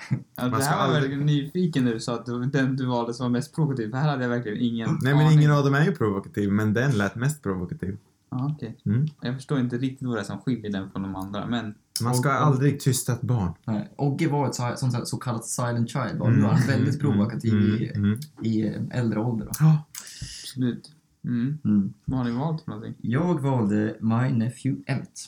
Ja, 0.09 0.15
det 0.43 0.49
Man 0.51 0.61
ska 0.61 0.69
här 0.71 0.77
var 0.77 0.83
aldrig- 0.83 1.01
verkligen 1.01 1.25
nyfiken 1.25 1.85
när 1.85 1.93
du 1.93 1.99
sa 1.99 2.15
att 2.15 2.27
var 2.27 2.45
den 2.45 2.75
du 2.75 2.85
valde 2.85 3.13
som 3.13 3.23
var 3.23 3.29
mest 3.31 3.55
provokativ. 3.55 3.89
För 3.89 3.97
här 3.97 4.09
hade 4.09 4.23
jag 4.23 4.29
verkligen 4.29 4.57
ingen 4.57 4.97
Nej 5.01 5.15
men 5.15 5.31
ingen 5.33 5.51
av 5.51 5.63
dem 5.63 5.73
är 5.73 5.85
ju 5.85 5.91
provokativ, 5.95 6.51
men 6.51 6.73
den 6.73 6.91
lät 6.97 7.15
mest 7.15 7.43
provokativ. 7.43 7.97
Ja, 8.31 8.51
okej. 8.55 8.77
Mm. 8.85 9.07
Jag 9.21 9.35
förstår 9.35 9.59
inte 9.59 9.77
riktigt 9.77 10.07
vad 10.07 10.17
det 10.17 10.21
är 10.21 10.23
som 10.25 10.39
skiljer 10.39 10.71
den 10.71 10.89
från 10.91 11.01
de 11.01 11.15
andra, 11.15 11.45
men... 11.47 11.73
Man 12.01 12.15
ska 12.15 12.29
och- 12.29 12.45
aldrig 12.45 12.79
tysta 12.79 13.13
ett 13.13 13.21
barn. 13.21 13.51
Nej, 13.65 13.89
Ogge 13.95 14.27
var 14.27 14.47
ett 14.47 14.55
så, 14.55 14.73
sånt 14.77 14.93
här, 14.93 15.05
så 15.05 15.17
kallat 15.17 15.45
silent 15.45 15.89
child. 15.89 16.19
Nu 16.19 16.25
är 16.25 16.47
han 16.47 16.67
väldigt 16.67 16.99
provokativ 16.99 17.53
i, 17.53 17.91
Mm, 17.95 18.05
mm. 18.05 18.19
i 18.43 18.67
eh, 18.67 18.81
äldre 18.99 19.19
ålder. 19.19 19.45
Då. 19.45 19.51
Ja. 19.59 19.83
Absolut. 20.43 20.91
Mm. 21.23 21.57
Mm. 21.65 21.93
Vad 22.05 22.17
har 22.19 22.25
ni 22.25 22.31
valt 22.31 22.61
för 22.61 22.71
någonting? 22.71 22.93
Jag 23.01 23.41
valde 23.41 23.95
My 23.99 24.31
Nephew 24.31 24.83
Emmett. 24.87 25.19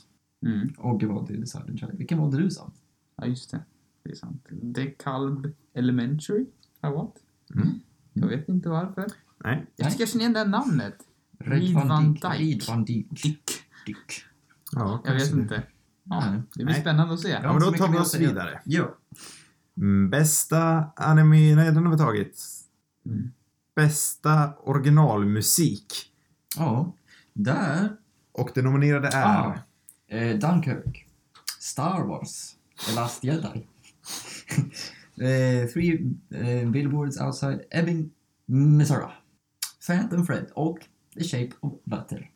Mm. 0.45 0.69
Ogge 0.77 1.07
valde 1.07 1.33
The 1.37 1.45
Silent 1.47 1.79
Child. 1.79 1.91
Vilken 1.97 2.17
valde 2.19 2.37
du 2.37 2.49
Sam? 2.51 2.71
Ja, 3.17 3.25
just 3.25 3.51
det. 3.51 3.59
Det 4.03 4.11
är 4.11 4.15
sant. 4.15 4.47
The 4.75 4.85
Calb 4.85 5.47
Elementary 5.73 6.45
har 6.81 6.89
jag 6.89 6.97
valt. 6.97 7.15
Mm. 7.55 7.67
Jag 8.13 8.27
vet 8.27 8.49
inte 8.49 8.69
varför. 8.69 9.07
Nej. 9.43 9.65
Jag 9.75 9.91
tycker 9.91 10.01
jag 10.01 10.09
känner 10.09 10.21
igen 10.21 10.33
det 10.33 10.39
här 10.39 10.47
namnet. 10.47 10.97
Red 11.39 11.59
Reed 11.61 11.73
Van. 11.73 12.13
Dyke. 12.13 12.27
Reed 12.27 12.63
Van 12.67 12.85
Dyke. 12.85 13.07
Dick. 13.23 13.49
Dyck. 13.85 14.25
Ja, 14.71 15.01
Jag 15.05 15.13
vet 15.13 15.31
inte. 15.31 15.63
Ja, 16.03 16.23
det 16.55 16.63
blir 16.63 16.65
Nej. 16.73 16.81
spännande 16.81 17.13
att 17.13 17.19
se. 17.19 17.29
Ja, 17.29 17.53
men 17.53 17.61
då 17.61 17.71
tar 17.71 17.87
vi 17.87 17.97
oss 17.97 18.15
vidare. 18.15 18.61
Ja. 18.65 18.95
Mm, 19.77 20.09
Bästa 20.09 20.85
anime... 20.95 21.55
Nej, 21.55 21.71
den 21.71 21.85
har 21.85 21.91
vi 21.91 21.97
tagit. 21.97 22.43
Mm. 23.05 23.31
Bästa 23.75 24.53
originalmusik. 24.63 26.11
Ja. 26.57 26.95
Där. 27.33 27.95
Och 28.31 28.49
det 28.53 28.61
nominerade 28.61 29.07
är... 29.07 29.25
Ah. 29.25 29.57
Eh, 30.07 30.39
Dunkirk. 30.39 31.07
Star 31.59 32.03
Wars. 32.07 32.55
The 32.87 32.95
Last 32.95 33.23
Jedi. 33.23 33.67
eh, 35.21 35.67
three 35.73 36.13
eh, 36.29 36.69
billboards 36.69 37.21
outside 37.21 37.61
Ebbing, 37.71 38.11
Missouri. 38.45 39.11
Phantom 39.87 40.25
Fred 40.25 40.45
och 40.53 40.79
The 41.17 41.23
Shape 41.23 41.51
of 41.59 41.73
Water. 41.83 42.29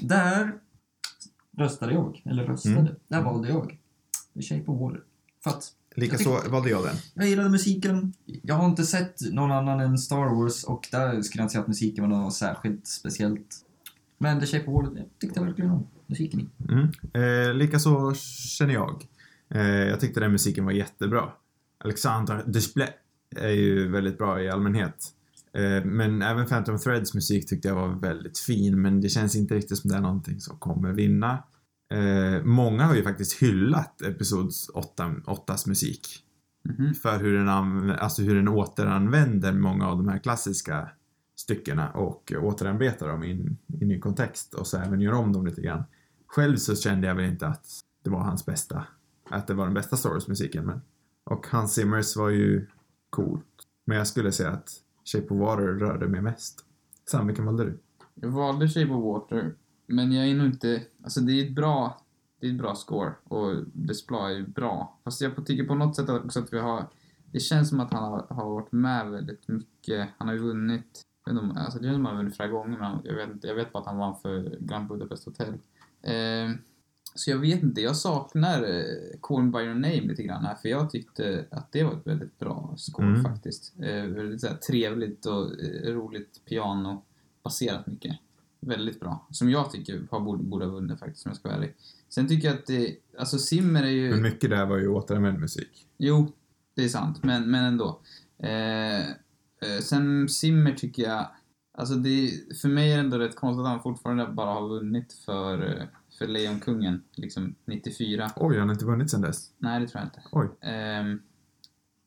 Där 0.00 0.52
röstade 1.58 1.92
jag, 1.92 2.22
eller 2.24 2.44
röstade. 2.44 2.76
Mm. 2.80 2.94
Där 3.08 3.22
valde 3.22 3.48
jag 3.48 3.78
The 4.34 4.42
Shape 4.42 4.64
of 4.70 4.80
Water. 4.80 5.00
För 5.44 5.50
att 5.50 5.72
Lika 5.96 6.12
Jag 6.14 6.20
så 6.20 6.36
tycker- 6.36 6.50
valde 6.50 6.70
jag 6.70 6.84
den. 6.84 6.94
jag 7.14 7.28
gillade 7.28 7.48
musiken. 7.50 8.12
Jag 8.24 8.54
har 8.54 8.66
inte 8.66 8.84
sett 8.84 9.20
någon 9.32 9.50
annan 9.52 9.80
än 9.80 9.98
Star 9.98 10.34
Wars 10.34 10.64
och 10.64 10.88
där 10.92 11.22
skulle 11.22 11.40
jag 11.40 11.44
inte 11.44 11.52
säga 11.52 11.62
att 11.62 11.68
musiken 11.68 12.10
var 12.10 12.18
något 12.18 12.34
särskilt 12.34 12.86
speciellt. 12.86 13.56
Men 14.18 14.40
The 14.40 14.46
Shape 14.46 14.66
of 14.70 14.74
Water 14.84 14.96
jag 14.98 15.06
tyckte 15.20 15.40
jag 15.40 15.46
verkligen 15.46 15.70
om 15.70 15.86
musiken 16.06 16.40
i. 16.40 16.48
Mm. 16.72 16.88
Eh, 17.48 17.54
lika 17.54 17.78
så 17.78 18.14
känner 18.58 18.74
jag. 18.74 19.06
Eh, 19.54 19.62
jag 19.62 20.00
tyckte 20.00 20.20
den 20.20 20.32
musiken 20.32 20.64
var 20.64 20.72
jättebra. 20.72 21.32
Alexandra 21.84 22.42
Desplat 22.42 22.90
är 23.36 23.50
ju 23.50 23.88
väldigt 23.88 24.18
bra 24.18 24.42
i 24.42 24.50
allmänhet. 24.50 25.06
Eh, 25.52 25.84
men 25.84 26.22
även 26.22 26.46
Phantom 26.46 26.78
Threads 26.78 27.14
musik 27.14 27.48
tyckte 27.48 27.68
jag 27.68 27.74
var 27.74 27.88
väldigt 27.88 28.38
fin, 28.38 28.82
men 28.82 29.00
det 29.00 29.08
känns 29.08 29.36
inte 29.36 29.54
riktigt 29.54 29.78
som 29.78 29.90
det 29.90 29.96
är 29.96 30.00
någonting 30.00 30.40
som 30.40 30.58
kommer 30.58 30.92
vinna. 30.92 31.42
Eh, 31.92 32.44
många 32.44 32.84
har 32.84 32.94
ju 32.94 33.02
faktiskt 33.02 33.42
hyllat 33.42 34.02
Episods 34.02 34.68
8, 34.68 35.14
8s 35.26 35.68
musik. 35.68 36.24
Mhm. 36.64 36.94
För 36.94 37.18
hur 37.18 37.38
den, 37.38 37.48
alltså 37.90 38.22
hur 38.22 38.34
den 38.34 38.48
återanvänder 38.48 39.52
många 39.52 39.88
av 39.88 39.96
de 39.96 40.08
här 40.08 40.18
klassiska 40.18 40.88
styckena 41.36 41.90
och 41.90 42.32
återarbetar 42.42 43.08
dem 43.08 43.24
i 43.24 43.30
en, 43.30 43.58
i 43.78 43.82
en 43.82 43.88
ny 43.88 44.00
kontext 44.00 44.54
och 44.54 44.66
så 44.66 44.78
även 44.78 45.00
gör 45.00 45.12
om 45.12 45.32
dem 45.32 45.46
lite 45.46 45.60
grann. 45.60 45.84
Själv 46.26 46.56
så 46.56 46.76
kände 46.76 47.06
jag 47.06 47.14
väl 47.14 47.24
inte 47.24 47.46
att 47.46 47.66
det 48.04 48.10
var 48.10 48.20
hans 48.20 48.46
bästa, 48.46 48.84
att 49.30 49.46
det 49.46 49.54
var 49.54 49.64
den 49.64 49.74
bästa 49.74 49.96
Star 49.96 50.10
Wars-musiken 50.10 50.66
men 50.66 50.80
och 51.24 51.46
Hans 51.46 51.74
Zimmers 51.74 52.16
var 52.16 52.28
ju 52.28 52.66
coolt. 53.10 53.44
Men 53.84 53.96
jag 53.96 54.06
skulle 54.06 54.32
säga 54.32 54.50
att 54.50 54.70
Shape 55.04 55.34
of 55.34 55.40
Water 55.40 55.62
rörde 55.62 56.08
mig 56.08 56.20
mest. 56.20 56.64
Sam, 57.10 57.26
vilken 57.26 57.44
valde 57.46 57.64
du? 57.64 57.78
Jag 58.14 58.28
valde 58.28 58.68
Shape 58.68 58.92
of 58.92 59.04
Water, 59.04 59.54
men 59.86 60.12
jag 60.12 60.28
är 60.28 60.34
nog 60.34 60.46
inte... 60.46 60.82
Alltså 61.02 61.20
det 61.20 61.32
är 61.32 61.46
ett 61.46 61.54
bra, 61.54 62.00
det 62.40 62.46
är 62.46 62.50
ett 62.50 62.58
bra 62.58 62.74
score 62.74 63.12
och 63.24 63.56
Display 63.72 64.34
är 64.34 64.38
ju 64.38 64.46
bra. 64.46 64.98
Fast 65.04 65.20
jag 65.20 65.46
tycker 65.46 65.64
på 65.64 65.74
något 65.74 65.96
sätt 65.96 66.08
också 66.08 66.40
att 66.40 66.52
vi 66.52 66.58
har... 66.58 66.84
Det 67.32 67.40
känns 67.40 67.68
som 67.68 67.80
att 67.80 67.92
han 67.92 68.02
har, 68.02 68.26
har 68.30 68.50
varit 68.50 68.72
med 68.72 69.10
väldigt 69.10 69.48
mycket. 69.48 70.08
Han 70.18 70.28
har 70.28 70.34
ju 70.34 70.40
vunnit... 70.40 71.02
Jag 71.24 71.34
vet 71.34 71.42
inte, 71.42 71.52
om- 71.52 71.64
alltså 71.64 71.78
det 71.78 71.84
känns 71.84 71.96
som 71.96 72.06
att 72.06 72.10
han 72.10 72.16
har 72.16 72.22
vunnit 72.22 72.36
flera 72.36 72.48
gånger, 72.48 72.78
men 72.78 72.98
jag 73.04 73.14
vet, 73.14 73.30
inte, 73.30 73.46
jag 73.46 73.54
vet 73.54 73.72
bara 73.72 73.78
att 73.78 73.86
han 73.86 73.98
vann 73.98 74.16
för 74.22 74.56
Grand 74.60 74.88
Budapest 74.88 75.24
Hotel. 75.24 75.54
Eh, 76.02 76.50
så 77.14 77.30
jag 77.30 77.38
vet 77.38 77.62
inte, 77.62 77.80
jag 77.80 77.96
saknar 77.96 78.62
eh, 78.62 79.18
Call 79.20 79.42
By 79.42 79.58
Your 79.58 79.74
Name 79.74 80.00
lite 80.00 80.22
grann 80.22 80.44
här, 80.44 80.54
för 80.54 80.68
jag 80.68 80.90
tyckte 80.90 81.44
att 81.50 81.72
det 81.72 81.84
var 81.84 81.92
ett 81.92 82.06
väldigt 82.06 82.38
bra 82.38 82.74
score 82.76 83.06
Mm. 83.06 83.22
faktiskt. 83.22 83.72
Eh, 83.78 84.04
väldigt 84.04 84.42
här, 84.42 84.54
trevligt 84.54 85.26
och 85.26 85.60
eh, 85.60 85.92
roligt 85.92 86.40
piano 86.48 87.02
baserat 87.42 87.86
mycket. 87.86 88.16
Väldigt 88.60 89.00
bra. 89.00 89.26
Som 89.30 89.50
jag 89.50 89.70
tycker 89.70 90.02
har 90.10 90.20
borde, 90.20 90.42
borde 90.42 90.64
ha 90.64 90.72
vunnit 90.72 90.98
faktiskt, 90.98 91.26
om 91.26 91.30
jag 91.30 91.36
ska 91.36 91.48
vara 91.48 91.56
ärlig. 91.58 91.74
Sen 92.08 92.28
tycker 92.28 92.48
jag 92.48 92.56
att 92.56 92.66
det, 92.66 92.96
alltså 93.18 93.38
Simmer 93.38 93.82
är 93.82 93.90
ju... 93.90 94.10
Men 94.10 94.22
mycket 94.22 94.50
där 94.50 94.66
var 94.66 94.76
ju 94.76 94.88
återanvänd 94.88 95.38
musik. 95.38 95.86
Jo, 95.98 96.32
det 96.74 96.84
är 96.84 96.88
sant, 96.88 97.22
men, 97.22 97.50
men 97.50 97.64
ändå. 97.64 98.00
Eh, 98.38 99.00
eh, 99.00 99.80
sen 99.82 100.28
Simmer 100.28 100.72
tycker 100.72 101.02
jag, 101.02 101.26
alltså 101.72 101.94
det, 101.94 102.32
för 102.62 102.68
mig 102.68 102.92
är 102.92 102.96
det 102.96 103.02
ändå 103.02 103.18
rätt 103.18 103.36
konstigt 103.36 103.60
att 103.60 103.70
han 103.70 103.82
fortfarande 103.82 104.26
bara 104.26 104.50
har 104.54 104.68
vunnit 104.68 105.12
för, 105.12 105.76
eh, 105.76 105.84
för 106.20 106.26
Lejonkungen, 106.26 107.02
liksom 107.12 107.54
94. 107.64 108.30
Oj, 108.36 108.58
han 108.58 108.68
har 108.68 108.74
inte 108.74 108.84
vunnit 108.84 109.10
sen 109.10 109.20
dess. 109.20 109.50
Nej, 109.58 109.80
det 109.80 109.86
tror 109.88 110.00
jag 110.00 110.06
inte. 110.06 110.22
Oj. 110.32 110.48
Ehm, 110.60 111.22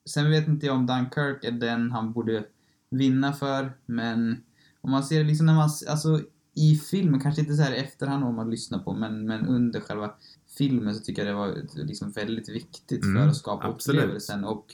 sen 0.06 0.30
vet 0.30 0.47
inte 0.47 0.65
jag 0.65 0.76
om 0.76 0.86
Dunkirk 0.86 1.43
är 1.43 1.52
den 1.52 1.91
han 1.91 2.13
borde 2.13 2.45
vinna 2.89 3.34
för, 3.34 3.71
men 3.86 4.43
om 4.82 4.91
man 4.91 5.04
ser 5.04 5.17
det 5.17 5.23
liksom 5.23 5.45
när 5.45 5.54
man, 5.54 5.69
alltså 5.89 6.21
i 6.56 6.76
filmen, 6.76 7.19
kanske 7.19 7.41
inte 7.41 7.54
så 7.54 7.62
här 7.62 7.73
i 7.73 7.78
efterhand 7.78 8.23
om 8.23 8.36
man 8.36 8.49
lyssnar 8.49 8.80
på, 8.80 8.93
men, 8.93 9.26
men 9.26 9.45
under 9.45 9.80
själva 9.80 10.13
filmen 10.58 10.95
så 10.95 11.04
tycker 11.04 11.26
jag 11.26 11.32
det 11.34 11.38
var 11.38 11.56
liksom 11.76 12.12
väldigt 12.12 12.49
viktigt 12.49 13.04
Mm, 13.04 13.23
för 13.23 13.30
att 13.30 13.36
skapa 13.36 13.67
absolut. 13.67 14.02
upplevelsen 14.02 14.43
och 14.43 14.65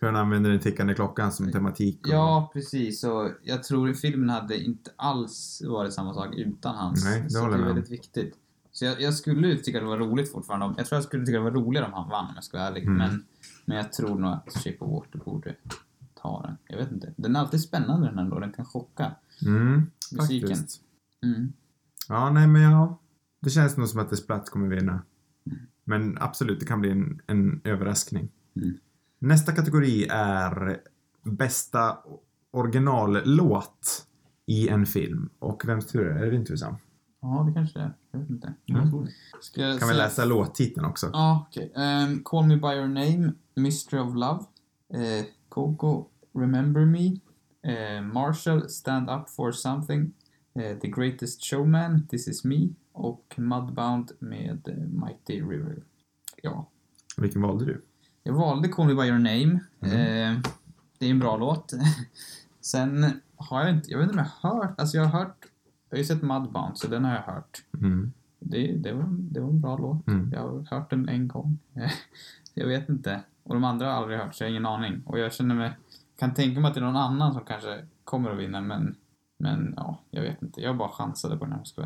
Hur 0.00 0.06
han 0.06 0.16
använder 0.16 0.50
den 0.50 0.60
tickande 0.60 0.94
klockan 0.94 1.32
som 1.32 1.52
tematik. 1.52 2.06
Och... 2.06 2.12
Ja, 2.12 2.50
precis. 2.52 3.04
Och 3.04 3.30
jag 3.42 3.62
tror 3.62 3.92
filmen 3.92 4.28
hade 4.28 4.64
inte 4.64 4.90
alls 4.96 5.62
varit 5.66 5.92
samma 5.92 6.14
sak 6.14 6.34
utan 6.36 6.74
hans. 6.74 7.04
Nej, 7.04 7.22
det 7.22 7.30
så 7.30 7.48
det 7.48 7.54
är 7.54 7.58
väldigt 7.58 7.90
viktigt. 7.90 8.34
Så 8.80 8.86
jag, 8.86 9.00
jag 9.00 9.14
skulle 9.14 9.56
tycka 9.58 9.80
det 9.80 9.86
var 9.86 9.98
roligt 9.98 10.32
fortfarande. 10.32 10.66
om- 10.66 10.74
Jag 10.78 10.86
tror 10.86 10.96
jag 10.96 11.04
skulle 11.04 11.26
tycka 11.26 11.38
det 11.38 11.44
var 11.44 11.50
roligare 11.50 11.86
om 11.86 11.92
han 11.92 12.08
vann 12.08 12.26
om 12.28 12.32
jag 12.34 12.44
ska 12.44 12.58
vara 12.58 12.68
ärlig. 12.68 12.82
Mm. 12.84 12.96
Men, 12.96 13.24
men 13.64 13.76
jag 13.76 13.92
tror 13.92 14.18
nog 14.18 14.30
att 14.32 14.52
Shape 14.64 14.76
of 14.80 14.90
Water 14.90 15.18
borde 15.18 15.56
ta 16.22 16.42
den. 16.42 16.56
Jag 16.68 16.76
vet 16.76 16.92
inte. 16.92 17.14
Den 17.16 17.36
är 17.36 17.40
alltid 17.40 17.60
spännande 17.60 18.06
den 18.08 18.18
ändå. 18.18 18.38
Den 18.38 18.52
kan 18.52 18.64
chocka. 18.64 19.14
Mm, 19.46 19.82
Musiken. 20.12 20.48
faktiskt. 20.48 20.80
Mm. 21.24 21.52
Ja, 22.08 22.30
nej 22.30 22.46
men 22.46 22.62
ja. 22.62 22.98
Det 23.40 23.50
känns 23.50 23.76
nog 23.76 23.88
som 23.88 24.00
att 24.00 24.10
Desplat 24.10 24.50
kommer 24.50 24.68
vinna. 24.76 25.02
Men 25.84 26.18
absolut, 26.20 26.60
det 26.60 26.66
kan 26.66 26.80
bli 26.80 26.90
en, 26.90 27.20
en 27.26 27.60
överraskning. 27.64 28.28
Mm. 28.56 28.78
Nästa 29.18 29.52
kategori 29.52 30.06
är 30.10 30.80
bästa 31.22 31.98
originallåt 32.50 34.06
i 34.46 34.68
en 34.68 34.86
film. 34.86 35.28
Och 35.38 35.68
vems 35.68 35.86
tur 35.86 36.06
är 36.06 36.14
det? 36.14 36.20
Är 36.20 36.24
det 36.24 36.30
din 36.30 36.44
tur 36.44 36.56
Sam? 36.56 36.74
Ja, 37.22 37.44
det 37.48 37.52
kanske 37.54 37.78
det 37.78 37.84
är. 37.84 37.92
Jag 38.10 38.20
vet 38.20 38.30
inte. 38.30 38.54
Mm. 38.68 39.78
Kan 39.78 39.88
vi 39.88 39.94
läsa 39.94 40.24
låttiteln 40.24 40.86
också? 40.86 41.10
Ja, 41.12 41.46
okej. 41.48 41.72
Ehm, 41.76 42.22
Call 42.24 42.46
Me 42.46 42.56
By 42.56 42.68
Your 42.68 42.88
Name, 42.88 43.32
Mystery 43.54 44.00
of 44.00 44.14
Love, 44.14 44.44
eh, 44.94 45.24
Coco, 45.48 46.04
Remember 46.34 46.84
Me, 46.84 47.06
eh, 47.72 48.02
Marshall, 48.02 48.68
Stand 48.68 49.10
Up 49.10 49.30
For 49.30 49.52
Something, 49.52 50.12
eh, 50.54 50.78
The 50.78 50.88
Greatest 50.88 51.44
Showman, 51.44 52.06
This 52.06 52.28
Is 52.28 52.44
Me 52.44 52.68
och 52.92 53.34
Mudbound 53.36 54.12
med 54.18 54.68
eh, 54.68 54.74
Mighty 54.76 55.42
River. 55.42 55.82
Ja, 56.42 56.68
Vilken 57.16 57.42
valde 57.42 57.64
du? 57.64 57.82
jag 58.22 58.32
valde 58.32 58.68
Call 58.68 58.86
Me 58.86 58.94
By 58.94 59.08
Your 59.08 59.18
Name. 59.18 59.60
Mm. 59.80 59.92
Eh, 60.36 60.42
det 60.98 61.06
är 61.06 61.10
en 61.10 61.18
bra 61.18 61.36
låt. 61.36 61.72
Sen 62.60 63.20
har 63.36 63.60
jag 63.60 63.70
inte, 63.70 63.90
jag 63.90 63.98
vet 63.98 64.08
inte 64.10 64.20
om 64.20 64.26
jag 64.42 64.50
har 64.50 64.62
hört, 64.62 64.80
alltså 64.80 64.96
jag 64.96 65.04
har 65.04 65.18
hört, 65.18 65.39
jag 65.90 65.96
har 65.96 65.98
ju 65.98 66.04
sett 66.04 66.22
Mudbound 66.22 66.78
så 66.78 66.88
den 66.88 67.04
har 67.04 67.14
jag 67.14 67.22
hört. 67.22 67.64
Mm. 67.80 68.12
Det, 68.38 68.72
det, 68.76 68.92
var, 68.92 69.06
det 69.08 69.40
var 69.40 69.48
en 69.48 69.60
bra 69.60 69.76
låt. 69.76 70.06
Mm. 70.06 70.30
Jag 70.32 70.40
har 70.40 70.66
hört 70.70 70.90
den 70.90 71.08
en 71.08 71.28
gång. 71.28 71.58
jag 72.54 72.66
vet 72.66 72.88
inte. 72.88 73.22
Och 73.42 73.54
de 73.54 73.64
andra 73.64 73.86
har 73.86 73.92
jag 73.92 74.02
aldrig 74.02 74.18
hört 74.18 74.34
så 74.34 74.44
jag 74.44 74.48
har 74.48 74.50
ingen 74.50 74.66
aning. 74.66 75.02
Och 75.06 75.18
jag 75.18 75.32
känner 75.32 75.54
mig, 75.54 75.72
kan 76.18 76.34
tänka 76.34 76.60
mig 76.60 76.68
att 76.68 76.74
det 76.74 76.80
är 76.80 76.84
någon 76.84 76.96
annan 76.96 77.32
som 77.32 77.44
kanske 77.44 77.86
kommer 78.04 78.30
att 78.30 78.38
vinna 78.38 78.60
men, 78.60 78.96
men 79.38 79.74
ja, 79.76 80.00
jag 80.10 80.22
vet 80.22 80.42
inte. 80.42 80.60
Jag 80.60 80.76
bara 80.76 80.88
chansade 80.88 81.36
på 81.36 81.44
den 81.44 81.54
här 81.54 81.64
ska 81.64 81.84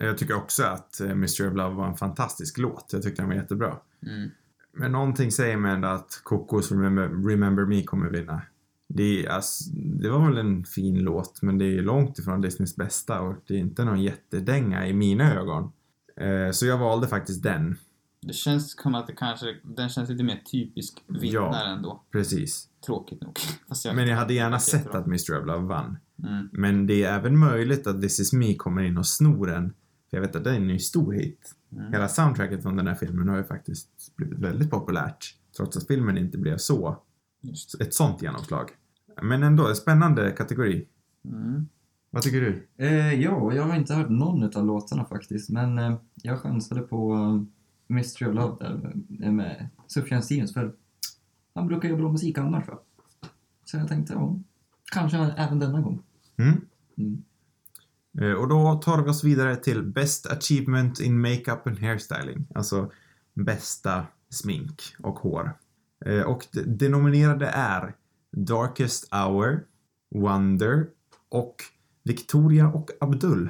Jag 0.00 0.18
tycker 0.18 0.34
också 0.34 0.64
att 0.64 1.00
eh, 1.00 1.14
Mystery 1.14 1.48
of 1.48 1.54
Love 1.56 1.74
var 1.74 1.86
en 1.86 1.96
fantastisk 1.96 2.58
låt. 2.58 2.90
Jag 2.92 3.02
tyckte 3.02 3.22
den 3.22 3.28
var 3.28 3.36
jättebra. 3.36 3.76
mm. 4.06 4.30
Men 4.78 4.92
någonting 4.92 5.32
säger 5.32 5.56
mig 5.56 5.72
ändå 5.72 5.88
att 5.88 6.20
Kokos 6.22 6.72
Remember, 6.72 7.28
Remember 7.30 7.64
Me 7.64 7.82
kommer 7.82 8.10
vinna. 8.10 8.42
Det, 8.88 9.28
alltså, 9.28 9.70
det 9.74 10.10
var 10.10 10.28
väl 10.28 10.38
en 10.38 10.64
fin 10.64 10.98
låt, 10.98 11.42
men 11.42 11.58
det 11.58 11.64
är 11.64 11.82
långt 11.82 12.18
ifrån 12.18 12.40
Disneys 12.40 12.76
bästa 12.76 13.20
och 13.20 13.36
det 13.46 13.54
är 13.54 13.58
inte 13.58 13.84
någon 13.84 14.02
jättedänga 14.02 14.86
i 14.86 14.92
mina 14.92 15.34
ögon. 15.34 15.72
Eh, 16.20 16.50
så 16.52 16.66
jag 16.66 16.78
valde 16.78 17.08
faktiskt 17.08 17.42
den. 17.42 17.76
Det 18.22 18.32
känns 18.32 18.76
som 18.82 18.94
att 18.94 19.06
det 19.06 19.12
kanske, 19.12 19.46
den 19.62 19.88
känns 19.88 20.10
lite 20.10 20.24
mer 20.24 20.42
typisk 20.52 21.04
vinnare 21.06 21.32
Ja. 21.32 21.66
ändå. 21.66 22.02
Precis. 22.12 22.68
Tråkigt 22.86 23.22
nog. 23.22 23.38
Fast 23.68 23.86
Men 23.94 24.08
jag 24.08 24.16
hade 24.16 24.34
gärna 24.34 24.58
sett 24.58 24.94
att 24.94 25.06
of 25.06 25.28
Love 25.28 25.66
vann. 25.66 25.98
Mm. 26.22 26.48
Men 26.52 26.86
det 26.86 27.04
är 27.04 27.18
även 27.18 27.38
möjligt 27.38 27.86
att 27.86 28.02
This 28.02 28.20
Is 28.20 28.32
Me 28.32 28.54
kommer 28.54 28.82
in 28.82 28.98
och 28.98 29.06
snor 29.06 29.46
den. 29.46 29.72
För 30.10 30.16
jag 30.16 30.20
vet 30.20 30.36
att 30.36 30.44
det 30.44 30.50
är 30.50 30.56
en 30.56 30.66
ny 30.66 30.78
stor 30.78 31.12
hit. 31.12 31.54
Mm. 31.72 31.92
Hela 31.92 32.08
soundtracket 32.08 32.62
från 32.62 32.76
den 32.76 32.86
här 32.86 32.94
filmen 32.94 33.28
har 33.28 33.36
ju 33.36 33.44
faktiskt 33.44 34.16
blivit 34.16 34.38
väldigt 34.38 34.70
populärt. 34.70 35.34
Trots 35.56 35.76
att 35.76 35.86
filmen 35.86 36.18
inte 36.18 36.38
blev 36.38 36.56
så. 36.56 37.02
Ett 37.80 37.94
sånt 37.94 38.22
genomslag. 38.22 38.70
Men 39.22 39.42
ändå, 39.42 39.68
en 39.68 39.76
spännande 39.76 40.30
kategori. 40.30 40.88
Mm. 41.24 41.68
Vad 42.10 42.22
tycker 42.22 42.40
du? 42.40 42.68
Eh, 42.76 43.14
ja, 43.22 43.52
jag 43.54 43.62
har 43.62 43.76
inte 43.76 43.94
hört 43.94 44.08
någon 44.08 44.56
av 44.56 44.66
låtarna 44.66 45.04
faktiskt, 45.04 45.50
men 45.50 45.78
eh, 45.78 45.96
jag 46.14 46.40
chansade 46.40 46.80
på 46.80 47.14
eh, 47.14 47.42
Mystery 47.94 48.30
of 48.30 48.34
Love 48.34 48.56
där 48.64 48.94
med, 49.08 49.34
med 49.34 49.68
Sufjan 49.86 50.22
Stevens, 50.22 50.52
för 50.54 50.74
han 51.54 51.66
brukar 51.66 51.88
göra 51.88 51.98
bra 51.98 52.12
musik 52.12 52.38
annars 52.38 52.68
va? 52.68 52.78
Så 53.64 53.76
jag 53.76 53.88
tänkte, 53.88 54.12
ja, 54.12 54.38
kanske 54.92 55.18
även 55.18 55.58
denna 55.58 55.80
gång. 55.80 56.02
Mm? 56.36 56.60
Mm. 56.96 57.22
Eh, 58.20 58.32
Och 58.32 58.48
då 58.48 58.74
tar 58.74 59.02
vi 59.02 59.10
oss 59.10 59.24
vidare 59.24 59.56
till 59.56 59.82
Best 59.82 60.26
Achievement 60.26 61.00
in 61.00 61.20
Makeup 61.20 61.66
and 61.66 61.78
Hairstyling. 61.78 62.46
Alltså 62.54 62.90
bästa 63.34 64.06
smink 64.30 64.82
och 64.98 65.18
hår. 65.18 65.58
Eh, 66.06 66.22
Och 66.22 66.46
det, 66.52 66.62
det 66.62 66.88
nominerade 66.88 67.46
är 67.46 67.94
Darkest 68.32 69.14
Hour, 69.14 69.64
Wonder 70.14 70.86
och 71.28 71.56
Victoria 72.02 72.68
och 72.68 72.90
Abdul. 73.00 73.48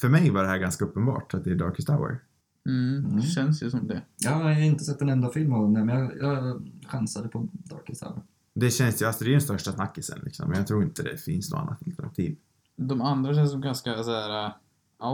För 0.00 0.08
mig 0.08 0.30
var 0.30 0.42
det 0.42 0.48
här 0.48 0.58
ganska 0.58 0.84
uppenbart 0.84 1.34
att 1.34 1.44
det 1.44 1.50
är 1.50 1.54
Darkest 1.54 1.88
Hour. 1.88 2.18
Mm. 2.66 3.04
Mm. 3.04 3.22
Känns 3.22 3.62
ju 3.62 3.70
som 3.70 3.86
det. 3.86 4.02
Jag 4.16 4.30
har 4.30 4.60
inte 4.60 4.84
sett 4.84 5.02
en 5.02 5.08
enda 5.08 5.30
film 5.30 5.52
av 5.52 5.72
den, 5.72 5.86
men 5.86 5.98
jag, 5.98 6.18
jag 6.20 6.68
chansade 6.86 7.28
på 7.28 7.48
Darkest 7.52 8.02
Hour. 8.02 8.22
Det 8.54 8.70
känns 8.70 9.02
ju, 9.02 9.06
alltså 9.06 9.24
det 9.24 9.30
är 9.30 9.32
den 9.32 9.40
största 9.40 9.72
snackisen 9.72 10.18
liksom. 10.24 10.48
Men 10.48 10.58
jag 10.58 10.66
tror 10.66 10.82
inte 10.82 11.02
det 11.02 11.16
finns 11.16 11.50
något 11.50 11.60
annat 11.60 11.78
alternativ. 11.86 12.36
De 12.76 13.02
andra 13.02 13.34
känns 13.34 13.50
som 13.50 13.60
ganska 13.60 14.02
så 14.02 14.10
här, 14.10 14.46
uh, 14.46 14.52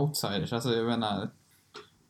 outsiders. 0.01 0.53
Alltså 0.53 0.73
jag 0.73 0.85
menar, 0.85 1.29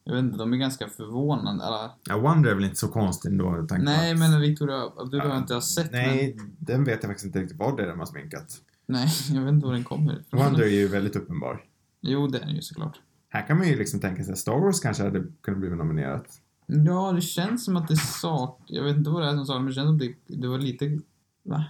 jag 0.08 0.14
vet 0.16 0.24
inte, 0.24 0.38
de 0.38 0.54
är 0.54 0.58
ganska 0.58 0.88
förvånande. 0.88 1.64
Eller, 1.66 1.90
Ja, 2.10 2.18
Wonder 2.18 2.50
är 2.52 2.56
väl 2.56 2.64
inte 2.64 2.76
så 2.76 2.88
konstigt 2.88 3.32
ändå. 3.32 3.66
nej, 3.80 4.12
att- 4.12 4.20
men 4.20 4.42
Victoria 4.42 4.92
Abdul 4.98 5.20
har 5.22 5.28
jag 5.28 5.38
inte 5.38 5.62
sett. 5.62 5.92
Nej, 5.92 6.34
Men, 6.38 6.56
den 6.60 6.84
vet 6.84 7.04
jag 7.04 7.10
faktiskt 7.10 7.26
inte 7.26 7.40
riktigt 7.40 7.58
vad 7.60 7.78
det 7.78 7.84
är 7.84 7.88
de 7.88 8.00
har 8.00 8.06
sminkat. 8.06 8.62
nej, 8.86 9.08
jag 9.34 9.42
vet 9.42 9.54
inte 9.54 9.66
var 9.66 9.74
den 9.74 9.84
kommer 9.84 10.20
ifrån. 10.20 10.40
Wonder 10.40 10.62
är 10.64 10.68
ju 10.70 10.88
väldigt 10.88 11.16
uppenbar. 11.16 11.64
Jo, 12.02 12.28
det 12.28 12.38
är 12.38 12.46
den 12.46 12.56
ju 12.56 12.62
såklart. 12.62 13.00
Här 13.30 13.48
kan 13.48 13.58
man 13.58 13.68
ju 13.68 13.76
liksom 13.78 14.00
tänka 14.00 14.24
sig 14.24 14.32
att 14.32 14.38
Star 14.40 14.60
Wars 14.60 14.80
kanske 14.80 15.04
hade 15.04 15.24
kunnat 15.42 15.60
bli 15.60 15.70
nominerat. 15.70 16.42
Ja, 16.68 17.12
det 17.12 17.22
känns 17.22 17.66
som 17.66 17.78
att 17.78 17.88
det 17.88 17.98
sak... 17.98 18.62
Jag 18.68 18.84
vet 18.84 18.98
inte 18.98 19.10
vad 19.10 19.22
det 19.22 19.28
är 19.30 19.36
som 19.36 19.46
saknas, 19.46 19.60
men 19.60 19.68
det 19.68 19.74
känns 19.74 19.88
som 19.88 19.96
att 19.96 20.00
det, 20.28 20.38
det 20.42 20.48
var 20.48 20.58
lite... 20.58 21.00
Va? 21.44 21.66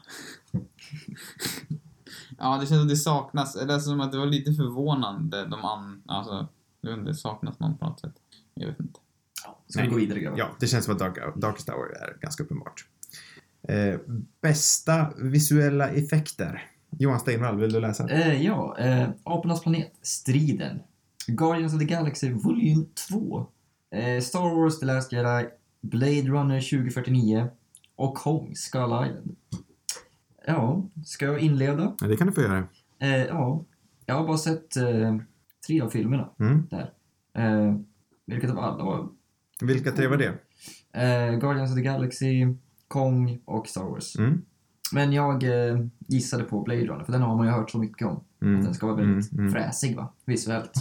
ja, 2.38 2.58
det 2.58 2.67
känns 2.67 2.69
som 2.69 2.82
att 2.82 2.89
det 2.89 2.95
saknas. 2.98 3.56
Eller 3.56 3.80
som 3.80 4.02
att 4.02 4.12
det 4.12 4.17
var 4.17 4.26
lite 4.26 4.54
förvånande. 4.54 5.45
De 5.45 5.65
an... 5.65 6.02
Alltså, 6.06 6.48
jag 6.82 6.89
vet 6.89 7.00
inte, 7.00 7.12
det 7.12 7.15
saknas 7.15 7.60
någon 7.60 7.78
på 7.78 7.86
något 7.86 8.00
sätt. 8.00 8.15
Jag 8.60 8.68
vet 8.68 8.80
inte. 8.80 9.00
Ska 9.68 9.82
vi 9.82 9.88
gå 9.88 9.96
vidare 9.96 10.20
grabbar? 10.20 10.38
Ja, 10.39 10.50
det 10.60 10.68
känns 10.68 10.86
som 10.86 10.94
att 10.94 11.00
Dark, 11.00 11.36
Darkest 11.36 11.70
Hour 11.70 11.98
är 11.98 12.18
ganska 12.22 12.44
uppenbart. 12.44 12.86
Eh, 13.68 14.00
bästa 14.41 15.13
visuella 15.18 15.89
effekter. 15.89 16.72
Johan 17.00 17.20
Steinvall, 17.20 17.58
vill 17.60 17.74
du 17.74 17.80
läsa? 17.80 18.10
Eh, 18.10 18.41
ja, 18.41 18.78
eh, 18.80 19.10
Apornas 19.24 19.62
planet, 19.62 19.94
Striden. 20.02 20.80
Guardians 21.28 21.74
of 21.74 21.80
the 21.80 21.86
Galaxy 21.86 22.32
Volym 22.34 22.86
2. 23.10 23.48
Eh, 23.96 24.22
Star 24.22 24.56
Wars 24.56 24.80
The 24.80 24.86
Last 24.86 25.12
Jedi, 25.12 25.50
Blade 25.82 26.22
Runner 26.22 26.62
2049 26.62 27.48
och 27.96 28.15
Kong 28.15 28.56
Skull 28.56 28.82
Island. 28.84 29.36
Ja, 30.48 30.89
ska 31.06 31.26
jag 31.26 31.39
inleda? 31.39 31.96
Ja, 32.02 32.08
det 32.08 32.18
kan 32.18 32.28
du 32.28 32.34
få 32.34 32.41
göra. 32.41 32.68
Eh, 33.00 33.26
ja, 33.26 33.63
jag 34.06 34.15
har 34.15 34.28
bara 34.28 34.38
sett 34.38 34.76
eh, 34.78 35.18
tre 35.68 35.82
av 35.82 35.89
filmerna 35.89 36.30
Mm. 36.39 36.68
där. 36.70 36.91
Vilket 38.26 38.50
av 38.52 38.60
alla 38.60 38.84
var 38.84 39.10
Vilka 39.62 39.92
tre 39.92 40.08
var 40.08 40.18
det? 40.18 40.28
eh, 41.02 41.40
Guardians 41.40 41.72
of 41.72 41.76
the 41.78 41.82
Galaxy, 41.82 42.48
Kong 42.88 43.40
och 43.46 43.68
Star 43.68 43.84
Wars. 43.84 44.16
Mm. 44.16 44.42
Men 44.92 45.14
jag 45.14 45.44
eh, 45.44 45.80
gissade 46.08 46.44
på 46.44 46.62
Blade 46.62 46.86
Runner, 46.86 47.04
för 47.04 47.12
den 47.12 47.22
har 47.22 47.36
man 47.36 47.46
ju 47.48 47.52
hört 47.54 47.70
så 47.72 47.78
mycket 47.78 48.08
om. 48.08 48.24
Mm. 48.42 48.58
Att 48.60 48.66
den 48.66 48.74
ska 48.74 48.86
vara 48.88 48.96
väldigt 48.98 49.32
Mm, 49.32 49.48
mm. 49.48 49.54
fräsig 49.54 49.96
va, 49.96 50.14
visuellt. 50.26 50.72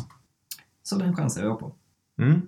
Så 0.82 0.96
den 0.98 1.16
chansar 1.16 1.42
jag 1.42 1.58
på. 1.60 1.74
Mm. 2.22 2.40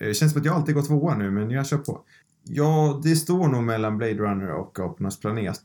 Eh, 0.00 0.12
känns 0.12 0.32
som 0.32 0.40
att 0.40 0.46
jag 0.46 0.54
alltid 0.54 0.74
går 0.74 0.82
tvåa 0.82 1.14
nu, 1.16 1.30
men 1.30 1.50
jag 1.50 1.66
kör 1.66 1.78
på. 1.78 2.00
Ja, 2.42 3.00
det 3.02 3.16
står 3.16 3.48
nog 3.48 3.62
mellan 3.62 3.96
Blade 3.98 4.14
Runner 4.14 4.48
och 4.52 4.78
Apornas 4.80 5.20
planet. 5.20 5.58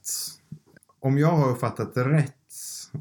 Om 1.00 1.18
jag 1.18 1.32
har 1.32 1.50
uppfattat 1.50 1.94
det 1.94 2.10
rätt 2.10 2.36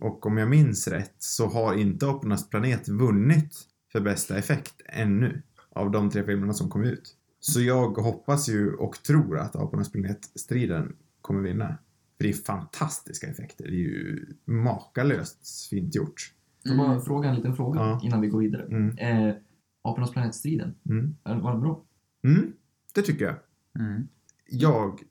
och 0.01 0.27
om 0.27 0.39
jag 0.39 0.49
minns 0.49 0.89
rätt 0.89 1.15
så 1.19 1.47
har 1.47 1.75
inte 1.75 2.09
Apornas 2.09 2.49
planet 2.51 2.89
vunnit 2.89 3.55
för 3.93 4.01
bästa 4.01 4.39
effekt 4.39 4.75
ännu 4.89 5.43
av 5.75 5.91
de 5.91 6.11
tre 6.11 6.25
filmerna 6.25 6.53
som 6.53 6.69
kom 6.71 6.85
ut. 6.85 7.17
Så 7.41 7.61
jag 7.61 7.89
hoppas 7.99 8.49
ju 8.49 8.75
och 8.75 9.03
tror 9.03 9.39
att 9.39 9.57
Apornas 9.57 9.93
planet-striden 9.93 10.97
kommer 11.21 11.41
vinna. 11.43 11.67
För 12.17 12.25
det 12.25 12.31
är 12.31 12.35
fantastiska 12.35 13.27
effekter. 13.27 13.65
Det 13.65 13.71
är 13.71 13.75
ju 13.79 14.27
makalöst 14.45 15.67
fint 15.71 15.95
gjort. 15.95 16.35
Får 16.67 16.75
Mm. 16.75 16.87
bara 16.87 17.01
fråga 17.01 17.29
en 17.29 17.35
liten 17.37 17.57
fråga 17.57 17.81
Ja. 17.81 18.01
innan 18.03 18.21
vi 18.21 18.29
går 18.29 18.41
vidare. 18.41 18.63
Mm. 18.67 18.99
Eh, 19.29 19.35
Apornas 19.83 20.11
planet-striden, 20.11 20.75
Mm. 20.89 21.17
var 21.25 21.53
den 21.53 21.61
bra? 21.61 21.83
Mm, 22.25 22.53
det 22.95 23.03
tycker 23.03 23.25
jag. 23.25 23.35
Mm. 23.85 24.09
Jag 24.47 25.03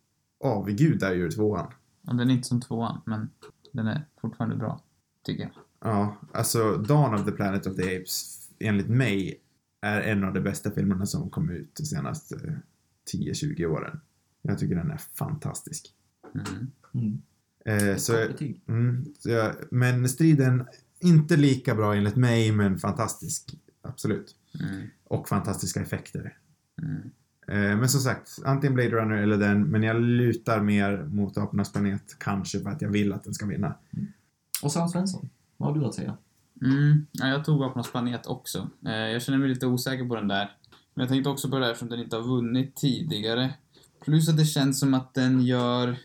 avgudar 0.43 1.13
ju 1.13 1.29
tvåan. 1.31 1.67
Och 2.07 2.15
den 2.15 2.29
är 2.29 2.33
inte 2.33 2.47
som 2.47 2.61
tvåan, 2.61 3.01
men 3.05 3.29
den 3.73 3.87
är 3.87 4.05
fortfarande 4.21 4.55
bra. 4.55 4.81
Tycker 5.23 5.43
jag. 5.43 5.51
Ja, 5.81 6.15
alltså 6.31 6.77
Dawn 6.77 7.13
of 7.13 7.25
the 7.25 7.31
Planet 7.31 7.67
of 7.67 7.75
the 7.75 7.95
Apes, 7.97 8.49
enligt 8.59 8.89
mig, 8.89 9.41
är 9.81 10.01
en 10.01 10.23
av 10.23 10.33
de 10.33 10.39
bästa 10.39 10.71
filmerna 10.71 11.05
som 11.05 11.29
kom 11.29 11.49
ut 11.49 11.75
de 11.75 11.85
senaste 11.85 12.61
10-20 13.13 13.65
åren. 13.65 13.99
Jag 14.41 14.59
tycker 14.59 14.75
den 14.75 14.91
är 14.91 15.01
fantastisk. 15.13 15.93
Mm. 16.35 16.71
Mm. 16.93 17.21
Eh, 17.65 17.97
så, 17.97 18.27
mm, 18.67 19.05
så 19.19 19.29
jag, 19.29 19.55
men 19.71 20.09
striden, 20.09 20.67
inte 20.99 21.37
lika 21.37 21.75
bra 21.75 21.95
enligt 21.95 22.15
mig, 22.15 22.51
men 22.51 22.79
fantastisk. 22.79 23.57
Absolut. 23.81 24.35
Mm. 24.59 24.87
Och 25.03 25.29
fantastiska 25.29 25.81
effekter. 25.81 26.37
Mm. 26.81 27.01
Eh, 27.47 27.77
men 27.79 27.89
som 27.89 28.01
sagt, 28.01 28.39
antingen 28.45 28.73
Blade 28.73 28.89
Runner 28.89 29.17
eller 29.17 29.37
den, 29.37 29.63
men 29.63 29.83
jag 29.83 30.01
lutar 30.01 30.61
mer 30.61 31.03
mot 31.03 31.37
Apornas 31.37 31.71
planet, 31.71 32.15
kanske 32.19 32.59
för 32.59 32.69
att 32.69 32.81
jag 32.81 32.89
vill 32.89 33.13
att 33.13 33.23
den 33.23 33.33
ska 33.33 33.45
vinna. 33.45 33.75
Och 34.63 34.71
Sam 34.71 34.89
Svensson, 34.89 35.29
vad 35.57 35.69
har 35.69 35.79
du 35.79 35.85
att 35.85 35.95
säga? 35.95 36.17
Mm. 36.61 37.05
Ja, 37.11 37.27
jag 37.27 37.45
tog 37.45 37.63
Apornas 37.63 37.91
planet 37.91 38.27
också. 38.27 38.69
Eh, 38.85 38.93
jag 38.93 39.21
känner 39.21 39.39
mig 39.39 39.49
lite 39.49 39.67
osäker 39.67 40.07
på 40.07 40.15
den 40.15 40.27
där. 40.27 40.55
Men 40.93 41.03
jag 41.03 41.09
tänkte 41.09 41.29
också 41.29 41.49
på 41.49 41.55
det 41.55 41.65
där 41.65 41.71
eftersom 41.71 41.89
den 41.89 41.99
inte 41.99 42.15
har 42.15 42.23
vunnit 42.23 42.75
tidigare. 42.75 43.53
Plus 44.05 44.29
att 44.29 44.37
det 44.37 44.45
känns 44.45 44.79
som 44.79 44.93
att 44.93 45.13
den 45.13 45.41
gör... 45.41 45.97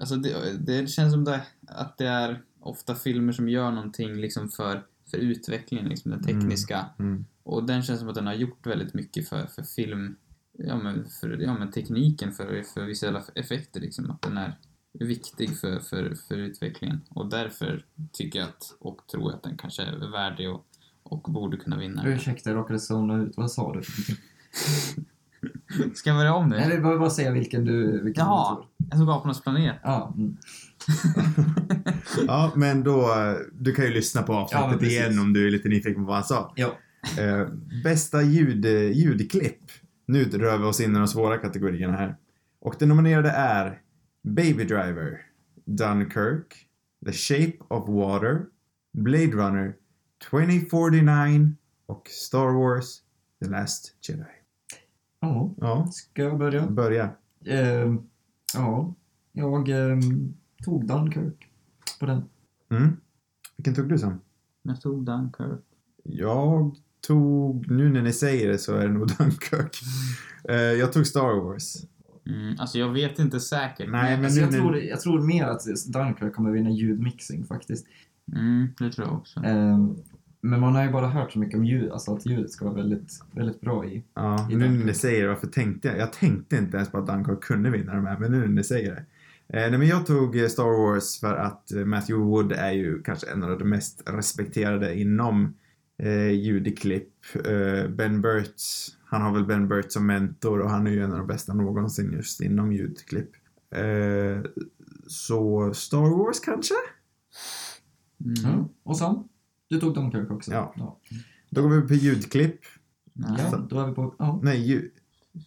Alltså 0.00 0.16
det, 0.16 0.56
det 0.66 0.90
känns 0.90 1.12
som 1.12 1.24
det, 1.24 1.42
att 1.66 1.98
det 1.98 2.06
är 2.06 2.42
ofta 2.60 2.94
filmer 2.94 3.32
som 3.32 3.48
gör 3.48 3.70
någonting 3.70 4.14
liksom 4.14 4.48
för, 4.48 4.82
för 5.10 5.18
utvecklingen, 5.18 5.88
liksom 5.88 6.10
den 6.10 6.22
tekniska. 6.22 6.86
Mm. 6.98 7.24
Och 7.42 7.64
den 7.64 7.82
känns 7.82 8.00
som 8.00 8.08
att 8.08 8.14
den 8.14 8.26
har 8.26 8.34
gjort 8.34 8.66
väldigt 8.66 8.94
mycket 8.94 9.28
för, 9.28 9.46
för 9.46 9.62
film, 9.62 10.16
ja 10.58 10.76
men, 10.76 11.04
för, 11.20 11.42
ja 11.42 11.58
men 11.58 11.70
tekniken 11.70 12.32
för, 12.32 12.62
för 12.62 12.84
visuella 12.84 13.22
effekter 13.34 13.80
liksom. 13.80 14.10
Att 14.10 14.22
den 14.22 14.36
är, 14.36 14.58
viktig 14.92 15.58
för, 15.58 15.78
för, 15.78 16.14
för 16.28 16.34
utvecklingen. 16.38 17.00
Och 17.08 17.26
därför 17.30 17.84
tycker 18.12 18.38
jag 18.38 18.48
att, 18.48 18.74
och 18.78 19.00
tror 19.12 19.30
att 19.34 19.42
den 19.42 19.56
kanske 19.56 19.82
är 19.82 20.12
värdig 20.12 20.50
och, 20.50 20.64
och 21.02 21.20
borde 21.32 21.56
kunna 21.56 21.76
vinna. 21.78 22.06
Ursäkta, 22.06 22.50
jag 22.50 22.56
råkade 22.56 22.78
zona 22.80 23.22
ut. 23.22 23.32
Vad 23.36 23.50
sa 23.52 23.72
du? 23.74 23.82
Ska 25.94 26.10
jag 26.10 26.16
börja 26.18 26.34
om 26.34 26.48
nu? 26.48 26.56
Nej, 26.56 26.68
jag 26.74 26.90
vill 26.90 26.98
bara 26.98 27.10
säga 27.10 27.30
vilken 27.30 27.64
du, 27.64 28.02
vilken 28.04 28.24
Jaha. 28.24 28.50
du 28.50 28.56
tror. 28.56 28.66
Jag 28.90 28.98
såg 28.98 29.10
Apornas 29.10 29.40
planet. 29.42 29.76
Ja, 29.82 30.14
mm. 30.16 30.36
Ja, 32.26 32.52
men 32.56 32.82
då, 32.82 33.08
du 33.52 33.72
kan 33.72 33.84
ju 33.84 33.90
lyssna 33.90 34.22
på 34.22 34.32
Ja, 34.32 34.38
avsnittet 34.42 34.80
precis. 34.80 34.98
igen 34.98 35.18
om 35.18 35.32
du 35.32 35.46
är 35.46 35.50
lite 35.50 35.68
nyfiken 35.68 35.94
på 35.94 36.00
vad 36.06 36.14
han 36.16 36.24
sa. 36.24 36.52
ja. 36.56 36.78
Eh, 37.18 37.46
bästa 37.84 38.22
ljud, 38.22 38.64
ljudklipp. 38.96 39.58
Nu 40.06 40.24
rör 40.24 40.58
vi 40.58 40.64
oss 40.64 40.80
in 40.80 40.96
i 40.96 40.98
de 40.98 41.08
svåra 41.08 41.38
kategorierna 41.38 41.96
här. 41.96 42.16
Och 42.60 42.74
de 42.78 42.86
nominerade 42.86 43.30
är 43.30 43.80
Baby 44.22 44.64
Driver, 44.64 45.20
Dunkirk, 45.64 46.66
The 47.06 47.12
Shape 47.12 47.56
of 47.68 47.88
Water, 47.88 48.46
Blade 48.92 49.32
Runner, 49.32 49.76
2049 50.30 51.52
och 51.86 52.08
Star 52.08 52.52
Wars 52.52 53.02
The 53.42 53.48
Last 53.50 53.94
Jedi. 54.08 54.24
ja. 55.20 55.54
Ja, 55.60 55.88
Ska 55.92 56.22
jag 56.22 56.38
börja? 56.38 56.66
börja. 56.66 57.10
Ehm, 57.46 57.98
ja, 58.54 58.94
jag 59.32 59.68
ehm, 59.68 60.34
tog 60.64 60.86
Dunkirk 60.86 61.48
på 62.00 62.06
den. 62.06 62.22
Mm. 62.70 62.96
Vilken 63.56 63.74
tog 63.74 63.88
du 63.88 63.98
Sam? 63.98 64.20
Jag 64.62 64.80
tog 64.80 65.04
Dunkirk. 65.04 65.60
Jag 66.04 66.76
tog, 67.06 67.70
nu 67.70 67.88
när 67.92 68.02
ni 68.02 68.12
säger 68.12 68.48
det 68.48 68.58
så 68.58 68.74
är 68.76 68.86
det 68.86 68.92
nog 68.92 69.08
Dunkirk. 69.18 69.80
Eh, 70.48 70.54
jag 70.56 70.92
tog 70.92 71.06
Star 71.06 71.40
Wars. 71.44 71.76
Mm, 72.34 72.56
alltså 72.58 72.78
jag 72.78 72.88
vet 72.88 73.18
inte 73.18 73.40
säkert. 73.40 73.90
Nej, 73.90 74.16
men 74.16 74.24
Alltså, 74.24 74.40
nu, 74.40 74.46
jag, 74.46 74.52
tror, 74.52 74.78
jag 74.78 75.00
tror 75.00 75.20
mer 75.20 75.44
att 75.44 75.64
Dunkirk 75.86 76.34
kommer 76.34 76.50
vinna 76.50 76.70
ljudmixing 76.70 77.44
faktiskt. 77.44 77.86
Mm, 78.36 78.68
det 78.78 78.92
tror 78.92 79.06
jag 79.06 79.16
också. 79.16 79.40
Ehm, 79.44 79.96
men 80.40 80.60
man 80.60 80.74
har 80.74 80.84
ju 80.84 80.90
bara 80.90 81.08
hört 81.08 81.32
så 81.32 81.38
mycket 81.38 81.58
om 81.58 81.64
ljud, 81.64 81.90
alltså 81.90 82.14
att 82.14 82.26
ljudet 82.26 82.50
ska 82.50 82.64
vara 82.64 82.74
väldigt, 82.74 83.22
väldigt 83.32 83.60
bra 83.60 83.84
i. 83.84 84.04
ja, 84.14 84.50
i 84.50 84.56
nu 84.56 84.68
när 84.68 84.84
ni 84.84 84.94
säger 84.94 85.22
det, 85.22 85.28
varför 85.28 85.46
tänkte 85.46 85.88
jag? 85.88 85.98
Jag 85.98 86.12
tänkte 86.12 86.56
inte 86.56 86.76
ens 86.76 86.90
på 86.90 86.98
att 86.98 87.06
Dunkirk 87.06 87.40
kunde 87.40 87.70
vinna 87.70 87.94
de 87.94 88.06
här, 88.06 88.18
men 88.18 88.32
nu 88.32 88.38
när 88.38 88.46
ni 88.46 88.64
säger 88.64 88.90
det. 88.94 89.04
Eh, 89.58 89.70
nej, 89.70 89.78
men 89.78 89.88
jag 89.88 90.06
tog 90.06 90.36
eh, 90.36 90.48
Star 90.48 90.92
Wars 90.92 91.20
för 91.20 91.36
att 91.36 91.72
eh, 91.72 91.84
Matthew 91.84 92.24
Wood 92.24 92.52
är 92.52 92.72
ju 92.72 93.02
kanske 93.02 93.30
en 93.30 93.42
av 93.42 93.58
de 93.58 93.68
mest 93.68 94.02
respekterade 94.06 94.98
inom 94.98 95.54
eh, 95.98 96.30
ljudklipp. 96.30 97.12
Eh, 97.34 97.90
ben 97.90 98.20
Burt, 98.22 98.60
han 99.10 99.22
har 99.22 99.32
väl 99.32 99.44
Ben 99.44 99.68
Burt 99.68 99.92
som 99.92 100.06
mentor 100.06 100.60
och 100.60 100.70
han 100.70 100.86
är 100.86 100.90
ju 100.90 101.04
en 101.04 101.12
av 101.12 101.18
de 101.18 101.26
bästa 101.26 101.54
någonsin 101.54 102.12
just 102.12 102.40
inom 102.40 102.72
ljudklipp. 102.72 103.30
Eh, 103.70 104.50
så 105.06 105.74
Star 105.74 106.18
Wars 106.18 106.40
kanske? 106.40 106.74
Mm. 108.24 108.34
Ja. 108.42 108.68
Och 108.82 108.98
sen? 108.98 109.28
Du 109.68 109.80
tog 109.80 109.94
Dunkirk 109.94 110.30
också? 110.30 110.52
Ja. 110.52 110.74
ja. 110.76 110.98
Då 111.50 111.62
går 111.62 111.68
vi 111.68 111.88
på 111.88 111.94
ljudklipp. 111.94 112.60
Nej. 113.12 113.48
Ja, 113.52 113.58
då 113.58 113.80
är 113.80 113.86
vi 113.86 113.94
på... 113.94 114.14
Ja. 114.18 114.40
Nej, 114.42 114.60
ljud... 114.60 114.90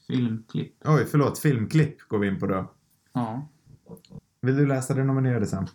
Filmklipp. 0.07 0.73
Oj, 0.85 1.05
förlåt. 1.11 1.39
Filmklipp 1.39 2.01
går 2.01 2.19
vi 2.19 2.27
in 2.27 2.39
på 2.39 2.47
då. 2.47 2.71
Ja. 3.13 3.47
Vill 4.41 4.55
du 4.55 4.67
läsa 4.67 4.93
det 4.93 5.03
nominerade 5.03 5.45
sen? 5.45 5.67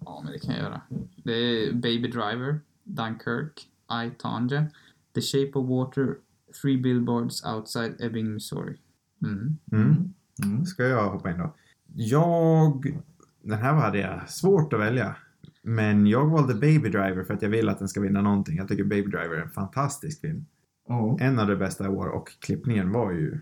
ja, 0.00 0.20
men 0.24 0.32
det 0.32 0.38
kan 0.38 0.54
jag 0.54 0.62
göra. 0.62 0.80
Det 1.24 1.32
är 1.32 1.72
Baby 1.72 2.08
Driver, 2.08 2.60
Dunkirk, 2.84 3.68
I, 4.06 4.10
Tanja, 4.18 4.66
The 5.14 5.20
Shape 5.20 5.58
of 5.58 5.68
Water, 5.68 6.16
Three 6.62 6.78
Billboards 6.78 7.44
Outside 7.44 7.94
Ebbing, 8.00 8.34
Missouri. 8.34 8.76
Mm. 9.22 9.58
Mm. 9.72 10.14
Mm. 10.44 10.64
Ska 10.66 10.84
jag 10.84 11.10
hoppa 11.10 11.30
in 11.30 11.38
då? 11.38 11.54
Jag... 11.94 13.00
Den 13.42 13.58
här 13.58 13.74
hade 13.74 13.98
jag 13.98 14.28
svårt 14.30 14.72
att 14.72 14.80
välja. 14.80 15.16
Men 15.62 16.06
jag 16.06 16.26
valde 16.26 16.54
Baby 16.54 16.88
Driver 16.88 17.24
för 17.24 17.34
att 17.34 17.42
jag 17.42 17.48
vill 17.48 17.68
att 17.68 17.78
den 17.78 17.88
ska 17.88 18.00
vinna 18.00 18.22
någonting. 18.22 18.56
Jag 18.56 18.68
tycker 18.68 18.84
Baby 18.84 19.10
Driver 19.10 19.36
är 19.36 19.42
en 19.42 19.50
fantastisk 19.50 20.20
film. 20.20 20.46
Ja. 20.88 21.16
En 21.20 21.38
av 21.38 21.46
de 21.48 21.56
bästa 21.56 21.84
i 21.84 21.88
år 21.88 22.06
och 22.06 22.28
klippningen 22.40 22.92
var 22.92 23.12
ju... 23.12 23.40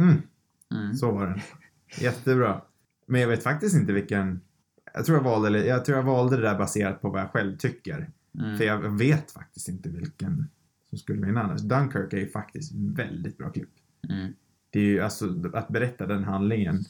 Mm, 0.00 0.14
Mm. 0.74 0.94
så 0.94 1.10
var 1.12 1.26
den. 1.26 1.40
Jättebra. 2.00 2.62
Men 3.06 3.20
jag 3.20 3.28
vet 3.28 3.42
faktiskt 3.42 3.76
inte 3.76 3.92
vilken... 3.92 4.40
Jag 4.94 5.04
tror 5.04 5.18
jag 5.18 5.24
valde, 5.24 5.66
jag 5.66 5.84
tror 5.84 5.98
jag 5.98 6.04
valde 6.04 6.36
det 6.36 6.42
där 6.42 6.58
baserat 6.58 7.02
på 7.02 7.10
vad 7.10 7.20
jag 7.20 7.30
själv 7.30 7.56
tycker. 7.56 8.10
Mm. 8.38 8.58
För 8.58 8.64
jag 8.64 8.98
vet 8.98 9.30
faktiskt 9.30 9.68
inte 9.68 9.88
vilken 9.88 10.48
som 10.90 10.98
skulle 10.98 11.26
vinna 11.26 11.42
annars. 11.42 11.60
Dunkirk 11.60 12.12
är 12.12 12.18
ju 12.18 12.28
faktiskt 12.28 12.72
väldigt 12.74 13.38
bra 13.38 13.50
klipp. 13.50 13.70
Mm. 14.08 14.32
Det 14.70 14.80
är 14.80 14.84
ju 14.84 15.00
alltså 15.00 15.34
att 15.54 15.68
berätta 15.68 16.06
den 16.06 16.24
handlingen 16.24 16.84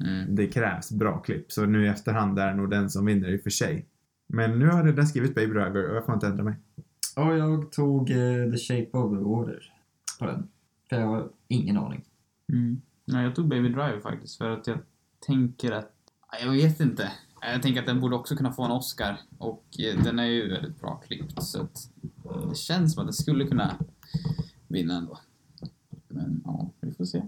Mm. 0.00 0.34
det 0.36 0.46
krävs 0.46 0.92
bra 0.92 1.18
klipp. 1.18 1.52
Så 1.52 1.66
nu 1.66 1.84
i 1.84 1.88
efterhand 1.88 2.38
är 2.38 2.46
det 2.50 2.54
nog 2.56 2.70
den 2.70 2.90
som 2.90 3.06
vinner 3.06 3.28
i 3.28 3.36
och 3.38 3.42
för 3.42 3.50
sig. 3.50 3.86
Men 4.26 4.58
nu 4.58 4.66
har 4.66 4.84
redan 4.84 5.06
skrivit 5.06 5.34
Baby 5.34 5.52
Driver 5.52 5.90
och 5.90 5.96
jag 5.96 6.06
får 6.06 6.14
inte 6.14 6.26
ändra 6.26 6.44
mig. 6.44 6.54
Och 7.16 7.38
jag 7.38 7.72
tog 7.72 8.10
eh, 8.10 8.50
The 8.50 8.56
Shape 8.56 8.90
of 8.98 9.18
the 9.18 9.24
Water 9.24 9.72
på 10.18 10.26
den. 10.26 10.48
För 10.88 10.96
jag 10.96 11.06
har 11.06 11.28
ingen 11.48 11.76
aning. 11.76 12.04
Mm. 12.52 12.80
Nej, 13.04 13.24
jag 13.24 13.34
tog 13.34 13.48
Baby 13.48 13.68
Driver 13.68 14.00
faktiskt 14.00 14.38
för 14.38 14.50
att 14.50 14.66
jag 14.66 14.78
tänker 15.26 15.72
att... 15.72 15.92
Jag 16.44 16.50
vet 16.50 16.80
inte. 16.80 17.12
Jag 17.42 17.62
tänker 17.62 17.80
att 17.80 17.86
den 17.86 18.00
borde 18.00 18.16
också 18.16 18.36
kunna 18.36 18.52
få 18.52 18.64
en 18.64 18.70
Oscar 18.70 19.20
och 19.38 19.64
eh, 19.78 20.02
den 20.04 20.18
är 20.18 20.24
ju 20.24 20.48
väldigt 20.48 20.80
bra 20.80 21.02
klippt 21.06 21.42
så 21.42 21.62
att 21.62 21.90
eh, 22.24 22.48
det 22.48 22.56
känns 22.56 22.94
som 22.94 23.00
att 23.00 23.06
den 23.06 23.14
skulle 23.14 23.46
kunna 23.46 23.76
vinna 24.68 24.96
ändå. 24.96 25.18
Men 26.08 26.42
ja, 26.44 26.70
vi 26.80 26.92
får 26.92 27.04
se. 27.04 27.22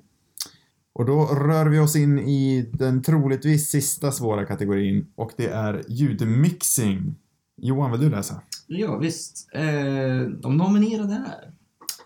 Och 0.93 1.07
då 1.07 1.27
rör 1.27 1.67
vi 1.67 1.79
oss 1.79 1.97
in 1.97 2.19
i 2.19 2.71
den 2.73 3.03
troligtvis 3.03 3.71
sista 3.71 4.13
svåra 4.13 4.47
kategorin 4.47 5.07
och 5.15 5.33
det 5.37 5.49
är 5.49 5.85
ljudmixing. 5.89 7.15
Johan, 7.57 7.93
vill 7.93 8.01
du 8.01 8.11
läsa? 8.11 8.43
Ja, 8.67 8.99
visst. 8.99 9.49
Eh, 9.53 10.21
de 10.23 10.57
nominerade 10.57 11.15
är 11.15 11.53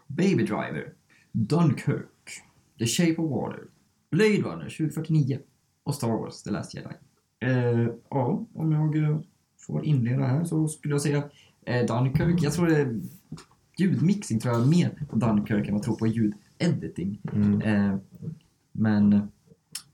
Baby 0.06 0.46
Driver, 0.46 0.92
Dunkirk, 1.32 2.42
The 2.78 2.86
Shape 2.86 3.16
of 3.16 3.30
Water, 3.30 3.64
Blade 4.10 4.42
Runner 4.42 4.64
2049 4.64 5.38
och 5.84 5.94
Star 5.94 6.08
Wars 6.08 6.42
The 6.42 6.50
Last 6.50 6.74
Jedi. 6.74 6.94
Eh, 7.40 7.88
ja, 8.10 8.46
om 8.54 8.72
jag 8.72 9.24
får 9.66 9.84
inleda 9.84 10.24
här 10.24 10.44
så 10.44 10.68
skulle 10.68 10.94
jag 10.94 11.02
säga 11.02 11.22
eh, 11.66 11.86
Dunkirk. 11.86 12.42
Jag 12.42 12.52
tror 12.52 12.66
det 12.66 12.76
är 12.76 13.00
ljudmixing 13.78 14.40
tror 14.40 14.54
jag 14.54 14.68
mer 14.68 15.06
på 15.10 15.16
Dunkirk 15.16 15.68
än 15.68 15.74
vad 15.74 15.78
jag 15.78 15.82
tror 15.82 15.96
på 15.96 16.06
ljudediting. 16.06 17.20
Mm. 17.32 17.62
Eh, 17.62 17.96
men 18.72 19.28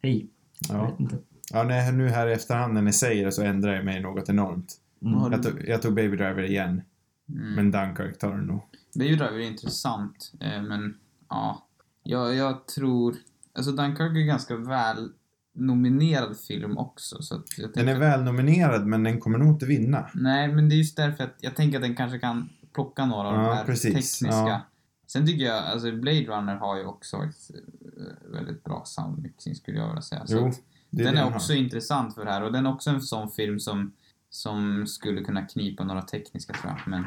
hej, 0.02 0.28
jag 0.68 0.78
Ja. 0.78 0.90
vet 0.90 1.00
inte. 1.00 1.18
ja 1.52 1.62
nej, 1.62 1.92
nu 1.92 2.08
här 2.08 2.26
i 2.26 2.32
efterhand 2.32 2.74
när 2.74 2.82
ni 2.82 2.92
säger 2.92 3.24
det 3.24 3.32
så 3.32 3.42
ändrar 3.42 3.74
jag 3.74 3.84
mig 3.84 4.00
något 4.02 4.28
enormt. 4.28 4.78
Mm. 5.02 5.32
Jag 5.32 5.42
tog, 5.42 5.52
jag 5.68 5.82
tog 5.82 5.94
Baby 5.94 6.16
Driver 6.16 6.42
igen, 6.42 6.82
Mm. 7.28 7.54
men 7.54 7.70
Dunkirk 7.70 8.18
tar 8.18 8.30
den 8.30 8.44
nog. 8.46 8.60
Baby 8.94 9.16
Driver 9.16 9.34
är 9.38 9.50
intressant, 9.50 10.32
eh, 10.40 10.62
men 10.62 10.94
ja. 11.28 11.66
Jag, 12.02 12.34
jag 12.34 12.66
tror... 12.66 13.14
Alltså 13.54 13.72
Dunkirk 13.72 14.16
är 14.16 14.26
ganska 14.26 14.56
väl 14.56 15.08
nominerad 15.54 16.36
film 16.36 16.78
också 16.78 17.22
så 17.22 17.42
jag 17.56 17.74
Den 17.74 17.88
är 17.88 17.98
väl 17.98 18.22
nominerad 18.22 18.86
men 18.86 19.02
den 19.02 19.20
kommer 19.20 19.38
nog 19.38 19.48
inte 19.48 19.66
vinna. 19.66 20.10
Nej, 20.14 20.48
men 20.48 20.68
det 20.68 20.74
är 20.74 20.76
just 20.76 20.96
därför 20.96 21.24
att 21.24 21.36
jag 21.40 21.56
tänker 21.56 21.78
att 21.78 21.82
den 21.82 21.96
kanske 21.96 22.18
kan 22.18 22.48
plocka 22.72 23.06
några 23.06 23.28
av 23.28 23.34
Ja, 23.34 23.40
de 23.48 23.56
här 23.56 23.64
precis. 23.64 23.92
tekniska. 24.18 24.26
Ja. 24.26 24.60
Sen 25.06 25.26
tycker 25.26 25.44
jag, 25.44 25.64
alltså 25.64 25.92
Blade 25.92 26.20
Runner 26.24 26.56
har 26.56 26.78
ju 26.78 26.84
också 26.84 27.16
ett 27.16 27.50
eh, 27.96 28.32
väldigt 28.32 28.64
bra 28.64 28.82
soundmixing 28.86 29.54
skulle 29.54 29.78
jag 29.78 29.86
vilja 29.86 30.02
säga. 30.02 30.26
Så 30.26 30.36
Jo, 30.36 30.52
den 30.90 31.06
är 31.06 31.12
den 31.24 31.34
också 31.34 31.52
intressant 31.54 32.14
för 32.14 32.24
det 32.24 32.30
här 32.30 32.42
och 32.42 32.52
den 32.52 32.66
är 32.66 32.72
också 32.72 32.90
en 32.90 33.00
sån 33.00 33.30
film 33.30 33.60
som, 33.60 33.92
som 34.30 34.86
skulle 34.86 35.24
kunna 35.24 35.46
knipa 35.46 35.84
några 35.84 36.02
tekniska 36.02 36.52
tror 36.52 36.72
jag, 36.72 36.88
men 36.88 37.04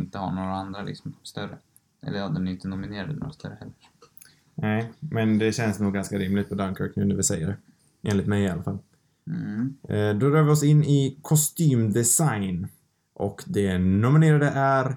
inte 0.00 0.18
ha 0.18 0.34
några 0.34 0.54
andra 0.54 0.82
liksom 0.82 1.14
större. 1.22 1.58
Eller 2.06 2.18
ja, 2.18 2.28
den 2.28 2.48
är 2.48 2.52
inte 2.52 2.68
nominerad 2.68 3.18
några 3.18 3.32
större 3.32 3.56
heller. 3.58 3.74
Nej, 4.54 4.92
men 5.00 5.38
det 5.38 5.52
känns 5.52 5.80
nog 5.80 5.94
ganska 5.94 6.18
rimligt 6.18 6.48
på 6.48 6.54
Dunkirk 6.54 6.96
nu 6.96 7.04
när 7.04 7.14
vi 7.14 7.22
säger 7.22 7.46
det. 7.46 7.56
Enligt 8.04 8.26
mig 8.26 8.42
i 8.42 8.48
alla 8.48 8.62
fall. 8.62 8.78
Mm. 9.26 9.76
Eh, 9.88 10.18
Då 10.18 10.28
rör 10.30 10.42
vi 10.42 10.50
oss 10.50 10.62
in 10.64 10.84
i 10.84 11.18
kostymdesign. 11.22 12.68
Och 13.14 13.42
det 13.46 13.78
nominerade 13.78 14.48
är 14.54 14.96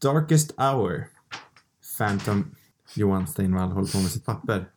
Darkest 0.00 0.54
Hour. 0.60 1.06
Phantom... 1.98 2.44
Johan 2.94 3.26
Steinvall 3.26 3.68
håller 3.72 3.92
på 3.92 3.98
med 3.98 4.10
sitt 4.10 4.24
papper. 4.26 4.68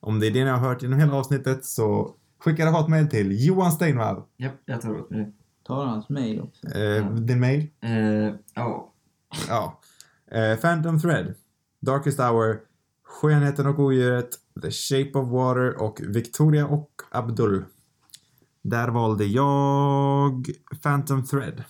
Om 0.00 0.20
det 0.20 0.26
är 0.26 0.30
det 0.30 0.44
ni 0.44 0.50
har 0.50 0.58
hört 0.58 0.82
genom 0.82 0.98
hela 0.98 1.14
avsnittet 1.14 1.64
så 1.64 2.14
skicka 2.38 2.66
ett 2.68 2.72
hatmejl 2.74 3.08
till 3.08 3.46
Johan 3.46 3.72
Steinvall. 3.72 4.22
Japp, 4.36 4.54
jag 4.64 4.80
tar 4.80 5.00
åt 5.00 5.10
mig 5.10 5.20
det. 5.24 5.32
Tar 5.66 5.84
hans 5.86 6.08
mail 6.08 6.40
också? 6.40 6.66
Eh, 6.78 7.10
din 7.14 7.40
mail? 7.40 7.66
Eh, 7.80 8.34
ja, 8.54 8.92
Ja. 9.48 9.80
Eh, 10.30 10.56
Phantom 10.58 11.00
Thread. 11.00 11.34
Darkest 11.80 12.18
Hour. 12.20 12.60
Skönheten 13.06 13.66
och 13.66 13.78
odjuret. 13.78 14.30
The 14.62 14.70
Shape 14.70 15.18
of 15.18 15.28
Water 15.28 15.82
och 15.82 16.00
Victoria 16.06 16.66
och 16.66 16.90
Abdul. 17.10 17.64
Där 18.62 18.88
valde 18.88 19.24
jag 19.24 20.50
Phantom 20.82 21.26
Thread. 21.26 21.64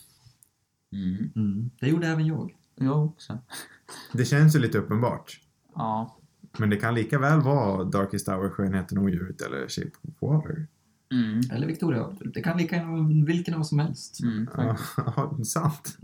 Mm. 0.92 1.30
mm. 1.36 1.70
det 1.80 1.88
gjorde 1.88 2.06
även 2.06 2.26
jag. 2.26 2.56
Jag 2.74 3.04
också. 3.04 3.38
Det 4.12 4.24
känns 4.24 4.56
ju 4.56 4.58
lite 4.58 4.78
uppenbart. 4.78 5.40
Ja. 5.74 6.16
Men 6.58 6.70
det 6.70 6.76
kan 6.76 6.94
lika 6.94 7.18
väl 7.18 7.40
vara 7.40 7.84
Darkest 7.84 8.28
Hour, 8.28 8.50
Skönheten 8.50 8.98
och 8.98 9.04
odjuret 9.04 9.40
eller 9.40 9.68
Shape 9.68 9.90
of 10.02 10.14
Water. 10.20 10.66
Mm. 11.12 11.40
Eller 11.52 11.66
Victoria. 11.66 12.16
Det 12.34 12.42
kan 12.42 12.58
lika 12.58 12.76
gärna 12.76 12.92
vara 12.92 13.24
vilken 13.26 13.54
av 13.54 13.62
som 13.62 13.78
helst. 13.78 14.20
Mm, 14.22 14.48
Ja, 14.96 15.38
sant. 15.44 15.98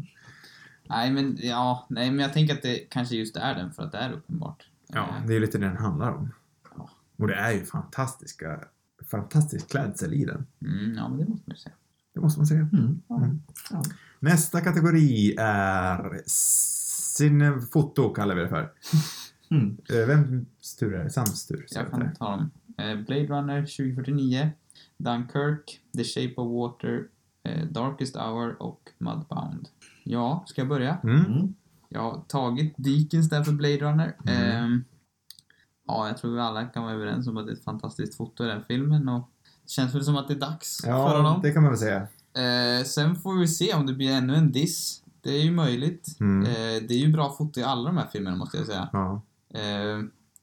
Nej, 0.89 1.11
men 1.11 1.39
ja, 1.41 1.87
nej, 1.91 2.11
men 2.11 2.19
jag 2.19 2.33
tänker 2.33 2.55
att 2.55 2.63
det 2.63 2.77
kanske 2.77 3.17
just 3.17 3.37
är 3.37 3.55
den 3.55 3.73
för 3.73 3.83
att 3.83 3.93
det 3.93 3.99
är 3.99 4.13
uppenbart. 4.13 4.67
Ja, 4.93 5.09
Eh, 5.09 5.27
det 5.27 5.33
är 5.33 5.35
ju 5.35 5.41
lite 5.41 5.59
det 5.59 5.67
den 5.67 5.77
handlar 5.77 6.13
om. 6.13 6.31
Ja. 6.77 6.89
Och 7.17 7.27
det 7.29 7.35
är 7.35 7.53
ju 7.53 7.65
fantastiska, 7.65 8.65
fantastisk 9.11 9.71
klädsel 9.71 10.13
i 10.15 10.25
den. 10.25 10.47
Mm, 10.65 10.95
ja, 10.97 11.09
men 11.09 11.19
det 11.19 11.25
måste 11.29 11.51
man 11.51 11.55
ju 11.55 11.61
säga. 11.61 11.75
Det 12.15 12.21
måste 12.21 12.41
man 12.41 12.47
säga. 12.47 12.69
Mm. 12.73 13.01
Mm. 13.11 13.43
Ja. 13.71 13.83
Nästa 14.21 14.61
kategori 14.61 15.35
är 15.39 16.21
cinefoto 16.27 18.13
kallar 18.15 18.35
vi 18.35 18.41
det 18.43 18.49
för. 18.49 18.73
Mm. 19.51 19.77
Eh, 19.91 20.07
Vems 20.07 20.77
tur 20.77 20.95
är 20.95 21.05
det? 21.05 21.11
Sams 21.11 21.47
tur? 21.47 21.67
Jag 21.71 21.91
kan 21.91 22.15
ta 22.15 22.31
dem. 22.31 22.51
Eh, 22.79 22.97
Blade 23.07 23.27
Runner 23.27 23.61
2049, 23.61 24.51
Dunkirk, 24.97 25.81
The 25.97 26.05
Shape 26.05 26.35
of 26.37 26.49
Water, 26.53 27.05
Darkest 27.71 28.17
Hour 28.17 28.63
och 28.63 28.89
Mudbound. 28.99 29.69
Ja, 30.05 30.45
ska 30.47 30.61
jag 30.61 30.69
börja? 30.69 30.99
Mm. 31.05 31.55
Jag 31.93 32.01
har 32.01 32.21
tagit 32.29 32.75
Deakins 32.77 33.29
där 33.31 33.45
för 33.45 33.53
Blade 33.53 33.77
Runner. 33.79 34.17
Mm. 34.27 34.43
Ehm, 34.65 34.85
ja, 35.87 36.09
jag 36.09 36.17
tror 36.19 36.35
vi 36.35 36.41
alla 36.41 36.65
kan 36.65 36.83
vara 36.83 36.95
överens 36.95 37.29
om 37.29 37.37
att 37.37 37.47
det 37.47 37.53
är 37.53 37.57
ett 37.57 37.65
fantastiskt 37.65 38.15
foto 38.17 38.45
i 38.45 38.47
den 38.47 38.63
filmen 38.65 39.09
och 39.09 39.29
det 39.65 39.71
känns 39.71 39.95
väl 39.95 40.05
som 40.05 40.17
att 40.17 40.29
det 40.29 40.35
är 40.35 40.41
dags 40.41 40.81
för 40.83 40.89
Ja, 40.91 41.17
honom. 41.17 41.43
det 41.43 41.51
kan 41.53 41.63
man 41.63 41.73
väl 41.73 41.79
säga. 41.79 42.07
Eh, 42.35 42.85
sen 42.85 43.17
får 43.17 43.39
vi 43.39 43.49
se 43.49 43.75
om 43.75 43.87
det 43.87 43.93
blir 43.93 44.11
ännu 44.11 44.35
en 44.35 44.53
diss. 44.53 45.03
Det 45.21 45.31
är 45.31 45.43
ju 45.43 45.51
möjligt. 45.51 46.17
Mm. 46.21 46.43
Eh, 46.47 46.83
det 46.89 46.95
är 46.95 46.99
ju 46.99 47.13
bra 47.13 47.35
foto 47.39 47.61
i 47.61 47.63
alla 47.63 47.91
de 47.91 47.97
här 47.97 48.07
filmerna 48.13 48.37
måste 48.37 48.57
jag 48.57 48.67
säga. 48.67 48.89
Ja. 48.93 49.23
Eh, 49.55 49.99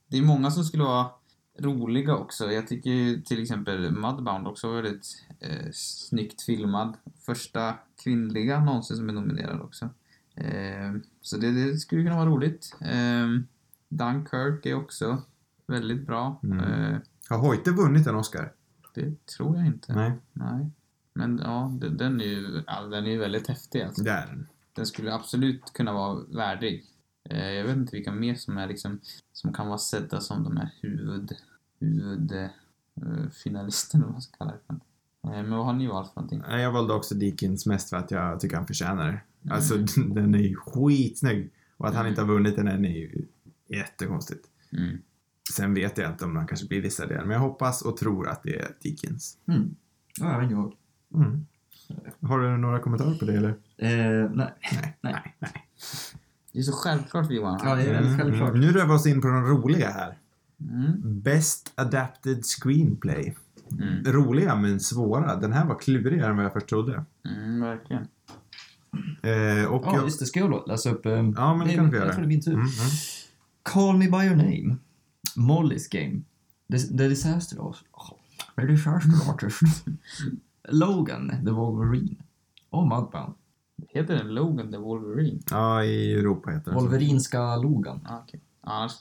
det 0.08 0.18
är 0.18 0.22
många 0.22 0.52
som 0.52 0.64
skulle 0.64 0.84
vara 0.84 1.08
roliga 1.60 2.16
också. 2.16 2.52
Jag 2.52 2.68
tycker 2.68 2.90
ju 2.90 3.22
till 3.22 3.42
exempel 3.42 3.92
Mudbound 3.92 4.48
också 4.48 4.68
var 4.68 4.82
väldigt 4.82 5.26
eh, 5.40 5.68
snyggt 5.74 6.42
filmad. 6.42 6.98
Första 7.26 7.74
kvinnliga 8.04 8.60
någonsin 8.60 8.98
som 8.98 9.10
är 9.10 9.14
nominerad 9.14 9.62
också. 9.62 9.90
Eh, 10.40 11.02
så 11.22 11.38
det, 11.38 11.52
det 11.52 11.78
skulle 11.78 12.04
kunna 12.04 12.16
vara 12.16 12.30
roligt. 12.30 12.76
Eh, 12.82 13.28
Dunkirk 13.90 14.66
är 14.66 14.74
också 14.74 15.22
väldigt 15.68 16.08
bra. 16.08 16.40
Mm. 16.44 16.60
Eh, 16.60 17.00
Har 17.30 17.38
Hoyte 17.38 17.72
vunnit 17.72 18.08
en 18.08 18.16
Oscar? 18.16 18.54
det 18.94 19.26
tror 19.26 19.58
jag 19.58 19.66
inte. 19.66 19.94
Nej, 19.94 20.12
Nej. 20.34 20.70
Men 21.14 21.42
ja, 21.44 21.74
den, 21.92 22.22
är 22.22 22.26
ju 22.26 22.64
ja, 22.68 22.82
den 22.82 23.06
är 23.06 23.18
väldigt 23.18 23.48
häftig 23.48 23.82
alltså. 23.82 24.04
det 24.04 24.12
är 24.12 24.28
den. 24.28 24.48
Den 24.74 24.86
skulle 24.86 25.14
absolut 25.14 25.74
kunna 25.74 25.94
vara 25.94 26.20
värdig. 26.30 26.86
Jag 27.24 27.64
vet 27.64 27.78
inte 27.78 27.96
vilka 27.96 28.12
mer 28.12 28.36
som 28.36 28.58
är 28.58 28.68
liksom, 28.68 29.00
som 29.34 29.54
kan 29.54 29.68
vara 29.68 29.78
sedda 29.78 30.22
som 30.22 30.44
de 30.44 30.58
här 30.58 30.70
huvud, 30.82 31.32
huvud 31.80 32.32
eh, 32.32 32.48
vad 33.94 34.12
man 34.12 34.22
ska 34.22 34.38
kalla 34.38 34.52
det 34.52 34.60
för. 34.68 34.80
Men 35.22 35.52
vad 35.52 35.66
har 35.66 35.74
ni 35.74 35.88
valt 35.88 36.14
för 36.14 36.22
någonting? 36.22 36.44
Jag 36.60 36.72
valde 36.72 36.94
också 36.94 37.16
Deakins 37.16 37.66
mest 37.66 37.90
för 37.90 37.98
att 37.98 38.12
jag 38.12 38.40
tycker 38.40 38.56
han 38.56 38.68
förtjänar 38.68 39.12
det. 39.12 39.22
Mm. 39.44 39.56
Alltså, 39.56 39.78
den 40.08 40.36
är 40.36 40.40
ju 40.40 40.56
skitsnygg. 40.56 41.50
Och 41.78 41.88
att 41.88 41.94
han 41.94 42.02
Mm. 42.02 42.10
inte 42.10 42.22
har 42.22 42.28
vunnit 42.28 42.56
den 42.56 42.68
än 42.68 42.86
är 42.86 42.98
ju 42.98 43.26
jättekonstigt. 43.68 44.46
Mm. 44.78 44.98
Sen 45.54 45.74
vet 45.74 45.98
jag 45.98 46.12
inte 46.12 46.26
om 46.26 46.36
han 46.36 46.48
kanske 46.48 46.68
blir 46.68 46.82
dissad 46.82 47.12
igen, 47.12 47.22
men 47.28 47.32
jag 47.34 47.40
hoppas 47.40 47.82
och 47.82 47.98
tror 47.98 48.28
att 48.28 48.44
det 48.44 48.60
är 48.60 48.68
Deakins. 48.84 49.38
Mm. 49.48 49.76
Ja, 50.20 50.36
även 50.36 50.50
jag. 50.50 50.74
Mm. 51.16 51.46
Har 52.22 52.40
du 52.40 52.58
några 52.58 52.80
kommentarer 52.80 53.16
på 53.16 53.26
det 53.26 53.34
eller? 53.34 53.50
Eh, 53.78 54.30
nej. 54.32 54.32
Nej. 54.36 54.54
Nej. 55.02 55.14
Nej. 55.14 55.36
nej. 55.40 55.68
Det 56.54 56.60
är 56.60 56.64
så 56.64 56.72
självklart 56.72 57.32
Johan. 57.32 57.60
Ja, 57.64 57.76
det 57.76 57.82
är 57.84 57.94
väldigt 57.94 58.20
självklart. 58.22 58.54
Nu 58.56 58.72
rör 58.72 58.86
vi 58.86 58.92
oss 58.94 59.08
in 59.08 59.22
på 59.22 59.28
de 59.28 59.46
roliga 59.46 59.90
här. 59.90 60.18
Mm. 60.62 61.22
Best 61.22 61.72
Adapted 61.76 62.46
Screenplay. 62.46 63.36
Mm. 63.72 64.04
Roliga 64.14 64.56
men 64.56 64.80
svåra. 64.80 65.36
Den 65.36 65.54
här 65.54 65.66
var 65.66 65.80
klurigare 65.80 66.30
än 66.30 66.36
vad 66.36 66.46
jag 66.46 66.54
först 66.54 66.68
trodde. 66.68 67.06
Mm, 67.26 67.62
verkligen. 67.62 68.08
Eh, 69.24 69.66
och 69.66 69.84
Ja, 69.86 69.96
jag... 69.96 70.04
just 70.06 70.20
det. 70.20 70.26
Ska 70.26 70.40
jag 70.40 70.64
läsa 70.68 70.90
upp? 70.92 71.06
Eh, 71.06 71.12
Ja, 71.12 71.56
men 71.56 71.68
det 71.68 71.74
kan 71.74 71.90
du 71.90 71.98
göra. 71.98 72.06
Jag 72.06 72.16
tror 72.16 72.22
det 72.26 72.28
är 72.28 72.30
min 72.30 72.42
tur. 72.42 72.54
Mm, 72.54 72.66
mm. 72.66 72.72
Call 73.64 73.98
Me 73.98 74.06
By 74.10 74.26
Your 74.26 74.36
Name. 74.36 74.76
Molly's 75.36 75.88
Game. 75.92 76.22
The, 76.72 76.98
the 76.98 77.08
Disaster 77.08 77.58
Artist. 77.60 77.86
Oh, 77.92 78.12
the 78.56 78.62
Disaster 78.66 79.30
Artist. 79.34 79.62
Logan, 80.70 81.30
The 81.46 81.52
Wolverine. 81.52 82.16
Och 82.70 82.88
Mudbound. 82.88 83.34
Heter 83.90 84.16
den 84.16 84.28
Logan 84.34 84.72
the 84.72 84.78
Wolverine? 84.78 85.40
Ja, 85.52 85.84
i 85.84 86.14
Europa 86.14 86.52
heter 86.52 86.72
den. 86.72 86.80
Wolverinska 86.80 87.56
Logan. 87.58 88.00
Ah, 88.10 88.18
okej. 88.24 88.40
Annars, 88.62 88.92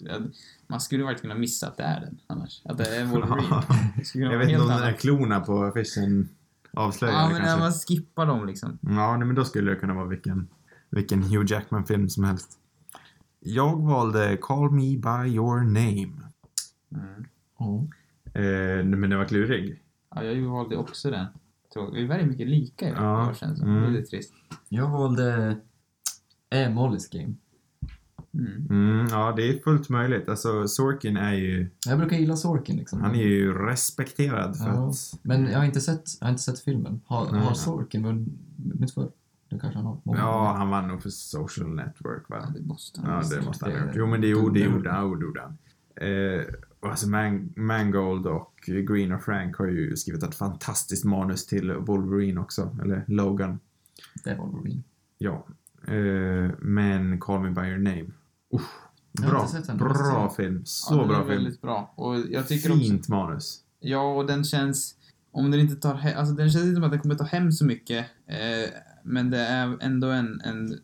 man 0.66 0.80
skulle 0.80 1.04
faktiskt 1.04 1.22
kunna 1.22 1.34
missa 1.34 1.66
att 1.66 1.76
det 1.76 1.82
är 1.82 2.00
den 2.00 2.18
annars. 2.26 2.62
Att 2.64 2.78
det 2.78 2.96
är 2.96 3.04
Wolverine. 3.04 3.62
Skulle 4.04 4.24
kunna 4.24 4.32
Jag 4.32 4.38
vet 4.38 4.48
inte 4.48 4.62
om 4.62 4.68
de 4.68 4.80
där 4.80 4.92
klorna 4.92 5.40
på 5.40 5.62
affischen 5.64 6.28
avslöjar 6.78 7.14
Ja, 7.14 7.20
det 7.26 7.32
men 7.32 7.42
när 7.42 7.48
kanske. 7.48 7.60
man 7.60 7.72
skippar 7.72 8.26
dem 8.26 8.46
liksom. 8.46 8.78
Ja, 8.82 9.16
nej, 9.16 9.26
men 9.26 9.36
då 9.36 9.44
skulle 9.44 9.70
det 9.70 9.76
kunna 9.76 9.94
vara 9.94 10.06
vilken, 10.06 10.48
vilken 10.90 11.22
Hugh 11.22 11.52
Jackman-film 11.52 12.08
som 12.08 12.24
helst. 12.24 12.58
Jag 13.40 13.76
valde 13.82 14.36
Call 14.40 14.70
Me 14.70 14.96
By 14.96 15.34
Your 15.34 15.60
Name. 15.60 16.12
Mm. 16.92 17.24
Oh. 17.58 17.84
Eh, 18.34 18.84
men 18.84 19.00
den 19.10 19.18
var 19.18 19.24
klurig. 19.24 19.82
Ja, 20.14 20.22
jag 20.22 20.50
valde 20.50 20.76
också 20.76 21.10
den. 21.10 21.26
Vi 21.92 22.02
är 22.02 22.06
väldigt 22.06 22.28
mycket 22.28 22.46
lika 22.48 22.88
i 22.88 22.92
Ja, 22.92 23.28
år 23.28 23.34
känns 23.34 23.60
det 23.60 23.66
mm. 23.66 23.82
Det 23.82 23.88
är 23.88 23.90
lite 23.90 24.10
trist. 24.10 24.34
Jag 24.68 24.88
valde 24.90 25.56
eh, 26.50 26.68
Molly's 26.68 27.18
Game. 27.18 27.34
Mm. 28.38 28.66
Mm, 28.70 29.06
ja, 29.10 29.32
det 29.36 29.48
är 29.48 29.58
fullt 29.62 29.88
möjligt. 29.88 30.28
Alltså, 30.28 30.68
Sorkin 30.68 31.16
är 31.16 31.32
ju... 31.34 31.70
Jag 31.86 31.98
brukar 31.98 32.16
gilla 32.16 32.36
Sorkin 32.36 32.76
liksom. 32.76 33.00
Han 33.00 33.14
är 33.14 33.22
ju 33.26 33.52
respekterad 33.52 34.56
för 34.58 34.66
Ja. 34.68 34.88
att... 34.88 34.96
Men 35.22 35.46
jag 35.50 35.58
har 35.58 35.64
inte 35.64 35.80
sett, 35.80 36.02
jag 36.20 36.26
har 36.26 36.30
inte 36.30 36.42
sett 36.42 36.60
filmen. 36.60 37.00
Har, 37.06 37.32
Nej. 37.32 37.40
har 37.40 37.54
Sorkin 37.54 38.02
vunnit 38.04 38.94
förr? 38.94 39.10
Det 39.50 39.58
kanske 39.58 39.78
han 39.78 39.86
har. 39.86 40.00
Många 40.04 40.18
Ja, 40.18 40.32
gånger. 40.38 40.50
han 40.58 40.70
vann 40.70 40.88
nog 40.88 41.02
för 41.02 41.10
Social 41.10 41.68
Network, 41.74 42.22
Ja, 42.28 42.36
va? 42.36 42.52
det 42.56 42.62
måste 42.66 43.00
han 43.00 43.10
Ja, 43.10 43.36
det 43.36 43.46
måste 43.46 43.64
han 43.64 43.74
det- 43.74 43.80
ha 43.80 43.86
gjort. 43.86 43.94
Jo, 43.96 44.06
men 44.06 44.20
det 44.20 44.26
gjorde, 44.28 44.60
det- 44.60 44.64
gjorde 44.66 44.90
han. 44.90 45.02
gjorde- 45.08 45.24
gjorde 45.24 45.40
han. 45.40 45.58
Eh, 46.08 46.44
alltså 46.80 47.08
Man, 47.08 47.52
Mangold 47.56 48.26
och 48.26 48.54
Green 48.66 49.12
och 49.12 49.22
Frank 49.22 49.56
har 49.56 49.66
ju 49.66 49.96
skrivit 49.96 50.22
ett 50.22 50.34
fantastiskt 50.34 51.04
manus 51.04 51.46
till 51.46 51.72
Wolverine 51.72 52.40
också. 52.40 52.76
Eller 52.82 53.04
Logan. 53.06 53.58
Det 54.24 54.30
är 54.30 54.36
Wolverine. 54.38 54.82
Ja. 55.18 55.46
Eh, 55.86 56.50
men 56.58 57.20
Call 57.20 57.42
Me 57.42 57.50
By 57.50 57.68
Your 57.68 57.78
Name. 57.78 58.04
Har 58.50 59.28
bra. 59.28 59.48
Bra 59.88 60.30
film. 60.36 60.54
Ja, 60.58 60.62
Så 60.64 60.98
den 60.98 61.08
bra 61.08 61.16
film. 61.16 61.28
väldigt 61.28 61.60
bra. 61.60 61.92
Och 61.96 62.16
jag 62.30 62.48
tycker 62.48 62.70
också... 62.70 62.80
Fint 62.82 63.08
manus. 63.08 63.60
Ja, 63.80 64.14
och 64.14 64.26
den 64.26 64.44
känns... 64.44 64.94
Om 65.32 65.50
den 65.50 65.60
inte 65.60 65.76
tar 65.76 65.94
he- 65.94 66.14
Alltså 66.14 66.34
den 66.34 66.50
känns 66.50 66.64
inte 66.64 66.74
som 66.74 66.84
att 66.84 66.90
den 66.90 67.00
kommer 67.00 67.14
ta 67.14 67.24
hem 67.24 67.52
så 67.52 67.64
mycket. 67.64 68.06
Eh, 68.26 68.70
men 69.04 69.30
det 69.30 69.38
är 69.38 69.76
ändå 69.80 70.06
en, 70.10 70.40
en... 70.40 70.78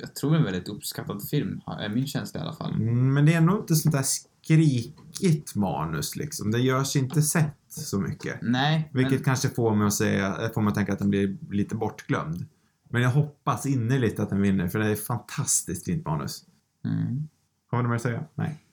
Jag 0.00 0.14
tror 0.14 0.36
en 0.36 0.44
väldigt 0.44 0.68
uppskattad 0.68 1.28
film, 1.28 1.60
är 1.80 1.88
min 1.88 2.06
känsla 2.06 2.40
i 2.40 2.42
alla 2.42 2.52
fall. 2.52 2.74
Mm, 2.74 3.14
Men 3.14 3.26
det 3.26 3.32
är 3.32 3.38
ändå 3.38 3.58
inte 3.58 3.74
sånt 3.74 3.94
där 3.94 4.02
skrikigt 4.42 5.54
manus 5.54 6.16
liksom. 6.16 6.50
Det 6.50 6.58
görs 6.58 6.96
inte 6.96 7.22
sett 7.22 7.56
så 7.68 7.98
mycket. 8.00 8.38
Nej, 8.42 8.90
Vilket 8.92 9.12
men... 9.12 9.22
kanske 9.24 9.48
får 9.48 9.74
mig 9.74 9.86
att 9.86 9.94
säga, 9.94 10.50
får 10.54 10.60
mig 10.62 10.68
att 10.68 10.74
tänka 10.74 10.92
att 10.92 10.98
den 10.98 11.10
blir 11.10 11.36
lite 11.50 11.74
bortglömd. 11.74 12.46
Men 12.88 13.02
jag 13.02 13.10
hoppas 13.10 13.66
innerligt 13.66 14.20
att 14.20 14.30
den 14.30 14.42
vinner, 14.42 14.68
för 14.68 14.78
det 14.78 14.86
är 14.86 14.92
ett 14.92 15.06
fantastiskt 15.06 15.84
fint 15.84 16.04
manus. 16.06 16.44
Mm. 16.84 17.28
Har 17.70 17.82
du 17.82 17.88
mer 17.88 17.96
att 17.96 18.02
säga? 18.02 18.24
Nej. 18.34 18.64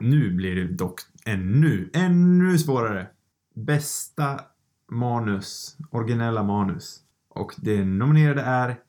Nu 0.00 0.34
blir 0.34 0.54
det 0.54 0.68
dock 0.68 1.00
ännu, 1.24 1.90
ännu 1.92 2.58
svårare. 2.58 3.06
Bästa 3.54 4.40
manus, 4.90 5.76
originella 5.90 6.42
manus. 6.42 7.02
Och 7.28 7.54
det 7.56 7.84
nominerade 7.84 8.42
är 8.42 8.80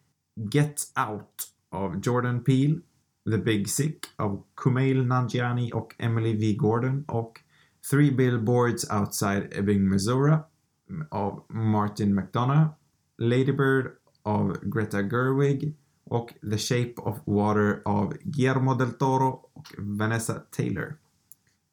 Get 0.53 0.75
Out 1.09 1.53
av 1.69 2.01
Jordan 2.03 2.43
Peele, 2.43 2.79
The 3.31 3.37
Big 3.37 3.69
Sick 3.69 3.99
av 4.15 4.43
Kumail 4.55 5.05
Nanjiani 5.05 5.71
och 5.71 5.95
Emily 5.97 6.33
V. 6.37 6.55
Gordon 6.55 7.03
och 7.07 7.39
Three 7.91 8.11
Billboards 8.11 8.91
Outside 8.91 9.47
Ebbing, 9.51 9.89
Missouri 9.89 10.37
av 11.09 11.45
Martin 11.49 12.15
McDonough, 12.15 12.67
Lady 13.17 13.51
Bird 13.51 13.91
av 14.23 14.57
Greta 14.61 15.01
Gerwig 15.01 15.75
och 16.09 16.33
The 16.51 16.57
Shape 16.57 16.93
of 16.97 17.17
Water 17.25 17.81
av 17.85 18.13
Guillermo 18.23 18.73
del 18.75 18.91
Toro 18.91 19.49
och 19.53 19.67
Vanessa 19.77 20.33
Taylor. 20.33 20.95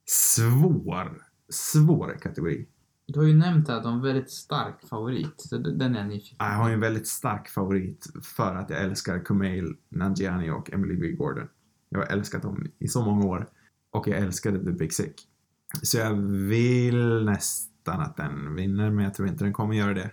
Svår, 0.08 1.22
svår 1.48 2.18
kategori. 2.22 2.66
Du 3.06 3.18
har 3.18 3.26
ju 3.26 3.34
nämnt 3.34 3.68
att 3.68 3.82
de 3.82 3.88
har 3.88 3.96
en 3.96 4.02
väldigt 4.02 4.30
stark 4.30 4.88
favorit, 4.88 5.34
så 5.36 5.58
den 5.58 5.94
är 5.94 5.98
jag 5.98 6.08
nyfiken 6.08 6.36
Jag 6.38 6.56
har 6.56 6.68
ju 6.68 6.74
en 6.74 6.80
väldigt 6.80 7.06
stark 7.08 7.48
favorit 7.48 8.06
för 8.22 8.54
att 8.54 8.70
jag 8.70 8.82
älskar 8.82 9.24
Kumail 9.24 9.76
Nanjiani 9.88 10.50
och 10.50 10.72
Emily 10.72 10.96
V. 11.00 11.12
Gordon. 11.12 11.48
Jag 11.88 11.98
har 11.98 12.06
älskat 12.06 12.42
dem 12.42 12.66
i 12.78 12.88
så 12.88 13.04
många 13.04 13.26
år. 13.26 13.48
Och 13.90 14.08
jag 14.08 14.18
älskade 14.18 14.64
The 14.64 14.70
Big 14.70 14.92
Sick. 14.92 15.14
Så 15.82 15.98
jag 15.98 16.14
vill 16.30 17.24
nästan 17.24 18.00
att 18.00 18.16
den 18.16 18.54
vinner, 18.54 18.90
men 18.90 19.04
jag 19.04 19.14
tror 19.14 19.28
inte 19.28 19.44
den 19.44 19.52
kommer 19.52 19.74
göra 19.74 19.94
det. 19.94 20.10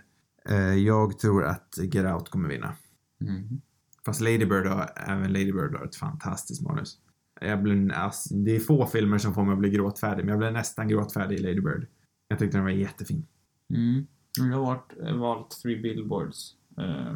Eh, 0.48 0.74
Jag 0.74 1.18
tror 1.18 1.44
att 1.44 1.78
Get 1.82 2.14
Out 2.14 2.28
kommer 2.28 2.48
vinna. 2.48 2.72
Mm. 3.20 3.60
Fast 4.06 4.20
Lady 4.20 4.46
Bird 4.46 4.66
har, 4.66 4.90
även 4.96 5.32
Lady 5.32 5.52
Bird 5.52 5.74
har 5.76 5.84
ett 5.84 5.96
fantastiskt 5.96 6.62
manus. 6.62 6.98
Jag 7.40 7.62
blir, 7.62 7.92
alltså, 7.92 8.34
det 8.34 8.56
är 8.56 8.60
få 8.60 8.86
filmer 8.86 9.18
som 9.18 9.34
får 9.34 9.44
mig 9.44 9.52
att 9.52 9.58
bli 9.58 9.70
gråtfärdig, 9.70 10.24
men 10.24 10.28
jag 10.28 10.38
blev 10.38 10.52
nästan 10.52 10.88
gråtfärdig 10.88 11.36
i 11.36 11.42
Lady 11.42 11.60
Bird. 11.60 11.86
Jag 12.28 12.38
tyckte 12.38 12.56
den 12.56 12.64
var 12.64 12.70
jättefin. 12.70 13.26
Mm. 13.70 14.06
Jag 14.38 14.56
har 14.56 14.66
varit, 14.66 15.18
valt 15.18 15.50
Three 15.62 15.82
Billboards. 15.82 16.56
Eh, 16.78 17.14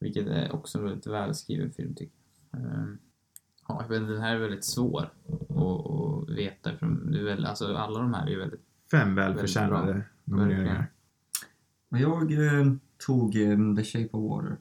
vilket 0.00 0.26
är 0.26 0.54
också 0.54 0.78
en 0.78 0.84
väldigt 0.84 1.06
välskriven 1.06 1.72
film 1.72 1.94
tycker 1.94 2.14
jag. 2.50 2.60
Eh, 2.60 2.86
ja, 3.68 3.82
inte, 3.82 3.94
den 3.94 4.20
här 4.20 4.34
är 4.34 4.40
väldigt 4.40 4.64
svår 4.64 5.10
att, 5.48 5.50
att 5.50 6.36
veta. 6.36 6.76
För 6.76 6.86
det 6.86 7.18
är 7.18 7.24
väl, 7.24 7.44
alltså, 7.44 7.76
alla 7.76 8.00
de 8.00 8.14
här 8.14 8.26
är 8.26 8.30
ju 8.30 8.38
väldigt... 8.38 8.60
Fem 8.90 9.14
Väldigt 9.14 9.36
välförtjänade 9.36 9.92
bra. 9.92 10.02
nomineringar. 10.24 10.90
Men 11.88 12.00
jag 12.00 12.32
eh, 12.32 12.72
tog 13.06 13.36
eh, 13.36 13.74
The 13.76 13.84
Shape 13.84 14.08
of 14.12 14.30
Water. 14.30 14.56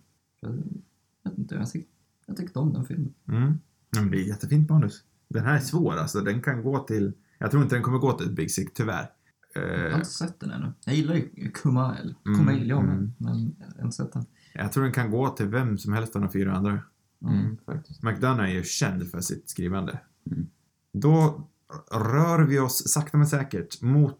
Inte, 1.48 1.56
jag, 1.56 1.72
tyck, 1.72 1.88
jag 2.26 2.38
tyckte 2.38 2.60
om 2.60 2.74
den 2.74 2.86
filmen. 2.86 3.14
Mm. 3.28 3.60
Men 3.90 4.12
det 4.12 4.18
är 4.18 4.28
jättefint 4.28 4.70
manus. 4.70 5.04
Den 5.28 5.46
här 5.46 5.56
är 5.56 5.60
svår 5.60 5.98
alltså. 5.98 6.22
Den 6.22 6.42
kan 6.42 6.64
gå 6.64 6.80
till... 6.80 7.14
Jag 7.38 7.52
tror 7.52 7.64
inte 7.64 7.76
den 7.76 7.84
kommer 7.84 7.98
gå 7.98 8.12
till 8.12 8.32
Big 8.32 8.52
Sick, 8.52 8.74
tyvärr. 8.74 9.12
Jag 9.54 9.62
har 9.62 9.90
Eh, 9.90 9.94
inte 9.94 10.06
sett 10.06 10.40
den 10.40 10.52
ännu. 10.52 10.74
Jag 10.86 10.96
gillar 10.96 11.16
ju 11.16 11.52
Kumail. 11.54 12.16
Mm, 12.26 12.40
Kumail, 12.40 12.70
ja, 12.70 12.80
mm. 12.80 12.96
men, 12.96 13.14
men 13.18 13.56
jag 13.60 13.76
har 13.78 13.84
inte 13.84 13.96
sett 13.96 14.14
den. 14.14 14.26
jag 14.54 14.72
tror 14.72 14.84
den 14.84 14.94
kan 14.94 15.12
gå 15.12 15.30
till 15.30 15.48
vem 15.48 15.78
som 15.78 15.94
helst 15.94 16.16
av 16.16 16.22
de 16.22 16.32
fyra 16.32 16.54
andra. 16.54 16.80
Mm. 17.22 17.58
faktiskt. 17.66 18.04
McDonough 18.04 18.50
är 18.50 18.54
ju 18.54 18.64
känd 18.64 19.12
för 19.12 19.22
sitt 19.22 19.50
skrivande. 19.50 20.00
Mm. 20.32 20.48
Då 20.94 21.48
rör 21.92 22.46
vi 22.46 22.60
oss 22.60 22.92
sakta 22.92 23.18
men 23.18 23.28
säkert 23.28 23.82
mot 23.82 24.20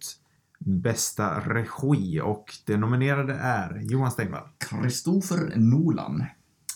bästa 0.60 1.40
regi 1.40 2.22
och 2.22 2.46
det 2.66 2.78
nominerade 2.78 3.34
är 3.34 3.82
Johan 3.82 4.12
Stengvall. 4.12 4.50
Christopher 4.70 5.54
Nolan. 5.56 6.26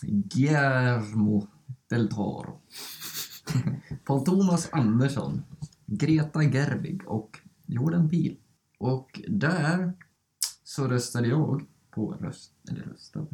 Guillermo 0.02 1.48
del 1.90 2.08
Toro. 2.08 2.60
Paul 4.04 4.24
Thomas 4.24 4.68
Andersson. 4.72 5.42
Greta 5.86 6.42
Gerwig 6.42 7.08
och 7.08 7.38
Jordan 7.66 8.08
Peele. 8.08 8.36
Och 8.78 9.20
där 9.28 9.92
så 10.64 10.88
röstade 10.88 11.28
jag 11.28 11.62
på 11.90 12.12
röst... 12.12 12.52
Eller 12.70 12.82
röstade? 12.82 13.26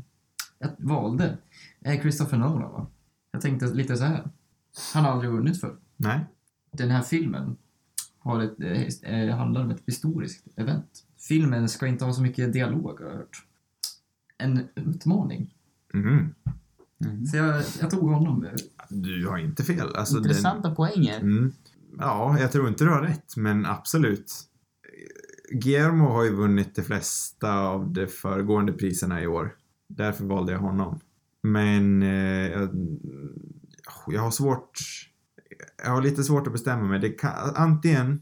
Jag 0.58 0.70
valde 0.78 1.38
eh, 1.80 2.00
Christopher 2.00 2.38
Nolan 2.38 2.72
va? 2.72 2.86
Jag 3.30 3.40
tänkte 3.40 3.66
lite 3.66 3.96
så 3.96 4.04
här. 4.04 4.30
Han 4.94 5.04
har 5.04 5.12
aldrig 5.12 5.30
vunnit 5.30 5.60
för. 5.60 5.76
Nej. 5.96 6.26
Den 6.72 6.90
här 6.90 7.02
filmen 7.02 7.56
har 8.18 8.42
ett, 8.42 9.02
eh, 9.02 9.36
handlar 9.36 9.64
om 9.64 9.70
ett 9.70 9.82
historiskt 9.86 10.46
event. 10.56 11.04
Filmen 11.28 11.68
ska 11.68 11.86
inte 11.86 12.04
ha 12.04 12.12
så 12.12 12.22
mycket 12.22 12.52
dialog 12.52 13.00
har 13.00 13.06
jag 13.06 13.16
hört. 13.16 13.46
En 14.38 14.68
utmaning. 14.74 15.54
Mhm. 15.94 16.34
Mm. 17.04 17.26
Så 17.26 17.36
jag, 17.36 17.62
jag 17.80 17.90
tog 17.90 18.10
honom. 18.10 18.46
Du 18.88 19.26
har 19.28 19.38
inte 19.38 19.64
fel. 19.64 19.96
Alltså, 19.96 20.14
den- 20.14 20.22
Intressanta 20.24 20.74
poänger. 20.74 21.20
Mm. 21.20 21.52
Ja, 21.98 22.38
jag 22.40 22.52
tror 22.52 22.68
inte 22.68 22.84
du 22.84 22.90
har 22.90 23.02
rätt, 23.02 23.36
men 23.36 23.66
absolut. 23.66 24.32
Guillermo 25.52 26.04
har 26.08 26.24
ju 26.24 26.30
vunnit 26.34 26.74
de 26.74 26.82
flesta 26.82 27.58
av 27.58 27.92
de 27.92 28.06
föregående 28.06 28.72
priserna 28.72 29.22
i 29.22 29.26
år. 29.26 29.54
Därför 29.88 30.24
valde 30.24 30.52
jag 30.52 30.58
honom. 30.58 31.00
Men 31.42 32.02
eh, 32.02 32.48
jag, 32.52 32.68
jag 34.06 34.20
har 34.22 34.30
svårt... 34.30 34.70
Jag 35.84 35.90
har 35.90 36.02
lite 36.02 36.24
svårt 36.24 36.46
att 36.46 36.52
bestämma 36.52 36.82
mig. 36.84 36.98
Det 37.00 37.08
kan, 37.10 37.32
antingen 37.54 38.20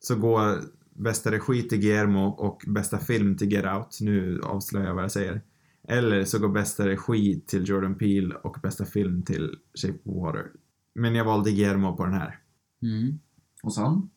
så 0.00 0.16
går 0.16 0.60
bästa 0.94 1.30
regi 1.32 1.62
till 1.62 1.78
Guillermo 1.78 2.26
och 2.26 2.64
bästa 2.66 2.98
film 2.98 3.36
till 3.36 3.52
Get 3.52 3.64
Out. 3.64 3.98
Nu 4.00 4.40
avslöjar 4.44 4.86
jag 4.86 4.94
vad 4.94 5.04
jag 5.04 5.12
säger. 5.12 5.40
Eller 5.88 6.24
så 6.24 6.38
går 6.38 6.48
bästa 6.48 6.86
regi 6.88 7.40
till 7.46 7.68
Jordan 7.68 7.94
Peele 7.94 8.34
och 8.34 8.56
bästa 8.62 8.84
film 8.84 9.22
till 9.22 9.50
Shape 9.82 9.98
of 10.04 10.16
Water. 10.24 10.46
Men 10.94 11.14
jag 11.14 11.24
valde 11.24 11.50
Guillermo 11.52 11.96
på 11.96 12.04
den 12.04 12.14
här. 12.14 12.38
Mm. 12.82 13.18
Och 13.62 13.74
sen? 13.74 14.10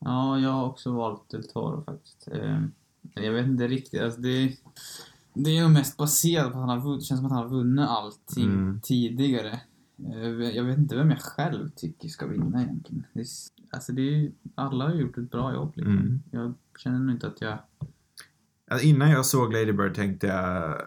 Ja, 0.00 0.38
jag 0.38 0.50
har 0.50 0.66
också 0.66 0.92
valt 0.92 1.30
Del 1.30 1.48
Toro 1.48 1.84
faktiskt. 1.84 2.28
Eh, 2.32 2.62
jag 3.14 3.32
vet 3.32 3.46
inte 3.46 3.68
riktigt. 3.68 4.00
Alltså 4.02 4.20
det, 4.20 4.56
det 5.34 5.56
är 5.58 5.62
nog 5.62 5.70
mest 5.70 5.96
baserat 5.96 6.52
på 6.52 6.58
att 6.58 6.68
han 6.68 6.78
har 6.78 6.80
vunnit, 6.84 7.04
känns 7.04 7.18
som 7.20 7.26
att 7.26 7.32
han 7.32 7.42
har 7.42 7.48
vunnit 7.50 7.84
allting 7.88 8.44
Mm. 8.52 8.80
tidigare. 8.82 9.60
Eh, 10.14 10.28
jag 10.28 10.64
vet 10.64 10.78
inte 10.78 10.96
vem 10.96 11.10
jag 11.10 11.20
själv 11.20 11.68
tycker 11.76 12.08
ska 12.08 12.26
vinna 12.26 12.62
egentligen. 12.62 13.06
Det, 13.12 13.20
är- 13.20 13.26
alltså 13.70 13.92
det 13.92 14.02
är, 14.02 14.32
alla 14.54 14.84
har 14.84 14.94
gjort 14.94 15.18
ett 15.18 15.30
bra 15.30 15.54
jobb 15.54 15.72
liksom. 15.76 15.98
Mm. 15.98 16.22
Jag 16.30 16.54
känner 16.78 16.98
nog 16.98 17.14
inte 17.14 17.26
att 17.26 17.40
jag... 17.40 17.58
Alltså, 18.70 18.86
innan 18.86 19.10
jag 19.10 19.26
såg 19.26 19.52
Lady 19.52 19.72
Bird 19.72 19.94
tänkte 19.94 20.26
jag... 20.26 20.80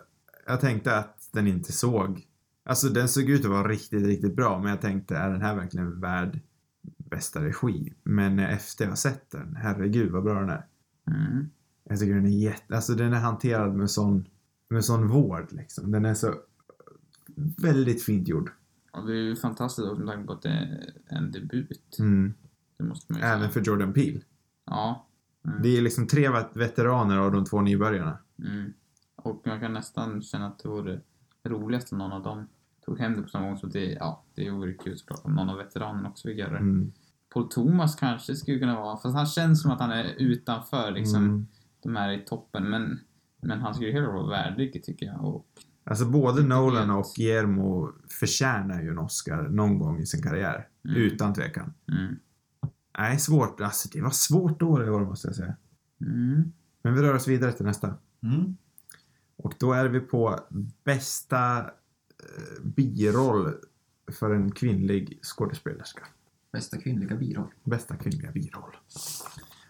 Jag 0.45 0.61
tänkte 0.61 0.97
att 0.97 1.29
den 1.31 1.47
inte 1.47 1.71
såg... 1.71 2.27
Alltså 2.63 2.89
den 2.89 3.07
såg 3.07 3.29
ut 3.29 3.45
att 3.45 3.51
vara 3.51 3.67
riktigt, 3.67 4.05
riktigt 4.05 4.35
bra, 4.35 4.59
men 4.59 4.69
jag 4.69 4.81
tänkte, 4.81 5.17
är 5.17 5.29
den 5.29 5.41
här 5.41 5.55
verkligen 5.55 5.99
värd 5.99 6.39
bästa 6.97 7.43
regi? 7.43 7.93
Men 8.03 8.39
efter 8.39 8.85
jag 8.85 8.97
sett 8.97 9.31
den, 9.31 9.55
herregud 9.55 10.11
vad 10.11 10.23
bra 10.23 10.39
den 10.39 10.49
är. 10.49 10.65
Mm. 11.07 11.49
Jag 11.83 11.99
tycker 11.99 12.13
den 12.13 12.25
är 12.25 12.29
jätte... 12.29 12.75
Alltså 12.75 12.93
den 12.93 13.13
är 13.13 13.19
hanterad 13.19 13.75
med 13.75 13.91
sån, 13.91 14.27
med 14.69 14.85
sån 14.85 15.07
vård 15.07 15.47
liksom. 15.49 15.91
Den 15.91 16.05
är 16.05 16.13
så 16.13 16.33
väldigt 17.57 18.03
fint 18.03 18.27
gjord. 18.27 18.51
Och 18.91 19.07
det 19.07 19.13
är 19.13 19.21
ju 19.21 19.35
fantastiskt 19.35 19.87
också 19.87 19.99
med 19.99 20.07
tanke 20.07 20.27
på 20.27 20.33
att 20.33 20.41
det 20.41 20.49
är 20.49 20.93
en 21.17 21.31
debut. 21.31 21.95
Mm. 21.99 22.33
Det 22.77 22.83
måste 22.83 23.11
man 23.11 23.19
ju 23.19 23.21
säga. 23.21 23.35
Även 23.35 23.49
för 23.49 23.61
Jordan 23.61 23.93
Peele. 23.93 24.21
Ja. 24.65 25.07
Mm. 25.45 25.61
Det 25.61 25.77
är 25.77 25.81
liksom 25.81 26.07
tre 26.07 26.29
vet- 26.29 26.55
veteraner 26.55 27.17
av 27.17 27.31
de 27.31 27.45
två 27.45 27.61
nybörjarna. 27.61 28.17
Mm. 28.39 28.73
Och 29.24 29.41
jag 29.43 29.59
kan 29.59 29.74
nästan 29.74 30.22
känna 30.22 30.47
att 30.47 30.59
det 30.59 30.69
vore 30.69 30.99
roligast 31.43 31.91
om 31.91 31.97
någon 31.97 32.11
av 32.11 32.24
dem 32.24 32.47
tog 32.86 32.99
hem 32.99 33.13
det 33.15 33.22
på 33.22 33.28
samma 33.30 33.47
gång. 33.47 33.57
Så 33.57 33.67
det, 33.67 33.86
ja, 33.91 34.24
det 34.36 34.49
vore 34.49 34.74
kul 34.74 34.97
såklart 34.97 35.22
om 35.26 35.34
någon 35.36 35.49
av 35.49 35.57
veteranerna 35.57 36.09
också 36.09 36.28
fick 36.28 36.38
göra 36.38 36.51
det. 36.51 36.57
Mm. 36.57 36.91
Paul 37.34 37.49
Thomas 37.49 37.95
kanske 37.95 38.36
skulle 38.36 38.59
kunna 38.59 38.76
vara, 38.80 38.97
fast 38.97 39.15
han 39.15 39.26
känns 39.26 39.61
som 39.61 39.72
att 39.72 39.80
han 39.80 39.91
är 39.91 40.03
utanför 40.17 40.91
liksom, 40.91 41.24
Mm. 41.24 41.47
de 41.84 41.95
här 41.95 42.11
i 42.11 42.26
toppen. 42.26 42.69
Men, 42.69 42.99
men 43.41 43.59
han 43.59 43.74
skulle 43.76 43.91
hellre 43.91 44.07
vara 44.07 44.30
värdig 44.30 44.84
tycker 44.84 45.05
jag. 45.05 45.26
Och, 45.26 45.45
Alltså 45.84 46.05
både 46.05 46.43
Nolan 46.43 46.89
och 46.89 47.05
Guillermo 47.15 47.91
förtjänar 48.19 48.82
ju 48.82 48.89
en 48.89 48.97
Oscar 48.99 49.41
någon 49.49 49.80
gång 49.80 49.99
i 49.99 50.05
sin 50.05 50.22
karriär. 50.24 50.67
Mm. 50.86 50.97
Utan 50.97 51.34
tvekan. 51.34 51.74
mm. 51.91 52.15
Nej, 52.97 53.19
svårt. 53.19 53.61
Alltså 53.61 53.89
det 53.93 54.01
var 54.01 54.09
svårt 54.09 54.61
år 54.61 54.86
i 54.86 54.89
år 54.89 55.05
måste 55.05 55.28
jag 55.28 55.36
säga. 55.36 55.55
Mm. 56.01 56.51
Men 56.84 56.93
vi 56.95 57.01
rör 57.01 57.13
oss 57.15 57.28
vidare 57.28 57.51
till 57.51 57.65
nästa. 57.65 57.93
Mm. 58.24 58.57
Och 59.43 59.53
då 59.59 59.73
är 59.73 59.85
vi 59.87 59.99
på 59.99 60.39
bästa 60.83 61.59
eh, 61.59 62.63
biroll 62.63 63.53
för 64.11 64.31
en 64.35 64.51
kvinnlig 64.51 65.19
skådespelerska. 65.23 66.03
Bästa 66.51 66.77
kvinnliga 66.77 67.15
biroll. 67.15 67.51
Bästa 67.63 67.95
kvinnliga 67.95 68.31
biroll. 68.31 68.75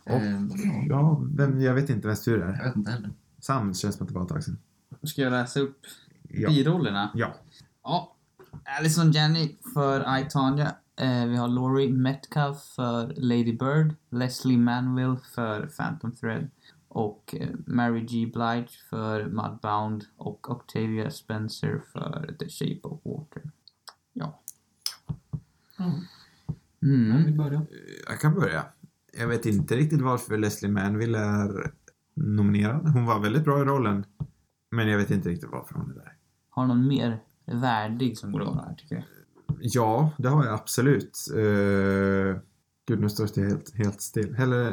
Och, 0.03 0.11
Eh, 0.11 0.41
ja, 0.89 1.23
vem, 1.33 1.61
jag 1.61 1.73
vet 1.73 1.89
inte 1.89 2.07
vems 2.07 2.23
tur 2.23 2.37
det 2.37 2.45
jag 2.45 2.55
är. 2.59 2.63
vet 2.67 2.75
inte 2.75 2.91
heller. 2.91 3.09
Sam 3.39 3.73
känns 3.73 3.95
som 3.95 4.03
att 4.03 4.07
det 4.09 4.15
var 4.15 4.23
ett 4.23 4.29
tag 4.29 4.43
sedan. 4.43 4.57
Ska 5.03 5.21
jag 5.21 5.31
läsa 5.31 5.59
upp 5.59 5.77
Ja. 6.29 6.49
birollerna? 6.49 7.11
ja. 7.13 7.33
Ja. 7.83 8.15
Alison 8.79 9.11
Janney 9.11 9.55
för 9.73 10.19
I, 10.19 10.29
Tonya. 10.29 10.75
Eh, 10.95 11.25
vi 11.25 11.35
har 11.35 11.47
Laurie 11.47 11.93
Metcalf 11.93 12.57
för 12.63 13.07
Lady 13.17 13.57
Bird. 13.57 13.95
Leslie 14.09 14.57
Manville 14.57 15.17
för 15.35 15.67
Phantom 15.77 16.11
Thread. 16.11 16.47
Och 16.93 17.35
eh, 17.39 17.49
Mary 17.65 18.01
G. 18.01 18.31
Blige 18.33 18.69
för 18.89 19.25
Mudbound. 19.25 20.03
Och 20.17 20.49
Octavia 20.51 21.11
Spencer 21.11 21.81
för 21.93 22.35
The 22.39 22.49
Shape 22.49 22.79
of 22.83 22.99
Water. 23.03 23.51
Ja. 24.13 24.41
Mm. 25.79 25.91
Mm. 26.81 27.25
vill 27.25 27.37
börja? 27.37 27.65
Jag 28.07 28.19
kan 28.19 28.35
börja. 28.35 28.65
Jag 29.17 29.27
vet 29.27 29.45
inte 29.45 29.75
riktigt 29.75 30.01
varför 30.01 30.37
Leslie 30.37 30.71
Manville 30.71 31.17
är 31.17 31.73
nominerad. 32.13 32.87
Hon 32.87 33.05
var 33.05 33.19
väldigt 33.19 33.43
bra 33.43 33.61
i 33.61 33.63
rollen. 33.63 34.05
Men 34.71 34.87
jag 34.87 34.97
vet 34.97 35.11
inte 35.11 35.29
riktigt 35.29 35.49
varför 35.51 35.75
hon 35.75 35.91
är 35.91 35.95
där. 35.95 36.17
Har 36.49 36.67
någon 36.67 36.87
mer 36.87 37.23
värdig 37.45 38.17
som 38.17 38.31
borde 38.31 38.45
vara 38.45 38.65
här 38.65 38.75
tycker 38.75 38.95
jag? 38.95 39.03
Ja, 39.61 40.11
det 40.17 40.29
har 40.29 40.45
jag 40.45 40.53
absolut. 40.53 41.17
Uh, 41.35 42.37
gud, 42.87 42.99
nu 42.99 43.09
står 43.09 43.29
det 43.35 43.41
helt, 43.41 43.75
helt 43.75 44.01
still. 44.01 44.35
Eller, 44.35 44.65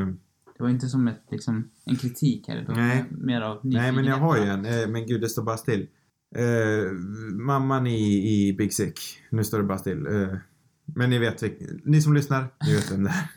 eh, 0.00 0.08
Det 0.56 0.62
var 0.62 0.70
inte 0.70 0.88
som 0.88 1.08
ett, 1.08 1.22
liksom, 1.30 1.70
en 1.84 1.96
kritik 1.96 2.48
här. 2.48 2.66
Nej. 2.68 3.04
mer 3.10 3.40
av 3.40 3.60
nej, 3.62 3.92
men 3.92 4.04
jag 4.04 4.16
har 4.16 4.36
ju 4.36 4.42
en. 4.42 4.66
Eh, 4.66 4.88
men 4.88 5.06
gud, 5.06 5.20
det 5.20 5.28
står 5.28 5.42
bara 5.42 5.56
still. 5.56 5.88
Eh, 6.36 6.92
mamman 7.32 7.86
i, 7.86 8.48
i 8.48 8.52
Big 8.52 8.72
Sick. 8.72 9.00
Nu 9.30 9.44
står 9.44 9.58
det 9.58 9.64
bara 9.64 9.78
still. 9.78 10.06
Eh, 10.06 10.36
men 10.84 11.10
ni 11.10 11.18
vet, 11.18 11.42
ni 11.84 12.02
som 12.02 12.14
lyssnar, 12.14 12.48
ni 12.66 12.74
vet 12.74 12.92
vem 12.92 13.04
det 13.04 13.10
är. 13.10 13.30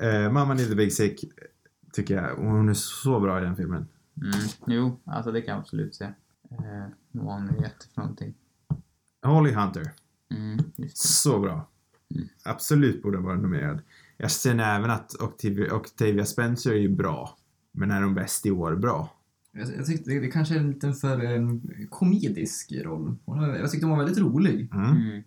Eh, 0.00 0.32
mamman 0.32 0.60
i 0.60 0.64
The 0.64 0.74
Big 0.74 0.92
Sick 0.92 1.24
tycker 1.92 2.14
jag, 2.14 2.36
hon 2.36 2.68
är 2.68 2.74
så 2.74 3.20
bra 3.20 3.38
i 3.40 3.44
den 3.44 3.56
filmen. 3.56 3.88
Mm. 4.16 4.48
Jo, 4.66 5.00
alltså 5.04 5.32
det 5.32 5.42
kan 5.42 5.52
jag 5.52 5.60
absolut 5.60 5.94
säga. 5.94 6.14
Vad 7.12 7.24
var 7.24 7.32
hon 7.32 7.48
heter 7.48 7.88
för 7.94 8.00
någonting? 8.00 8.34
Holly 9.22 9.52
Hunter, 9.52 9.92
Mm, 10.30 10.58
så 10.94 11.38
bra. 11.38 11.68
Mm. 12.14 12.28
Absolut 12.44 13.02
borde 13.02 13.18
vara 13.18 13.36
nominerad. 13.36 13.80
Jag 14.20 14.30
känner 14.30 14.76
även 14.76 14.90
att 14.90 15.14
Octavia, 15.22 15.74
Octavia 15.74 16.24
Spencer 16.24 16.70
är 16.72 16.76
ju 16.78 16.88
bra. 16.88 17.36
Men 17.72 17.90
är 17.90 18.00
de 18.00 18.14
bäst 18.14 18.46
i 18.46 18.50
år 18.50 18.76
bra? 18.76 19.14
Jag, 19.52 19.68
jag 19.76 19.86
tyckte 19.86 20.10
det, 20.10 20.20
det 20.20 20.28
kanske 20.30 20.54
är 20.54 20.58
en 20.58 20.70
liten 20.70 20.94
för 20.94 21.20
en 21.24 21.60
komedisk 21.90 22.72
roll. 22.72 23.16
Hon 23.24 23.42
Jag 23.42 23.70
tyckte 23.70 23.86
hon 23.86 23.98
var 23.98 24.04
väldigt 24.04 24.22
rolig. 24.24 24.68
Mm. 24.74 24.96
Mm. 24.96 25.22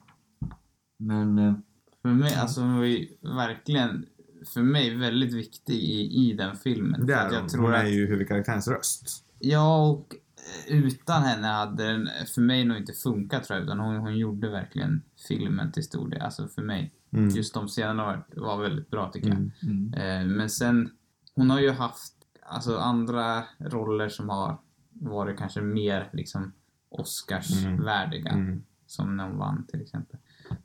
Men... 1.00 1.38
eh, 1.40 1.54
För 2.02 2.10
mig, 2.10 2.36
alltså 2.36 2.62
hon 2.62 2.78
var 2.78 2.84
ju 2.84 3.08
verkligen 3.22 4.06
för 4.54 4.62
mig 4.62 4.96
väldigt 4.98 5.34
viktig 5.34 5.74
i, 5.74 6.30
i 6.30 6.34
den 6.34 6.56
filmen. 6.56 7.06
Det 7.06 7.14
För 7.14 7.22
är 7.22 7.26
att 7.26 7.32
hon. 7.32 7.42
jag 7.42 7.50
tror 7.50 7.62
Hon 7.64 7.74
att, 7.74 7.84
är 7.84 7.88
ju 7.88 8.08
huvudkaraktärens 8.08 8.68
röst. 8.68 9.26
Ja, 9.40 9.88
och 9.90 10.16
eh, 10.68 10.78
utan 10.78 11.24
henne 11.24 11.48
hade 11.48 11.88
den 11.88 12.10
för 12.36 12.42
mig 12.42 12.66
nog 12.66 12.78
inte 12.78 12.94
funkat 12.94 13.44
tror 13.44 13.58
jag. 13.60 13.66
Utan 13.66 13.80
hon, 13.80 13.96
hon 13.96 14.18
gjorde 14.18 14.50
verkligen 14.50 15.02
filmen 15.28 15.72
till 15.72 15.84
stor 15.84 16.10
del. 16.10 16.22
Alltså 16.22 16.48
för 16.48 16.62
mig. 16.62 16.92
Mm. 17.14 17.30
Just 17.30 17.54
de 17.54 17.68
scenerna 17.68 18.06
var, 18.06 18.26
var 18.42 18.62
väldigt 18.62 18.90
bra 18.90 19.12
tycker 19.12 19.30
jag. 19.30 19.38
Mm. 19.38 19.52
Mm. 19.64 19.94
Eh, 19.94 20.38
men 20.38 20.50
sen, 20.50 20.90
hon 21.36 21.50
har 21.50 21.60
ju 21.60 21.72
haft 21.72 22.14
alltså, 22.42 22.78
andra 22.78 23.44
roller 23.60 24.10
som 24.10 24.30
har 24.30 24.58
varit 24.90 25.38
kanske 25.38 25.62
mer 25.62 26.10
liksom 26.14 26.52
Oscarsvärdiga. 26.90 28.32
Mm. 28.32 28.64
Som 28.86 29.18
när 29.18 29.28
hon 29.28 29.38
vann 29.38 29.66
till 29.68 29.82
exempel. 29.82 30.20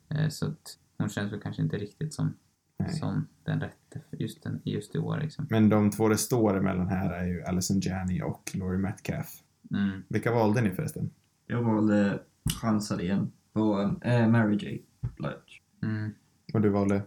Eh, 0.09 0.29
så 0.29 0.45
att 0.45 0.77
hon 0.97 1.09
känns 1.09 1.33
väl 1.33 1.41
kanske 1.41 1.61
inte 1.61 1.77
riktigt 1.77 2.13
som, 2.13 2.33
Nej. 2.77 2.93
som 2.93 3.27
den 3.43 3.61
rätte 3.61 4.01
just, 4.11 4.43
den, 4.43 4.61
just 4.63 4.95
i 4.95 4.99
år 4.99 5.19
liksom. 5.21 5.47
Men 5.49 5.69
de 5.69 5.91
två 5.91 6.09
det 6.09 6.17
står 6.17 6.57
emellan 6.57 6.87
här 6.87 7.11
är 7.11 7.25
ju 7.25 7.43
Alison 7.43 7.79
Janney 7.79 8.21
och 8.21 8.51
Laurie 8.53 8.79
Metcalf. 8.79 9.27
Mm. 9.71 10.03
Vilka 10.07 10.31
valde 10.31 10.61
ni 10.61 10.69
förresten? 10.69 11.09
Jag 11.47 11.63
valde 11.63 12.19
chansade 12.61 13.03
igen 13.03 13.31
på 13.53 13.95
äh, 14.01 14.27
Mary 14.27 14.55
J. 14.55 14.81
Blige. 15.01 15.61
Mm. 15.83 16.13
Och 16.53 16.61
du 16.61 16.69
valde? 16.69 17.01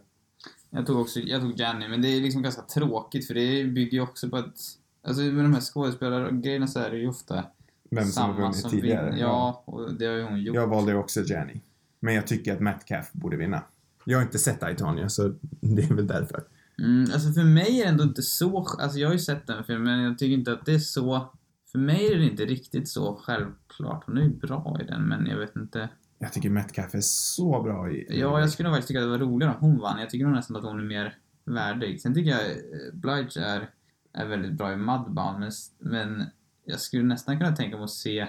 Jag 0.70 0.86
tog 0.86 1.00
också, 1.00 1.20
jag 1.20 1.40
tog 1.40 1.58
Jenny, 1.58 1.88
men 1.88 2.02
det 2.02 2.08
är 2.08 2.20
liksom 2.20 2.42
ganska 2.42 2.62
tråkigt 2.62 3.26
för 3.26 3.34
det 3.34 3.64
bygger 3.64 3.92
ju 3.92 4.00
också 4.00 4.28
på 4.28 4.36
att 4.36 4.76
Alltså 5.02 5.22
med 5.22 5.44
de 5.44 5.54
här 5.54 5.60
skådespelargrejerna 5.60 6.66
så 6.66 6.78
är 6.78 6.90
det 6.90 6.98
ju 6.98 7.08
ofta 7.08 7.44
Vem 7.90 8.04
som 8.04 8.22
har 8.22 8.28
samma 8.28 8.40
vunnit 8.40 8.56
som 8.56 8.70
tidigare? 8.70 9.04
vinner. 9.10 9.20
Ja, 9.20 9.62
och 9.66 9.94
det 9.94 10.06
har 10.06 10.14
ju 10.14 10.22
hon 10.22 10.42
gjort. 10.42 10.56
Jag 10.56 10.66
valde 10.66 10.94
också 10.94 11.20
Janney. 11.20 11.60
Men 12.00 12.14
jag 12.14 12.26
tycker 12.26 12.52
att 12.52 12.60
Metcalf 12.60 13.12
borde 13.12 13.36
vinna. 13.36 13.62
Jag 14.04 14.18
har 14.18 14.22
inte 14.22 14.38
sett 14.38 14.62
Aitonia, 14.62 15.08
så 15.08 15.34
det 15.60 15.82
är 15.82 15.94
väl 15.94 16.06
därför. 16.06 16.44
Mm, 16.78 17.10
alltså 17.12 17.32
för 17.32 17.44
mig 17.44 17.80
är 17.80 17.84
det 17.84 17.90
ändå 17.90 18.04
inte 18.04 18.22
så... 18.22 18.58
Alltså 18.58 18.98
jag 18.98 19.08
har 19.08 19.12
ju 19.12 19.18
sett 19.18 19.46
den 19.46 19.64
filmen, 19.64 19.84
men 19.84 20.00
jag 20.00 20.18
tycker 20.18 20.34
inte 20.34 20.52
att 20.52 20.66
det 20.66 20.72
är 20.72 20.78
så... 20.78 21.30
För 21.72 21.78
mig 21.78 22.12
är 22.12 22.18
det 22.18 22.24
inte 22.24 22.44
riktigt 22.44 22.88
så 22.88 23.20
självklart. 23.22 24.02
Hon 24.06 24.18
är 24.18 24.22
ju 24.22 24.28
bra 24.36 24.78
i 24.80 24.84
den, 24.84 25.02
men 25.02 25.26
jag 25.26 25.38
vet 25.38 25.56
inte. 25.56 25.88
Jag 26.22 26.32
tycker 26.32 26.50
Metcalf 26.50 26.94
är 26.94 27.00
så 27.00 27.62
bra 27.62 27.90
i... 27.90 28.06
Ja, 28.20 28.40
jag 28.40 28.50
skulle 28.50 28.68
nog 28.68 28.76
faktiskt 28.76 28.88
tycka 28.88 28.98
att 29.00 29.04
det 29.06 29.10
var 29.10 29.18
roligare 29.18 29.54
om 29.54 29.60
hon 29.60 29.78
vann. 29.78 30.00
Jag 30.00 30.10
tycker 30.10 30.24
nog 30.26 30.34
nästan 30.34 30.56
att 30.56 30.64
hon 30.64 30.78
är 30.80 30.84
mer 30.84 31.18
värdig. 31.44 32.00
Sen 32.00 32.14
tycker 32.14 32.30
jag 32.30 32.40
eh, 32.50 32.56
Blige 32.92 33.40
är, 33.40 33.70
är 34.12 34.26
väldigt 34.26 34.52
bra 34.52 34.72
i 34.72 34.76
Mudbound, 34.76 35.38
men, 35.38 35.50
men 35.78 36.24
jag 36.64 36.80
skulle 36.80 37.02
nästan 37.04 37.38
kunna 37.38 37.56
tänka 37.56 37.76
mig 37.76 37.84
att 37.84 37.90
se 37.90 38.26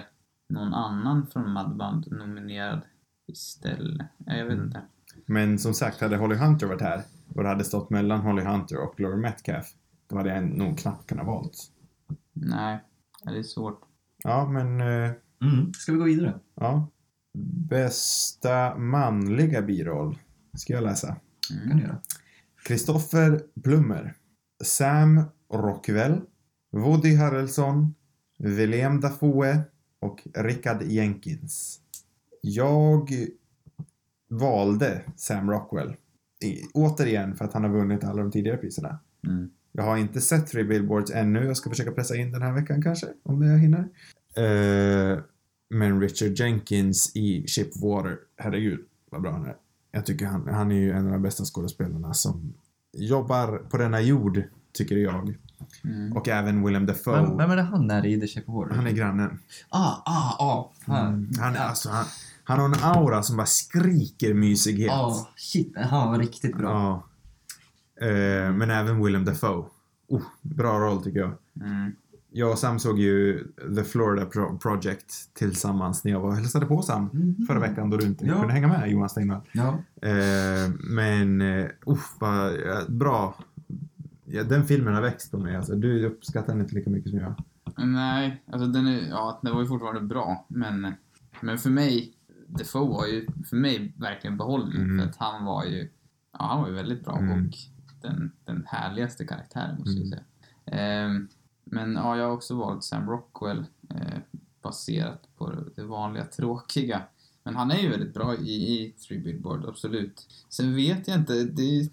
någon 0.48 0.74
annan 0.74 1.26
från 1.26 1.52
Mudbound 1.52 2.12
nominerad 2.12 2.80
istället. 3.26 4.06
Ja, 4.26 4.34
Jag 4.36 4.44
vet 4.44 4.52
Mm. 4.54 4.66
inte. 4.66 4.82
Men 5.26 5.58
som 5.58 5.74
sagt, 5.74 6.00
hade 6.00 6.16
Holly 6.16 6.34
Hunter 6.34 6.66
varit 6.66 6.80
här 6.80 7.02
och 7.34 7.42
det 7.42 7.48
hade 7.48 7.64
stått 7.64 7.90
mellan 7.90 8.20
Holly 8.20 8.42
Hunter 8.42 8.76
och 8.78 9.00
Laurie 9.00 9.16
Metcalf, 9.20 9.66
då 10.06 10.16
hade 10.16 10.34
jag 10.34 10.44
nog 10.44 10.78
knappt 10.78 11.06
kunnat 11.08 11.26
valt. 11.26 11.56
Nej, 12.32 12.80
det 13.24 13.38
är 13.38 13.42
svårt. 13.42 13.80
Ja, 14.22 14.48
men... 14.50 14.80
eh, 14.80 15.10
Mm. 15.42 15.72
Ska 15.74 15.92
vi 15.92 15.98
gå 15.98 16.04
vidare? 16.04 16.34
Ja. 16.54 16.88
Bästa 17.68 18.78
manliga 18.78 19.62
biroll. 19.62 20.18
Ska 20.56 20.72
jag 20.72 20.84
läsa. 20.84 21.16
Mm. 21.50 21.68
kan 21.68 21.78
du 21.78 21.84
göra. 21.84 22.00
Christopher 22.66 23.42
Plummer. 23.62 24.14
Sam 24.64 25.22
Rockwell. 25.52 26.20
Woody 26.72 27.14
Harrelson. 27.14 27.94
Willem 28.38 29.00
Dafoe. 29.00 29.60
Och 30.00 30.28
Richard 30.34 30.82
Jenkins. 30.82 31.80
Jag 32.40 33.10
valde 34.30 35.02
Sam 35.16 35.50
Rockwell. 35.50 35.96
I, 36.44 36.62
återigen 36.74 37.36
för 37.36 37.44
att 37.44 37.52
han 37.52 37.62
har 37.64 37.70
vunnit 37.70 38.04
alla 38.04 38.22
de 38.22 38.30
tidigare 38.30 38.56
priserna. 38.56 38.98
Mm. 39.26 39.50
Jag 39.72 39.84
har 39.84 39.96
inte 39.96 40.20
sett 40.20 40.46
Three 40.46 40.64
Billboards 40.64 41.10
ännu. 41.10 41.44
Jag 41.44 41.56
ska 41.56 41.70
försöka 41.70 41.92
pressa 41.92 42.16
in 42.16 42.32
den 42.32 42.42
här 42.42 42.52
veckan 42.52 42.82
kanske, 42.82 43.06
om 43.22 43.42
jag 43.42 43.58
hinner. 43.58 43.88
Eh, 44.36 45.18
men 45.72 46.00
Richard 46.00 46.32
Jenkins 46.38 47.16
i 47.16 47.46
Ship 47.48 47.76
of 47.76 47.82
Water, 47.82 48.18
herregud 48.36 48.80
vad 49.10 49.22
bra 49.22 49.32
han 49.32 49.46
är. 49.46 49.56
Jag 49.92 50.06
tycker 50.06 50.26
han, 50.26 50.48
han 50.48 50.70
är 50.72 50.76
ju 50.76 50.90
en 50.92 51.06
av 51.06 51.12
de 51.12 51.22
bästa 51.22 51.44
skådespelarna 51.44 52.14
som 52.14 52.54
jobbar 52.92 53.58
på 53.58 53.76
denna 53.78 54.00
jord, 54.00 54.42
tycker 54.72 54.96
jag. 54.96 55.34
Mm. 55.84 56.16
Och 56.16 56.28
även 56.28 56.64
Willem 56.64 56.86
Dafoe. 56.86 57.22
Vem, 57.22 57.36
vem 57.36 57.50
är 57.50 57.56
det 57.56 57.62
han 57.62 57.90
är 57.90 58.06
i 58.06 58.20
The 58.20 58.26
Shape 58.26 58.46
of 58.46 58.54
Water? 58.54 58.74
Han 58.74 58.86
är 58.86 58.90
grannen. 58.92 59.38
Ah, 59.68 60.02
ah, 60.04 60.36
ah. 60.38 60.72
Mm. 61.08 61.30
Han, 61.38 61.52
är 61.54 61.58
Ja. 61.58 61.62
alltså, 61.62 61.88
han, 61.90 62.04
han 62.44 62.58
har 62.60 62.66
en 62.68 62.82
aura 62.82 63.22
som 63.22 63.36
bara 63.36 63.46
skriker 63.46 64.34
mysighet. 64.34 64.92
Ah, 64.92 65.28
shit. 65.36 65.72
Han 65.76 66.10
var 66.10 66.18
riktigt 66.18 66.56
bra. 66.56 66.70
Ja. 66.70 68.06
Eh, 68.06 68.52
men 68.52 68.70
även 68.70 69.04
Willem 69.04 69.24
Dafoe. 69.24 69.64
Oh, 70.08 70.22
bra 70.40 70.78
roll 70.78 71.04
tycker 71.04 71.20
jag. 71.20 71.32
Mm. 71.60 71.92
Jag 72.34 72.50
och 72.50 72.58
Sam 72.58 72.78
såg 72.78 72.98
ju 72.98 73.44
The 73.76 73.84
Florida 73.84 74.26
Pro- 74.26 74.58
Project 74.58 75.34
tillsammans 75.34 76.04
när 76.04 76.12
jag 76.12 76.20
var 76.20 76.28
och 76.28 76.34
hälsade 76.36 76.66
på 76.66 76.82
Sam 76.82 77.10
Mhm. 77.12 77.46
förra 77.46 77.60
veckan 77.60 77.90
då 77.90 77.96
du 77.96 78.06
inte 78.06 78.26
Ja. 78.26 78.38
kunde 78.38 78.52
hänga 78.52 78.68
med 78.68 78.90
Johan 78.90 79.08
Steinvall. 79.08 79.40
Ja. 79.52 79.78
Eh, 80.08 80.70
men, 80.80 81.40
uh, 81.42 81.68
vad, 82.18 82.52
bra. 82.88 83.34
Ja, 84.24 84.44
den 84.44 84.64
filmen 84.64 84.94
har 84.94 85.02
växt 85.02 85.30
på 85.30 85.38
mig. 85.38 85.56
Alltså, 85.56 85.74
du 85.74 86.06
uppskattar 86.06 86.52
den 86.52 86.62
inte 86.62 86.74
lika 86.74 86.90
mycket 86.90 87.10
som 87.10 87.18
jag. 87.20 87.34
Nej, 87.76 88.42
alltså 88.52 88.66
den 88.68 88.86
är, 88.86 89.00
ja, 89.10 89.40
den 89.42 89.54
var 89.54 89.60
ju 89.62 89.68
fortfarande 89.68 90.00
bra, 90.00 90.46
men, 90.48 90.94
men 91.40 91.58
för 91.58 91.70
mig, 91.70 92.12
Defoe 92.46 92.88
var 92.88 93.06
ju 93.06 93.26
för 93.50 93.56
mig 93.56 93.94
verkligen 93.96 94.36
behållning, 94.36 94.82
Mm. 94.82 94.98
för 94.98 95.06
att 95.10 95.16
han 95.16 95.44
var 95.44 95.64
ju, 95.64 95.88
ja, 96.38 96.46
han 96.46 96.60
var 96.60 96.68
ju 96.68 96.74
väldigt 96.74 97.04
bra 97.04 97.18
Mm. 97.18 97.46
och 97.46 97.52
den, 98.02 98.32
den 98.44 98.64
härligaste 98.66 99.24
karaktären 99.26 99.78
måste 99.78 99.90
jag 99.90 100.06
Mm. 100.06 100.10
säga. 100.10 100.22
Ehm, 100.66 101.28
men 101.72 101.94
ja, 101.94 102.16
jag 102.16 102.24
har 102.24 102.32
också 102.32 102.54
valt 102.54 102.84
Sam 102.84 103.10
Rockwell, 103.10 103.64
eh, 103.90 104.18
baserat 104.62 105.28
på 105.36 105.52
det 105.76 105.84
vanliga 105.84 106.24
tråkiga. 106.24 107.02
Men 107.42 107.56
han 107.56 107.70
är 107.70 107.78
ju 107.78 107.90
väldigt 107.90 108.14
bra 108.14 108.36
i, 108.36 108.52
i 108.52 108.90
Three 108.92 109.18
Billboard, 109.18 109.64
absolut. 109.64 110.26
Sen 110.48 110.74
vet 110.74 111.08
jag 111.08 111.16
inte, 111.16 111.44
det 111.44 111.90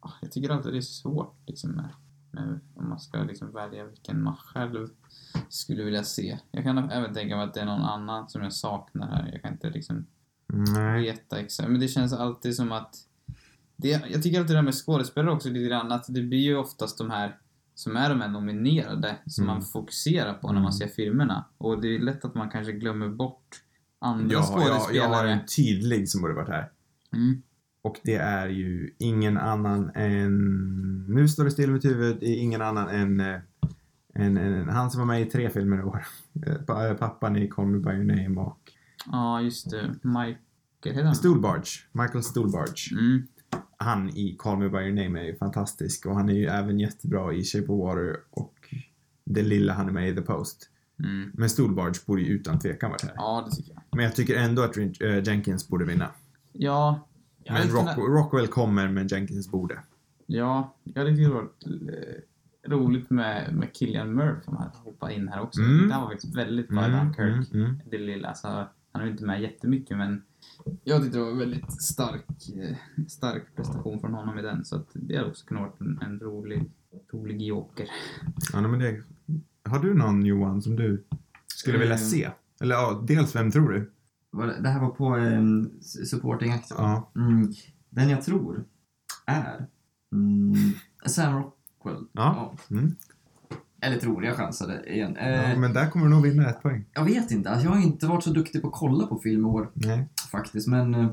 ah, 0.00 0.12
jag 0.20 0.32
tycker 0.32 0.50
alltid 0.50 0.72
det 0.72 0.78
är 0.78 0.80
svårt 0.80 1.36
liksom 1.46 1.70
med, 1.70 1.88
med 2.30 2.60
om 2.74 2.88
man 2.88 3.00
ska 3.00 3.22
liksom 3.22 3.52
välja 3.52 3.84
vilken 3.84 4.22
man 4.22 4.36
själv 4.36 4.88
skulle 5.48 5.84
vilja 5.84 6.04
se. 6.04 6.38
Jag 6.50 6.64
kan 6.64 6.90
även 6.90 7.14
tänka 7.14 7.36
mig 7.36 7.44
att 7.44 7.54
det 7.54 7.60
är 7.60 7.66
någon 7.66 7.84
annan 7.84 8.28
som 8.28 8.42
jag 8.42 8.52
saknar 8.52 9.06
här. 9.06 9.30
Jag 9.32 9.42
kan 9.42 9.52
inte 9.52 9.70
liksom 9.70 10.06
Nej. 10.46 11.02
veta 11.02 11.40
exakt. 11.40 11.68
Men 11.68 11.80
det 11.80 11.88
känns 11.88 12.12
alltid 12.12 12.56
som 12.56 12.72
att... 12.72 12.96
Det, 13.76 13.88
jag 13.88 14.22
tycker 14.22 14.40
alltid 14.40 14.54
det 14.54 14.58
här 14.58 14.62
med 14.62 14.74
skådespelare 14.74 15.34
också 15.34 15.48
lite 15.48 15.68
grann, 15.68 15.92
att 15.92 16.04
det 16.08 16.22
blir 16.22 16.38
ju 16.38 16.56
oftast 16.56 16.98
de 16.98 17.10
här 17.10 17.38
som 17.74 17.96
är 17.96 18.08
de 18.08 18.20
här 18.20 18.28
nominerade 18.28 19.16
som 19.26 19.44
Mm. 19.44 19.54
man 19.54 19.62
fokuserar 19.64 20.34
på 20.34 20.46
när 20.46 20.52
Mm. 20.52 20.62
man 20.62 20.72
ser 20.72 20.86
filmerna. 20.88 21.44
Och 21.58 21.80
det 21.80 21.94
är 21.96 21.98
lätt 21.98 22.24
att 22.24 22.34
man 22.34 22.50
kanske 22.50 22.72
glömmer 22.72 23.08
bort 23.08 23.62
andra 23.98 24.32
Jag, 24.32 24.40
har- 24.40 24.60
jag, 24.60 24.68
jag 24.70 24.80
skådespelare. 24.80 25.14
har 25.16 25.24
en 25.26 25.46
tydlig 25.56 26.08
som 26.08 26.20
borde 26.20 26.34
varit 26.34 26.48
här. 26.48 26.70
Mm. 27.12 27.42
Och 27.82 28.00
det 28.04 28.14
är 28.16 28.48
ju 28.48 28.94
ingen 28.98 29.36
annan 29.38 29.90
än... 29.94 31.06
Nu 31.08 31.28
står 31.28 31.44
det 31.44 31.50
still 31.50 31.70
i 31.70 31.72
mitt 31.72 31.84
huvud. 31.84 32.16
Det 32.20 32.26
är 32.26 32.36
ingen 32.40 32.62
annan 32.62 32.88
än, 32.88 33.20
eh, 33.20 33.40
än, 34.14 34.36
än 34.36 34.68
han 34.68 34.90
som 34.90 34.98
var 35.00 35.06
med 35.06 35.22
i 35.22 35.24
tre 35.24 35.50
filmer 35.50 35.78
i 35.78 35.82
år. 35.82 36.06
Eh, 36.46 36.86
eh, 36.86 36.94
Pappan 36.96 37.36
i 37.36 37.48
Call 37.48 37.66
Me 37.66 37.78
By 37.78 37.90
Your 37.90 38.04
Name 38.04 38.40
och 38.40 38.58
Ja, 39.06 39.40
just 39.40 39.70
det. 39.70 39.94
Michael, 40.02 40.36
heter 40.84 41.02
han? 41.02 41.14
Michael 41.92 42.22
Stuhlbarge. 42.24 42.92
Mm. 42.92 43.26
Han 43.78 44.08
i 44.08 44.36
Call 44.38 44.58
Me 44.58 44.68
By 44.68 44.78
Your 44.78 45.04
Name 45.04 45.20
är 45.20 45.24
ju 45.24 45.36
fantastisk 45.36 46.06
och 46.06 46.14
han 46.14 46.28
är 46.28 46.34
ju 46.34 46.46
även 46.46 46.80
jättebra 46.80 47.32
i 47.32 47.44
Shape 47.44 47.72
of 47.72 47.80
Water 47.80 48.16
och 48.30 48.74
det 49.24 49.42
lilla 49.42 49.72
han 49.72 49.88
är 49.88 49.92
med 49.92 50.08
i 50.08 50.14
The 50.14 50.22
Post. 50.22 50.70
Mm. 50.98 51.30
Men 51.34 51.50
Stuhlbarge 51.50 52.00
borde 52.06 52.22
ju 52.22 52.28
utan 52.28 52.58
tvekan 52.58 52.90
varit 52.90 53.02
här. 53.02 53.12
Ja, 53.16 53.46
det 53.50 53.56
tycker 53.56 53.72
jag. 53.72 53.82
Men 53.90 54.04
jag 54.04 54.16
tycker 54.16 54.36
ändå 54.36 54.62
att 54.62 54.76
eh, 54.76 55.22
Jenkins 55.24 55.68
borde 55.68 55.84
vinna. 55.84 56.08
Ja. 56.52 57.08
Men 57.48 57.68
Rock, 57.68 57.98
Rockwell 57.98 58.46
kommer, 58.46 58.88
men 58.88 59.08
Jenkins 59.08 59.50
borde. 59.50 59.78
Ja, 60.26 60.74
jag 60.84 61.02
hade 61.02 61.16
tyckt 61.16 61.28
det 61.28 61.34
var 61.34 61.42
eh, 61.42 62.70
roligt 62.70 63.10
med, 63.10 63.54
med 63.54 63.72
Killian 63.72 64.14
Murphy 64.14 64.42
som 64.44 64.70
hoppat 64.84 65.12
in 65.12 65.28
här 65.28 65.42
också. 65.42 65.60
Mm. 65.60 65.90
Han 65.90 66.02
var 66.02 66.10
faktiskt 66.10 66.36
väldigt 66.36 66.68
bra 66.68 66.88
i 66.88 66.90
Dunkirk. 66.90 67.52
mm, 67.52 67.66
mm. 67.66 67.80
Det 67.90 67.98
lilla, 67.98 68.28
alltså, 68.28 68.68
han 68.92 69.02
är 69.02 69.06
ju 69.06 69.10
inte 69.12 69.24
med 69.24 69.42
jättemycket 69.42 69.96
men 69.96 70.22
jag 70.84 71.02
tyckte 71.02 71.18
det 71.18 71.24
var 71.24 71.30
en 71.30 71.38
väldigt 71.38 71.82
stark, 71.82 72.24
eh, 72.56 72.76
stark 73.08 73.42
prestation 73.56 74.00
från 74.00 74.14
honom 74.14 74.38
i 74.38 74.42
den. 74.42 74.64
Så 74.64 74.76
att 74.76 74.88
det 74.92 75.16
hade 75.16 75.28
också 75.28 75.46
kunnat 75.46 75.62
vara 75.62 75.72
en, 75.80 76.02
en 76.02 76.20
rolig, 76.20 76.70
rolig 77.12 77.42
joker. 77.42 77.88
Ja, 78.52 78.60
men 78.60 78.78
det, 78.78 79.02
har 79.64 79.78
du 79.78 79.94
någon 79.94 80.24
Johan 80.26 80.62
som 80.62 80.76
du 80.76 81.04
skulle 81.46 81.78
vilja 81.78 81.94
Eh. 81.94 82.00
se? 82.00 82.30
Eller 82.60 82.74
ja, 82.74 83.04
dels 83.08 83.36
vem 83.36 83.50
tror 83.50 83.68
du? 83.68 83.90
Det 84.62 84.68
här 84.68 84.80
var 84.80 84.90
på 84.90 85.16
um, 85.16 85.70
supporting 85.80 86.52
actor. 86.52 86.78
Ja. 86.80 87.10
Mm. 87.16 87.52
Den 87.90 88.08
jag 88.08 88.22
tror 88.22 88.64
är 89.26 89.66
mm, 90.12 90.54
Sam 91.06 91.36
Rockwell. 91.42 92.06
Ja. 92.12 92.54
Mm. 92.70 92.94
Eller 93.84 93.96
tror, 93.96 94.24
jag 94.24 94.36
chansade 94.36 94.92
igen. 94.92 95.16
Eh, 95.16 95.50
ja. 95.50 95.58
Men 95.58 95.72
där 95.72 95.90
kommer 95.90 96.06
du 96.06 96.10
nog 96.10 96.22
vinna 96.22 96.50
ett 96.50 96.62
poäng. 96.62 96.84
Jag 96.92 97.04
vet 97.04 97.30
inte, 97.30 97.50
alltså, 97.50 97.66
jag 97.66 97.72
har 97.74 97.82
inte 97.82 98.06
varit 98.06 98.24
så 98.24 98.30
duktig 98.30 98.62
på 98.62 98.68
att 98.68 98.74
kolla 98.74 99.06
på 99.06 99.18
film 99.18 99.40
i 99.40 99.44
år 99.44 99.70
Nej. 99.74 100.08
faktiskt, 100.32 100.68
men 100.68 100.94
eh, 100.94 101.10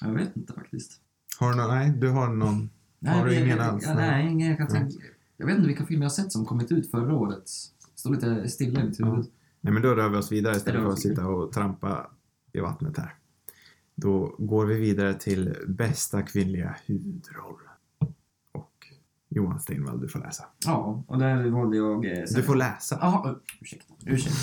jag 0.00 0.12
vet 0.12 0.36
inte 0.36 0.52
faktiskt. 0.52 0.92
Har 1.38 1.50
du 1.50 1.56
någon? 1.56 1.68
Nej, 1.68 1.90
du 1.90 2.10
har 2.10 2.28
någon. 2.28 2.70
Har 3.06 3.26
du 3.26 3.34
ingen 3.34 3.60
alls? 3.60 3.84
Ja, 3.86 3.94
Nej. 3.94 4.10
nej, 4.10 4.32
ingen 4.32 4.48
jag 4.48 4.58
kan 4.58 4.66
Nej. 4.70 4.80
tänka. 4.80 5.04
Jag 5.36 5.46
vet 5.46 5.56
inte 5.56 5.68
vilka 5.68 5.86
filmer 5.86 6.04
jag 6.04 6.10
har 6.10 6.14
sett 6.14 6.32
som 6.32 6.44
kommit 6.44 6.72
ut 6.72 6.90
förra 6.90 7.14
året. 7.14 7.42
Står 7.94 8.10
lite 8.10 8.48
stilla 8.48 8.80
i 8.80 8.84
mitt 8.84 9.00
huvud. 9.00 9.26
Nej, 9.60 9.72
men 9.72 9.82
då 9.82 9.94
rör 9.94 10.08
vi 10.08 10.16
oss 10.16 10.32
vidare 10.32 10.56
istället 10.56 10.82
för 10.82 10.90
att 10.90 11.00
sitta 11.00 11.26
och 11.26 11.52
trampa 11.52 12.10
i 12.52 12.60
vattnet 12.60 12.98
här. 12.98 13.14
Då 13.94 14.34
går 14.38 14.66
vi 14.66 14.80
vidare 14.80 15.14
till 15.14 15.56
bästa 15.66 16.22
kvinnliga 16.22 16.76
huvudroll. 16.86 17.60
Och 19.34 19.36
Johan 19.36 19.60
Stenvall, 19.60 20.00
du 20.00 20.08
får 20.08 20.18
läsa. 20.18 20.44
Ja, 20.64 21.04
och 21.06 21.18
där 21.18 21.50
valde 21.50 21.76
jag... 21.76 22.04
Eh, 22.06 22.24
Du 22.34 22.42
får 22.42 22.54
läsa. 22.56 22.98
Jaha, 23.00 23.34
ursäkta. 23.60 23.94
ursäkta. 24.06 24.38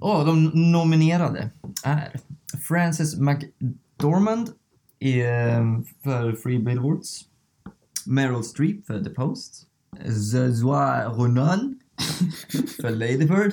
Åh, 0.00 0.26
de 0.26 0.44
nominerade 0.72 1.50
är 1.84 2.20
Frances 2.62 3.16
McDormand 3.18 4.50
i, 4.98 5.20
eh, 5.20 5.80
för 6.02 6.32
Free 6.32 6.58
Billboards. 6.58 7.24
Meryl 8.06 8.44
Streep 8.44 8.86
för 8.86 9.04
The 9.04 9.10
Post. 9.10 9.66
Zazua 10.32 11.08
Ronan 11.08 11.78
för 12.80 12.90
Lady 12.90 13.26
Bird. 13.26 13.52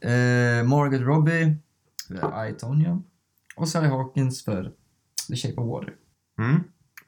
Eh, 0.00 0.68
Margaret 0.68 1.00
Robbie 1.02 1.56
för 2.08 2.46
I, 2.48 2.52
Tonya. 2.52 3.02
Och 3.56 3.68
Sally 3.68 3.88
Hawkins 3.88 4.44
för 4.44 4.72
The 5.28 5.36
Shape 5.36 5.54
of 5.60 5.66
Water. 5.68 5.94
Mm. 6.38 6.60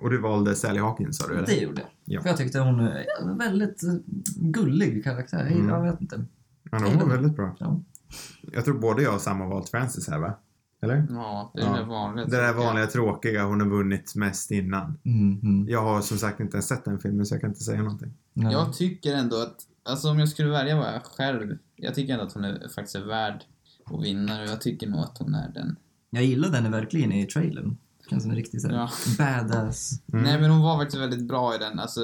Och 0.03 0.11
du 0.11 0.19
valde 0.21 0.55
Sally 0.55 0.81
Hawkins, 0.81 1.19
sa 1.19 1.29
du? 1.29 1.35
Eller? 1.35 1.47
Det 1.47 1.61
gjorde 1.61 1.81
jag. 1.81 1.91
Ja. 2.05 2.23
För 2.23 2.29
jag 2.29 2.39
tyckte 2.39 2.59
hon 2.59 2.81
är 2.81 3.07
en 3.23 3.39
väldigt 3.39 3.83
eh, 3.83 3.95
gullig 4.37 5.05
karaktär. 5.05 5.47
Mm. 5.47 5.69
Jag 5.69 5.83
vet 5.83 6.01
inte. 6.01 6.25
Ja, 6.71 6.79
hon 6.79 6.99
var 6.99 7.07
väldigt 7.17 7.37
bra. 7.37 7.57
Ja. 7.61 7.81
Jag 8.53 8.65
tror 8.65 8.79
både 8.79 9.03
jag 9.03 9.15
och 9.15 9.21
Sam 9.21 9.41
har 9.41 9.49
valt 9.49 9.69
Frances 9.69 10.09
här, 10.09 10.19
va? 10.19 10.35
Eller? 10.83 11.07
Ja, 11.11 11.51
det 11.55 11.61
är 11.61 11.67
Ja. 11.67 11.77
det 11.77 11.85
vanliga. 11.85 12.27
Det 12.27 12.37
där 12.37 12.53
vanliga 12.53 12.87
tråkiga, 12.87 13.45
hon 13.45 13.61
har 13.61 13.69
vunnit 13.69 14.15
mest 14.15 14.51
innan. 14.51 14.99
Mm, 15.05 15.41
mm. 15.43 15.69
Jag 15.69 15.83
har 15.83 16.01
som 16.01 16.19
sagt 16.19 16.41
inte 16.41 16.57
ens 16.57 16.69
sett 16.69 16.85
den 16.85 16.99
filmen 16.99 17.27
så 17.27 17.35
jag 17.35 17.41
kan 17.41 17.51
inte 17.51 17.63
säga 17.65 17.83
någonting. 17.83 18.13
Ja. 18.33 18.53
Jag 18.53 18.73
tycker 18.73 19.15
ändå 19.15 19.37
att, 19.37 19.57
alltså 19.83 20.11
om 20.11 20.19
jag 20.19 20.29
skulle 20.29 20.51
välja 20.51 20.77
vad 20.77 20.95
jag 20.95 21.05
själv, 21.05 21.59
jag 21.77 21.95
tycker 21.95 22.13
ändå 22.13 22.25
att 22.25 22.33
hon 22.33 22.45
är, 22.45 22.69
faktiskt 22.69 22.97
är 22.97 23.07
värd 23.07 23.45
att 23.85 24.05
vinna 24.05 24.41
och 24.43 24.47
jag 24.49 24.61
tycker 24.61 24.87
nog 24.87 25.01
att 25.01 25.19
hon 25.19 25.35
är 25.35 25.53
den. 25.55 25.77
Jag 26.11 26.25
gillar 26.25 26.51
den 26.51 26.73
verkligen 26.73 27.13
i 27.13 27.27
trailern. 27.27 27.77
Känns 28.13 28.23
som 28.23 28.31
en 28.31 28.37
riktig 28.37 28.61
såhär 28.61 28.75
Ja. 28.75 28.91
badass. 29.19 29.91
Mm. 30.13 30.25
Nej 30.25 30.41
men 30.41 30.51
hon 30.51 30.63
var 30.63 30.79
faktiskt 30.79 31.03
väldigt 31.03 31.29
bra 31.29 31.55
i 31.55 31.59
den, 31.59 31.79
alltså 31.79 32.01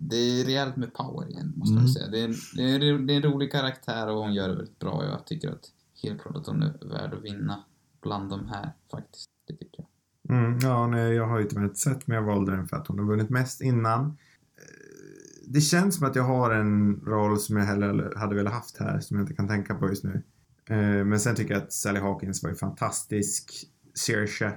det 0.00 0.16
är 0.16 0.44
rejält 0.44 0.76
med 0.76 0.94
power 0.94 1.28
igen 1.30 1.52
måste 1.56 1.72
Mm. 1.72 1.84
jag 1.84 1.92
säga. 1.92 2.08
Det 2.08 2.20
är, 2.20 2.28
det, 2.56 2.86
är, 2.88 2.98
det 2.98 3.12
är 3.12 3.16
en 3.16 3.22
rolig 3.32 3.52
karaktär 3.52 4.06
och 4.08 4.16
hon 4.22 4.34
gör 4.34 4.48
det 4.48 4.54
väldigt 4.54 4.78
bra 4.78 4.90
och 4.90 5.04
jag 5.04 5.26
tycker 5.26 5.48
att 5.50 5.64
helt 6.02 6.22
klart 6.22 6.36
att 6.36 6.46
hon 6.46 6.62
är 6.62 6.72
värd 6.88 7.14
att 7.14 7.24
vinna 7.24 7.64
bland 8.02 8.30
de 8.30 8.48
här 8.48 8.72
faktiskt. 8.90 9.26
Det 9.48 9.54
tycker 9.56 9.84
jag. 10.28 10.36
Mm, 10.36 10.58
ja, 10.62 10.86
nej, 10.86 11.12
jag 11.14 11.26
har 11.26 11.38
ju 11.38 11.44
tyvärr 11.44 11.64
inte 11.64 11.76
sett 11.80 12.06
men 12.06 12.16
jag 12.16 12.22
valde 12.24 12.52
den 12.56 12.68
för 12.68 12.76
att 12.76 12.86
hon 12.86 12.98
har 12.98 13.06
vunnit 13.06 13.30
mest 13.30 13.60
innan. 13.60 14.04
Eh, 14.06 14.12
Det 15.46 15.60
känns 15.60 15.96
som 15.96 16.06
att 16.06 16.16
jag 16.16 16.22
har 16.24 16.50
en 16.50 17.00
roll 17.06 17.38
som 17.38 17.56
jag 17.56 17.64
hellre 17.64 18.10
hade 18.18 18.34
velat 18.34 18.52
haft 18.52 18.76
här 18.78 19.00
som 19.00 19.16
jag 19.16 19.22
inte 19.24 19.34
kan 19.34 19.48
tänka 19.48 19.74
på 19.74 19.88
just 19.88 20.04
nu. 20.04 20.22
Eh, 20.70 21.04
Men 21.04 21.20
sen 21.20 21.34
tycker 21.34 21.54
jag 21.54 21.62
att 21.62 21.72
Sally 21.72 22.00
Hawkins 22.00 22.42
var 22.42 22.50
ju 22.50 22.56
fantastisk. 22.56 23.52
Saoirse 23.94 24.52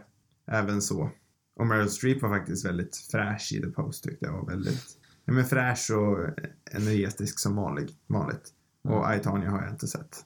även 0.47 0.81
så. 0.81 1.09
Och 1.55 1.67
Meryl 1.67 1.89
Streep 1.89 2.21
var 2.21 2.29
faktiskt 2.29 2.65
väldigt 2.65 2.95
fräsch 3.11 3.51
i 3.53 3.61
The 3.61 3.67
Post 3.67 4.03
tyckte 4.03 4.25
jag 4.25 4.33
var 4.33 4.45
väldigt 4.45 4.97
ja, 5.25 5.33
men 5.33 5.45
fräsch 5.45 5.91
och 5.91 6.29
energetisk 6.71 7.39
som 7.39 7.55
vanlig, 7.55 7.89
vanligt. 8.07 8.53
Och 8.83 9.15
I, 9.15 9.19
Tonya 9.19 9.49
har 9.49 9.61
jag 9.61 9.71
inte 9.71 9.87
sett. 9.87 10.25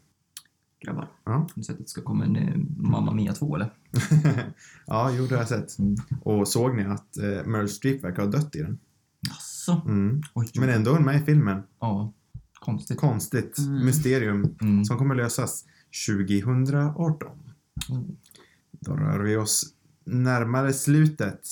Grabbar. 0.80 1.12
Ja. 1.24 1.32
Har 1.32 1.50
ni 1.56 1.64
sett 1.64 1.76
att 1.76 1.82
det 1.82 1.90
ska 1.90 2.02
komma 2.02 2.26
en 2.26 2.36
eh, 2.36 2.56
Mamma 2.78 3.14
Mia 3.14 3.34
2 3.34 3.56
eller? 3.56 3.74
ja, 4.86 5.12
jo 5.12 5.26
det 5.26 5.36
har 5.36 5.42
jag 5.42 5.48
sett. 5.48 5.80
Mm. 5.80 5.96
Och 6.22 6.48
såg 6.48 6.76
ni 6.76 6.84
att 6.84 7.18
eh, 7.18 7.46
Meryl 7.46 7.70
Streep 7.70 8.04
verkar 8.04 8.24
ha 8.24 8.30
dött 8.30 8.56
i 8.56 8.62
den? 8.62 8.80
Jaså? 9.30 9.82
Mm. 9.86 10.22
Oj, 10.34 10.52
Men 10.56 10.70
ändå 10.70 10.92
är 10.92 10.96
hon 10.96 11.06
med 11.06 11.22
i 11.22 11.26
filmen. 11.26 11.64
Ja. 11.80 12.14
Konstigt. 12.54 13.00
Konstigt. 13.00 13.58
Mm. 13.58 13.86
Mysterium 13.86 14.56
Mm. 14.62 14.86
som 14.86 14.98
kommer 14.98 15.16
lösas 15.16 15.66
2018. 16.08 17.30
Mm. 17.90 18.04
Då 18.72 18.96
rör 18.96 19.20
vi 19.20 19.36
oss 19.36 19.66
närmare 20.06 20.74
slutet. 20.74 21.48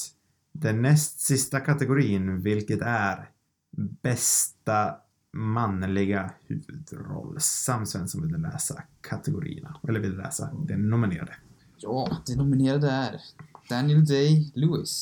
Den 0.51 0.81
näst 0.81 1.19
sista 1.19 1.59
kategorin, 1.59 2.41
vilket 2.41 2.81
är 2.81 3.29
bästa 4.01 4.95
manliga 5.31 6.31
huvudroll. 6.47 7.37
Sam 7.39 7.85
Svensson 7.85 8.21
vill 8.27 8.41
läsa 8.41 8.83
kategorierna. 9.01 9.79
Eller 9.87 9.99
vill 9.99 10.17
läsa 10.17 10.49
den 10.67 10.89
nominerade. 10.89 11.35
Ja, 11.77 12.17
de 12.27 12.35
nominerade 12.35 12.91
är 12.91 13.21
Daniel 13.69 14.05
Day-Lewis, 14.05 15.01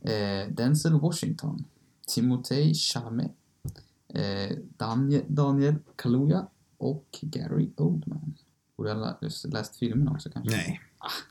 eh, 0.00 0.52
Denzel 0.52 1.00
Washington, 1.00 1.64
Timothée 2.06 2.74
Chalamet, 2.74 3.32
eh, 4.14 4.56
Daniel, 4.76 5.24
Daniel 5.28 5.74
Kaluuya 5.96 6.46
och 6.78 7.18
Gary 7.22 7.70
Oldman. 7.76 8.34
Borde 8.76 8.90
jag 8.90 8.96
ha 8.96 9.18
lä- 9.20 9.28
läst 9.52 9.76
filmen 9.76 10.08
också 10.08 10.30
kanske? 10.30 10.56
Nej. 10.56 10.80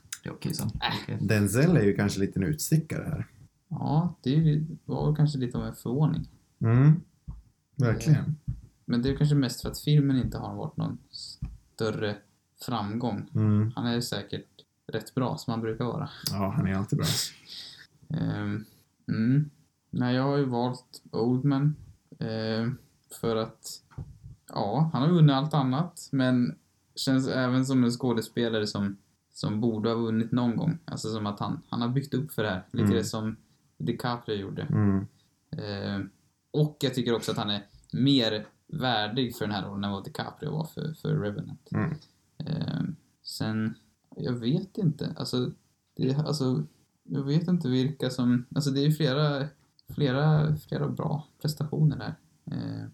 Det 0.02 0.07
är 0.28 0.32
okej 0.32 0.54
så. 0.54 0.64
Okej. 1.02 1.18
Denzel 1.20 1.76
är 1.76 1.82
ju 1.82 1.94
kanske 1.96 2.20
lite 2.20 2.38
en 2.38 2.42
utstickare 2.46 3.04
här. 3.04 3.26
Ja, 3.68 4.14
det 4.22 4.34
är 4.34 4.38
ju- 4.38 4.66
var 4.84 5.06
väl 5.06 5.16
kanske 5.16 5.38
lite 5.38 5.58
av 5.58 5.64
en 5.64 5.74
förvåning. 5.74 6.28
Mm. 6.60 7.00
Verkligen. 7.76 8.36
Men 8.84 9.02
det 9.02 9.10
är 9.10 9.16
kanske 9.16 9.34
mest 9.36 9.62
för 9.62 9.68
att 9.70 9.78
filmen 9.80 10.16
inte 10.16 10.38
har 10.38 10.54
varit 10.54 10.76
någon 10.76 10.98
större 11.10 12.16
framgång. 12.66 13.30
Mm. 13.34 13.72
Han 13.76 13.86
är 13.86 14.00
säkert 14.00 14.46
rätt 14.86 15.14
bra 15.14 15.36
som 15.38 15.50
han 15.50 15.60
brukar 15.60 15.84
vara. 15.84 16.08
Ja, 16.32 16.52
han 16.56 16.66
är 16.66 16.74
alltid 16.74 16.98
bra. 16.98 17.06
Ehm, 18.08 18.64
mm. 19.08 19.50
Nej, 19.90 20.14
jag 20.14 20.22
har 20.22 20.36
ju 20.36 20.44
valt 20.44 21.02
Oldman. 21.10 21.76
ehm, 22.18 22.78
för 23.20 23.36
att, 23.36 23.82
ja, 24.48 24.90
han 24.92 25.02
har 25.02 25.08
vunnit 25.08 25.34
allt 25.34 25.54
annat, 25.54 26.08
men 26.12 26.54
känns 26.94 27.28
även 27.28 27.66
som 27.66 27.84
en 27.84 27.90
skådespelare 27.90 28.66
som, 28.66 28.96
som 29.38 29.60
borde 29.60 29.88
ha 29.88 29.96
vunnit 29.96 30.32
någon 30.32 30.56
gång. 30.56 30.78
Alltså 30.84 31.12
som 31.12 31.26
att 31.26 31.40
han, 31.40 31.60
han 31.68 31.82
har 31.82 31.88
byggt 31.88 32.14
upp 32.14 32.32
för 32.32 32.42
det 32.42 32.48
här. 32.50 32.66
Lite 32.70 32.84
Mm. 32.84 32.96
det 32.96 33.04
som 33.04 33.36
DiCaprio 33.76 34.36
gjorde. 34.36 34.62
Mm. 34.62 35.06
Ehm, 35.50 36.10
och 36.50 36.76
jag 36.80 36.94
tycker 36.94 37.14
också 37.14 37.30
att 37.30 37.36
han 37.38 37.50
är 37.50 37.66
mer 37.92 38.46
värdig 38.66 39.36
för 39.36 39.44
den 39.44 39.54
här 39.54 39.68
rollen 39.68 39.84
än 39.84 39.90
vad 39.90 40.04
DiCaprio 40.04 40.50
var 40.50 40.64
för, 40.64 40.92
för 40.92 41.14
Revenant. 41.16 41.68
Mm. 41.72 41.94
Ehm, 42.38 42.96
sen, 43.22 43.74
jag 44.16 44.32
vet 44.32 44.78
inte. 44.78 45.14
Alltså, 45.16 45.50
det, 45.96 46.14
alltså, 46.14 46.62
jag 47.02 47.22
vet 47.22 47.48
inte 47.48 47.68
vilka 47.68 48.10
som... 48.10 48.44
Alltså 48.54 48.70
det 48.70 48.80
är 48.80 48.84
ju 48.84 48.92
flera, 48.92 49.46
flera, 49.94 50.56
flera 50.56 50.88
bra 50.88 51.26
prestationer 51.42 51.96
där. 51.96 52.14
Ehm, 52.56 52.90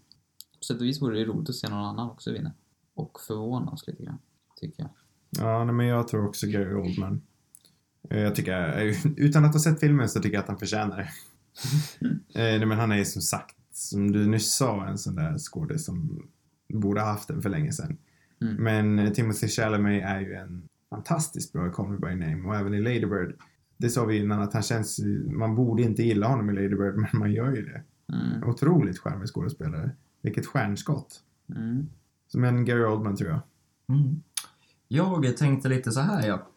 på 0.59 0.65
sätt 0.65 0.81
och 0.81 0.87
vis 0.87 1.03
vore 1.03 1.19
det 1.19 1.25
roligt 1.25 1.49
att 1.49 1.55
se 1.55 1.69
någon 1.69 1.85
annan 1.85 2.11
också 2.11 2.33
vinna. 2.33 2.53
Och 2.95 3.21
förvåna 3.21 3.71
oss 3.71 3.87
lite 3.87 4.03
grann, 4.03 4.19
tycker 4.57 4.83
jag. 4.83 4.91
Ja, 5.39 5.65
nej, 5.65 5.75
men 5.75 5.87
jag 5.87 6.09
tror 6.09 6.27
också 6.29 6.47
Gary 6.47 6.75
Oldman. 6.75 7.23
Eh, 8.11 8.21
Jag 8.21 8.35
tycker, 8.35 8.87
eh, 8.87 8.95
utan 9.17 9.45
att 9.45 9.53
ha 9.53 9.61
sett 9.61 9.81
filmen 9.81 10.09
så 10.09 10.21
tycker 10.21 10.35
jag 10.37 10.43
att 10.43 10.49
han 10.49 10.59
förtjänar 10.59 10.97
det. 10.97 11.09
Eh, 12.41 12.59
nej, 12.59 12.67
men 12.67 12.79
han 12.79 12.93
är 12.93 12.97
ju 12.97 13.05
som 13.05 13.23
sagt, 13.23 13.57
som 13.73 14.13
du 14.13 14.27
nyss 14.27 14.55
sa, 14.55 14.87
en 14.87 14.99
sån 14.99 15.15
där 15.15 15.39
skådis 15.39 15.85
som 15.85 16.27
borde 16.75 17.01
ha 17.01 17.09
haft 17.09 17.29
den 17.29 17.43
för 17.43 17.51
länge 17.51 17.73
sedan. 17.73 17.97
Mm. 18.43 18.57
Men 18.95 19.13
Timothy 19.15 19.49
Chalamet 19.49 20.05
är 20.05 20.21
ju 20.21 20.35
en 20.35 20.69
fantastiskt 20.91 21.53
bra 21.53 21.67
i 21.69 21.71
Call 21.71 21.89
Me 21.89 21.99
By 21.99 22.15
Name 22.15 22.49
och 22.49 22.57
även 22.57 22.75
i 22.75 22.81
Lady 22.81 23.07
Bird. 23.07 23.35
Det 23.77 23.91
sa 23.91 24.05
vi 24.05 24.17
innan 24.19 24.41
att 24.43 24.53
han 24.53 24.63
känns, 24.63 25.01
man 25.27 25.55
borde 25.55 25.83
inte 25.83 26.03
gilla 26.03 26.27
honom 26.29 26.51
i 26.51 26.53
Lady 26.53 26.69
Bird 26.77 26.95
men 26.97 27.09
man 27.13 27.33
gör 27.33 27.57
ju 27.57 27.63
det. 27.65 27.83
Mm, 28.13 28.49
Otroligt 28.49 28.99
charmig 28.99 29.29
skådespelare. 29.29 29.91
Vilket 30.23 30.47
stjärnskott. 30.47 31.21
mm, 31.57 31.87
Som 32.29 32.45
en 32.45 32.65
Gary 32.65 32.85
Oldman 32.85 33.17
tror 33.17 33.31
jag. 33.31 33.41
Mm. 33.97 34.23
Jag 34.95 35.37
tänkte 35.37 35.69
lite 35.69 35.93
så 35.93 36.01
här 36.01 36.27
ja. 36.27 36.49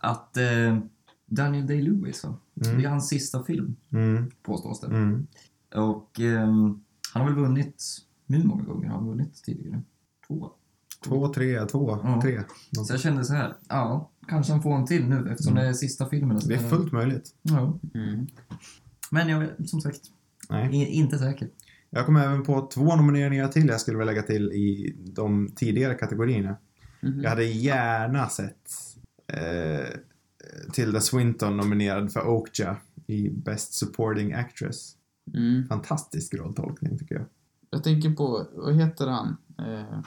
Att 0.00 0.36
eh, 0.36 0.78
Daniel 1.26 1.66
Day-Lewis, 1.66 2.26
va? 2.26 2.34
Mm. 2.66 2.78
det 2.78 2.84
är 2.84 2.88
hans 2.88 3.08
sista 3.08 3.42
film, 3.42 3.76
Mm, 3.92 4.30
påstås 4.42 4.80
det. 4.80 4.86
mm. 4.86 5.26
Och 5.74 6.20
ehm, 6.20 6.80
han 7.12 7.22
har 7.22 7.24
väl 7.24 7.34
vunnit, 7.34 7.84
hur 8.28 8.44
många 8.44 8.62
gånger 8.64 8.88
har 8.88 8.96
han 8.98 9.08
vunnit 9.08 9.42
tidigare? 9.44 9.82
Två. 10.28 10.50
Två, 11.04 11.28
tre, 11.28 11.64
två, 11.66 11.98
Ja. 12.02 12.20
tre. 12.22 12.42
Så 12.86 12.92
jag 12.92 13.00
kände 13.00 13.24
så 13.24 13.32
här, 13.34 13.56
ja, 13.68 14.10
kanske 14.28 14.52
han 14.52 14.62
får 14.62 14.74
en 14.76 14.86
till 14.86 15.06
nu 15.08 15.28
eftersom 15.30 15.52
Mm. 15.52 15.64
det 15.64 15.68
är 15.70 15.72
sista 15.74 16.08
filmen. 16.08 16.40
Det 16.48 16.54
är 16.54 16.68
fullt 16.68 16.92
möjligt. 16.92 17.34
Ja. 17.42 17.78
mm. 17.94 18.26
Men 19.10 19.28
jag 19.28 19.42
är 19.42 19.64
som 19.64 19.80
sagt 19.80 20.00
Nej. 20.50 20.84
inte 20.84 21.18
säker. 21.18 21.48
Jag 21.90 22.06
kom 22.06 22.16
även 22.16 22.42
på 22.42 22.68
två 22.74 22.96
nomineringar 22.96 23.48
till 23.48 23.66
jag 23.68 23.80
skulle 23.80 23.98
vilja 23.98 24.12
lägga 24.12 24.26
till 24.26 24.52
i 24.52 24.96
de 25.14 25.48
tidigare 25.56 25.94
kategorierna. 25.94 26.56
Mhm. 27.00 27.20
Jag 27.22 27.30
hade 27.30 27.44
gärna 27.44 28.28
sett 28.28 28.70
eh, 29.26 29.88
Tilda 30.72 31.00
Swinton 31.00 31.56
nominerad 31.56 32.12
för 32.12 32.28
Okja 32.28 32.76
i 33.06 33.30
Best 33.30 33.74
Supporting 33.74 34.32
Actress. 34.32 34.96
Mm. 35.34 35.68
Fantastisk 35.68 36.34
rolltolkning 36.34 36.98
tycker 36.98 37.14
jag. 37.14 37.24
Jag 37.70 37.84
tänker 37.84 38.10
på, 38.10 38.46
vad 38.52 38.74
heter 38.74 39.06
han? 39.06 39.36
Eh, 39.58 40.00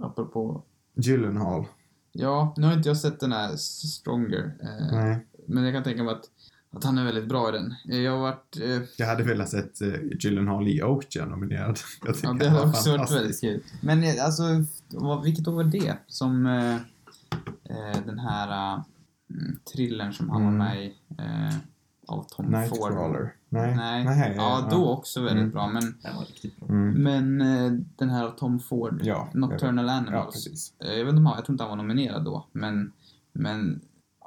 apropå 0.00 0.62
Gyllenhaal. 0.94 1.66
Ja, 2.12 2.54
nu 2.56 2.66
har 2.66 2.72
inte 2.74 2.88
jag 2.88 2.96
sett 2.96 3.20
den 3.20 3.32
här 3.32 3.56
Stronger. 3.56 4.54
Eh, 4.62 4.92
Nej. 4.92 5.26
men 5.46 5.64
jag 5.64 5.74
kan 5.74 5.82
tänka 5.82 6.02
mig 6.04 6.14
att 6.14 6.30
att 6.76 6.84
han 6.84 6.98
är 6.98 7.04
väldigt 7.04 7.28
bra 7.28 7.48
i 7.48 7.52
den. 7.52 7.74
Jag 7.84 8.12
har 8.12 8.18
varit... 8.18 8.56
Eh, 8.62 8.82
Jag 8.98 9.06
hade 9.06 9.22
velat 9.22 9.48
sett 9.48 9.82
uh, 9.82 9.94
Gyllenhaal 10.20 10.68
i 10.68 10.82
Okja 10.82 11.26
nominerad. 11.26 11.78
Jag 12.06 12.16
ja, 12.22 12.32
det 12.32 12.50
var 12.50 12.66
också 12.68 12.96
varit 12.98 13.12
väldigt 13.12 13.40
kul. 13.40 13.62
Men 13.80 14.02
eh, 14.04 14.24
alltså, 14.24 14.42
vad- 14.90 15.22
vilket 15.24 15.48
år 15.48 15.52
var 15.52 15.64
det? 15.64 15.96
Som 16.06 16.46
eh, 16.46 16.74
eh, 17.64 18.00
den 18.06 18.18
här 18.18 18.76
uh, 18.76 18.82
thrillern 19.72 20.12
som 20.12 20.30
han 20.30 20.42
var 20.44 20.50
Mm. 20.52 20.58
med 20.66 20.84
i 20.84 20.94
eh, 21.18 21.56
av 22.08 22.22
Tom 22.28 22.44
Ford. 22.46 22.54
Nightcrawler. 22.54 23.32
Nej. 23.48 23.76
Nej. 23.76 24.04
Nej, 24.04 24.34
ja, 24.36 24.68
då 24.70 24.88
också 24.90 25.20
väldigt 25.20 25.40
Mm. 25.42 25.50
bra. 25.52 25.66
Men, 25.68 25.82
var 26.16 26.24
bra. 26.60 26.68
Mm. 26.68 27.02
men 27.02 27.40
eh, 27.40 27.72
den 27.96 28.10
här 28.10 28.24
av 28.24 28.30
Tom 28.30 28.58
Ford, 28.60 29.00
Ja, 29.04 29.28
Nocturnal 29.34 29.86
Ja, 29.86 29.92
Animals. 29.92 30.34
precis. 30.34 30.72
Eh, 30.80 30.92
Jag 30.92 31.04
vet 31.04 31.10
inte 31.12 31.22
jag 31.36 31.44
tror 31.44 31.54
inte 31.54 31.64
han 31.64 31.70
var 31.70 31.76
nominerad 31.76 32.24
då, 32.24 32.46
men, 32.52 32.92
men 33.32 33.80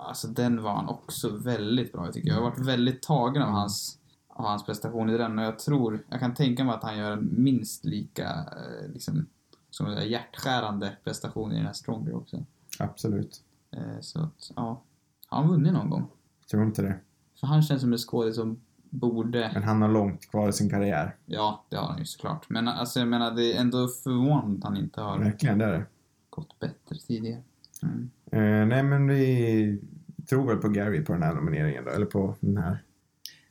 alltså 0.08 0.28
den 0.28 0.62
var 0.64 0.74
han 0.74 0.88
också 0.90 1.30
väldigt 1.38 1.92
bra 1.94 2.12
tycker 2.12 2.28
jag. 2.30 2.38
Jag 2.38 2.44
har 2.44 2.50
varit 2.50 2.66
väldigt 2.68 3.02
tagen 3.02 3.44
av 3.44 3.50
hans, 3.50 3.98
av 4.28 4.46
hans 4.46 4.66
prestation 4.66 5.10
i 5.10 5.18
den 5.18 5.40
och 5.40 5.46
jag 5.46 5.60
tror, 5.60 6.06
jag 6.10 6.20
kan 6.20 6.34
tänka 6.34 6.64
mig 6.64 6.76
att 6.76 6.84
han 6.84 6.98
gör 6.98 7.12
en 7.12 7.44
minst 7.44 7.86
lika 7.86 8.30
eh, 8.30 8.92
liksom, 8.94 9.26
som 9.70 9.88
en 9.88 10.10
hjärtskärande 10.10 10.98
prestation 11.04 11.52
i 11.52 11.56
den 11.56 11.66
här 11.66 11.74
Stronger 11.74 12.16
också. 12.16 12.46
Absolut. 12.80 13.44
Eh, 13.72 14.00
Så 14.02 14.20
att, 14.20 14.52
ja. 14.56 14.82
Har 15.28 15.42
han 15.42 15.50
vunnit 15.52 15.74
någon 15.74 15.90
gång? 15.90 16.08
Jag 16.42 16.48
tror 16.50 16.64
inte 16.64 16.82
det. 16.82 17.00
För 17.40 17.48
han 17.48 17.62
känns 17.62 17.82
som 17.82 17.92
en 17.92 17.98
skådis 17.98 18.36
som 18.36 18.60
borde, 18.90 19.52
Men 19.54 19.64
han 19.64 19.82
har 19.82 19.90
långt 19.90 20.30
kvar 20.30 20.50
i 20.50 20.54
sin 20.54 20.70
karriär. 20.70 21.16
ja 21.26 21.64
det 21.70 21.76
har 21.78 21.88
han 21.88 22.00
ju 22.00 22.06
såklart. 22.06 22.50
Men 22.50 22.68
alltså 22.68 23.00
jag 23.00 23.08
menar 23.08 23.32
det 23.32 23.54
är 23.54 23.62
ändå 23.62 23.88
förvånande 23.88 24.58
att 24.58 24.64
han 24.64 24.78
inte 24.78 25.02
har 25.02 25.20
Verkligen, 25.20 25.58
det 25.58 25.66
är 25.66 25.72
det. 25.72 25.86
gått 26.30 26.60
bättre 26.60 26.96
tidigare. 27.08 27.42
Mm. 27.84 28.10
Eh, 28.32 28.66
nej, 28.68 28.84
men 28.84 29.08
vi 29.08 29.82
tror 30.30 30.48
väl 30.48 30.58
på 30.58 30.70
Gary 30.70 31.04
på 31.04 31.14
den 31.14 31.24
här 31.24 31.34
nomineringen 31.34 31.86
då, 31.86 31.92
eller 31.92 32.06
på 32.06 32.36
den 32.40 32.58
här 32.58 32.84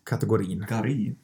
kategorin. 0.04 0.66
Gary. 0.68 1.14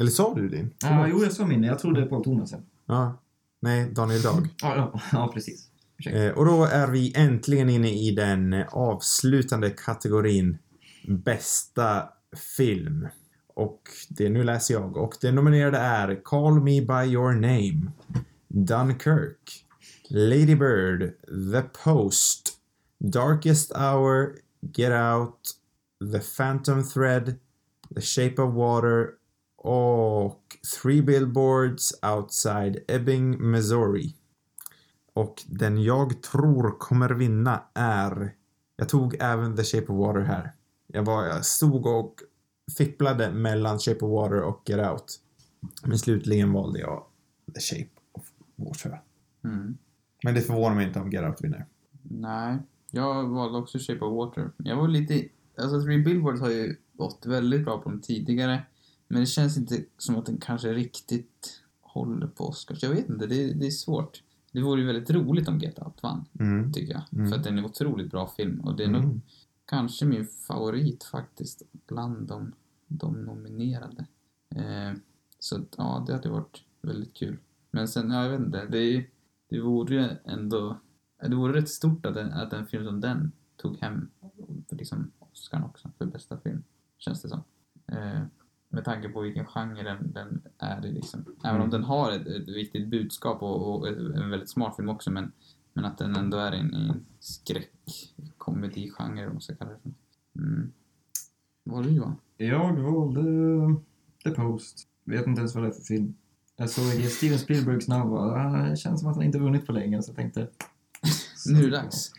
Eller 0.00 0.10
sa 0.10 0.34
du 0.34 0.48
din? 0.48 0.74
Ja, 0.82 1.08
jo, 1.08 1.22
jag 1.22 1.32
sa 1.32 1.46
min. 1.46 1.62
Jag 1.62 1.78
trodde 1.78 2.06
Paul 2.06 2.24
Thomasen. 2.24 2.62
Ja. 2.86 3.18
Nej, 3.60 3.90
Daniel 3.90 4.22
Dag. 4.22 4.48
Ja, 4.62 4.76
ja, 4.76 5.00
ja 5.12 5.30
precis. 5.34 5.68
Eh, 6.06 6.30
och 6.30 6.44
då 6.46 6.64
är 6.64 6.86
vi 6.86 7.12
äntligen 7.16 7.68
inne 7.68 7.90
i 7.90 8.10
den 8.10 8.64
avslutande 8.70 9.70
kategorin 9.70 10.58
bästa 11.08 12.08
film. 12.56 13.08
Och 13.54 13.82
det, 14.08 14.28
nu 14.28 14.44
läser 14.44 14.74
jag. 14.74 14.96
Och 14.96 15.14
det 15.20 15.32
nominerade 15.32 15.78
är 15.78 16.20
Call 16.24 16.60
Me 16.60 16.80
By 16.80 17.12
Your 17.12 17.32
Name, 17.32 17.92
Dunkirk, 18.48 19.64
Lady 20.08 20.54
Bird, 20.54 21.12
The 21.52 21.62
Post, 21.84 22.51
Darkest 23.04 23.72
Hour, 23.72 24.36
Get 24.60 24.92
Out, 24.92 25.38
The 26.12 26.20
Phantom 26.20 26.84
Thread, 26.84 27.38
The 27.94 28.00
Shape 28.00 28.42
of 28.42 28.54
Water 28.54 29.10
och 29.56 30.56
Three 30.82 31.02
Billboards 31.02 31.94
Outside 32.02 32.78
Ebbing, 32.88 33.50
Missouri. 33.50 34.14
Och 35.12 35.42
den 35.46 35.82
jag 35.82 36.22
tror 36.22 36.78
kommer 36.78 37.10
vinna 37.10 37.62
är... 37.74 38.34
Jag 38.76 38.88
tog 38.88 39.16
även 39.20 39.56
The 39.56 39.64
Shape 39.64 39.92
of 39.92 39.98
Water 39.98 40.20
här. 40.20 40.52
Jag, 40.86 41.02
var, 41.02 41.24
jag 41.24 41.44
stod 41.44 41.86
och 41.86 42.14
fipplade 42.78 43.32
mellan 43.32 43.78
Shape 43.78 44.04
of 44.04 44.10
Water 44.10 44.42
och 44.42 44.62
Get 44.66 44.90
Out. 44.90 45.20
Men 45.82 45.98
slutligen 45.98 46.52
valde 46.52 46.80
jag 46.80 47.04
The 47.54 47.60
Shape 47.60 47.90
of 48.12 48.22
Water. 48.56 49.02
Mm. 49.44 49.78
Men 50.24 50.34
det 50.34 50.40
förvånar 50.40 50.74
mig 50.74 50.86
inte 50.86 51.00
om 51.00 51.10
Get 51.10 51.24
Out 51.24 51.44
vinner. 51.44 51.66
Nej, 52.02 52.58
jag 52.94 53.28
valde 53.28 53.58
också 53.58 53.78
Shape 53.78 54.04
of 54.04 54.16
Water. 54.16 54.50
Jag 54.56 54.76
var 54.76 54.88
lite... 54.88 55.28
Alltså, 55.58 55.82
Three 55.82 56.02
Billboards 56.02 56.40
har 56.40 56.50
ju 56.50 56.76
gått 56.92 57.26
väldigt 57.26 57.64
bra 57.64 57.78
på 57.78 57.90
dem 57.90 58.00
tidigare. 58.00 58.62
Men 59.08 59.20
det 59.20 59.26
känns 59.26 59.56
inte 59.56 59.84
som 59.98 60.16
att 60.16 60.26
den 60.26 60.38
kanske 60.38 60.72
riktigt 60.72 61.62
håller 61.80 62.26
på 62.26 62.44
Oscars. 62.48 62.82
Jag 62.82 62.90
vet 62.90 63.08
inte, 63.08 63.26
det, 63.26 63.44
är- 63.44 63.54
det 63.54 63.66
är 63.66 63.70
svårt. 63.70 64.22
Det 64.52 64.60
vore 64.60 64.80
ju 64.80 64.86
väldigt 64.86 65.10
roligt 65.10 65.48
om 65.48 65.58
Get 65.58 65.78
Out 65.78 66.02
vann, 66.02 66.24
Mm. 66.40 66.72
tycker 66.72 66.92
jag. 66.92 67.02
Mm. 67.12 67.30
För 67.30 67.36
att 67.38 67.44
den 67.44 67.54
är 67.54 67.58
en 67.58 67.64
otroligt 67.64 68.10
bra 68.10 68.26
film. 68.36 68.60
Och 68.60 68.76
det 68.76 68.84
är 68.84 68.88
nog 68.88 69.02
Mm. 69.04 69.20
kanske 69.64 70.04
min 70.04 70.26
favorit 70.26 71.04
faktiskt 71.04 71.62
bland 71.86 72.26
de, 72.28 72.52
de 72.88 73.22
nominerade. 73.24 74.06
Eh, 74.54 74.92
så 75.38 75.56
att, 75.56 75.74
ja, 75.78 76.04
det 76.06 76.12
hade 76.12 76.28
varit 76.30 76.62
väldigt 76.82 77.14
kul. 77.14 77.38
Men 77.70 77.88
sen, 77.88 78.10
ja, 78.10 78.22
jag 78.22 78.30
vet 78.30 78.40
inte. 78.46 78.66
Det, 78.66 79.06
det 79.48 79.60
vore 79.60 80.16
ändå... 80.24 80.78
Det 81.28 81.36
vore 81.36 81.52
rätt 81.52 81.68
stort 81.68 82.06
att 82.06 82.16
en, 82.16 82.32
att 82.32 82.52
en 82.52 82.66
film 82.66 82.84
som 82.84 83.00
den 83.00 83.32
tog 83.56 83.76
hem 83.76 84.08
liksom, 84.70 85.10
Oscar 85.18 85.64
också 85.64 85.90
för 85.98 86.06
bästa 86.06 86.36
film. 86.36 86.62
Känns 86.98 87.22
det 87.22 87.28
som. 87.28 87.42
Eh, 87.86 88.22
med 88.68 88.84
tanke 88.84 89.08
på 89.08 89.20
vilken 89.20 89.46
genre 89.46 89.82
den, 89.82 90.12
den 90.12 90.42
är 90.58 90.86
i 90.86 90.92
liksom. 90.92 91.24
Även 91.44 91.60
om 91.60 91.68
Mm. 91.68 91.70
den 91.70 91.84
har 91.84 92.12
ett, 92.12 92.26
ett 92.26 92.48
viktigt 92.48 92.88
budskap 92.88 93.42
och, 93.42 93.74
och 93.74 93.88
en 93.88 94.30
väldigt 94.30 94.50
smart 94.50 94.76
film 94.76 94.88
också 94.88 95.10
men, 95.10 95.32
men 95.72 95.84
att 95.84 95.98
den 95.98 96.16
ändå 96.16 96.38
är 96.38 96.52
en, 96.52 96.74
en 96.74 97.04
skräckkomedigenre 97.20 99.26
om 99.26 99.32
man 99.32 99.40
ska 99.40 99.54
kalla 99.54 99.70
det 99.70 99.78
för. 99.82 99.92
Mm. 100.38 100.72
Vad 101.64 101.76
har 101.76 101.84
du 101.84 101.90
Johan? 101.90 102.16
Jag 102.36 102.76
valde 102.80 103.22
The 104.24 104.30
Post. 104.30 104.88
Vet 105.04 105.26
inte 105.26 105.40
ens 105.40 105.54
vad 105.54 105.64
det 105.64 105.68
är 105.68 105.72
för 105.72 105.82
film. 105.82 106.14
Jag 106.56 106.70
såg 106.70 106.84
Steven 106.84 107.38
Spielbergs 107.38 107.88
namn 107.88 108.12
och 108.12 108.34
det 108.70 108.76
känns 108.76 109.00
som 109.00 109.08
att 109.10 109.16
han 109.16 109.24
inte 109.24 109.38
vunnit 109.38 109.66
på 109.66 109.72
länge 109.72 110.02
så 110.02 110.10
jag 110.10 110.16
tänkte... 110.16 110.48
Nu 111.46 111.58
är 111.58 111.62
det 111.62 111.76
dags. 111.76 112.12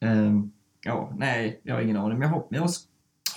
Ehm, 0.00 0.52
ja, 0.84 1.12
nej, 1.16 1.60
jag 1.62 1.74
har 1.74 1.82
ingen 1.82 1.96
aning. 1.96 2.18
Men 2.18 2.28
jag, 2.28 2.34
hopp, 2.34 2.48
jag 2.50 2.68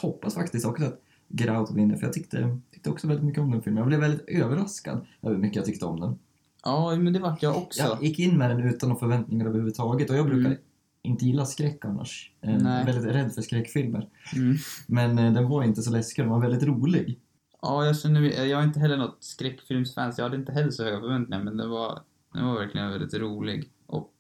hoppas 0.02 0.34
faktiskt 0.36 0.66
också 0.66 0.84
att 0.86 1.02
Get 1.28 1.50
Out 1.50 1.72
vinner 1.72 1.96
för 1.96 2.04
jag 2.06 2.14
tyckte, 2.14 2.58
tyckte 2.72 2.90
också 2.90 3.08
väldigt 3.08 3.26
mycket 3.26 3.42
om 3.42 3.52
den 3.52 3.62
filmen. 3.62 3.78
Jag 3.78 3.88
blev 3.88 4.00
väldigt 4.00 4.30
överraskad 4.30 5.06
över 5.22 5.36
hur 5.36 5.42
mycket 5.42 5.56
jag 5.56 5.66
tyckte 5.66 5.86
om 5.86 6.00
den. 6.00 6.20
Ja, 6.64 6.96
men 6.96 7.14
det 7.14 7.20
vart 7.20 7.44
jag 7.44 7.58
också. 7.58 7.82
Jag 7.82 8.04
gick 8.04 8.20
in 8.20 8.38
med 8.38 8.50
den 8.50 8.60
utan 8.70 8.90
några 8.90 9.00
förväntningar 9.00 9.46
överhuvudtaget 9.46 10.10
och 10.10 10.16
jag 10.16 10.26
brukar 10.26 10.50
Mm. 10.50 10.62
inte 11.02 11.26
gilla 11.26 11.46
skräck 11.46 11.86
annars. 11.86 12.32
Eh, 12.42 12.52
Jag 12.52 12.62
är 12.62 12.86
väldigt 12.86 13.06
rädd 13.16 13.34
för 13.34 13.42
skräckfilmer. 13.42 14.10
Mm. 14.36 14.56
Men 14.88 15.18
eh, 15.20 15.34
den 15.34 15.50
var 15.50 15.64
inte 15.64 15.82
så 15.82 15.92
läskig, 15.92 16.24
den 16.26 16.30
var 16.32 16.42
väldigt 16.42 16.64
rolig. 16.64 17.20
Ja, 17.62 17.86
jag 17.86 18.00
känner 18.00 18.22
jag 18.22 18.62
är 18.62 18.64
inte 18.64 18.80
heller 18.80 18.98
något 18.98 19.18
skräckfilmsfan, 19.20 20.14
så 20.14 20.22
jag 20.22 20.26
hade 20.26 20.38
inte 20.38 20.52
heller 20.52 20.72
så 20.72 20.84
höga 20.84 21.00
förväntningar, 21.00 21.44
men 21.44 21.58
den 21.58 21.70
var, 21.70 22.00
den 22.34 22.46
var 22.46 22.54
verkligen 22.60 22.90
väldigt 22.92 23.14
rolig. 23.14 23.70
Och, 23.86 24.12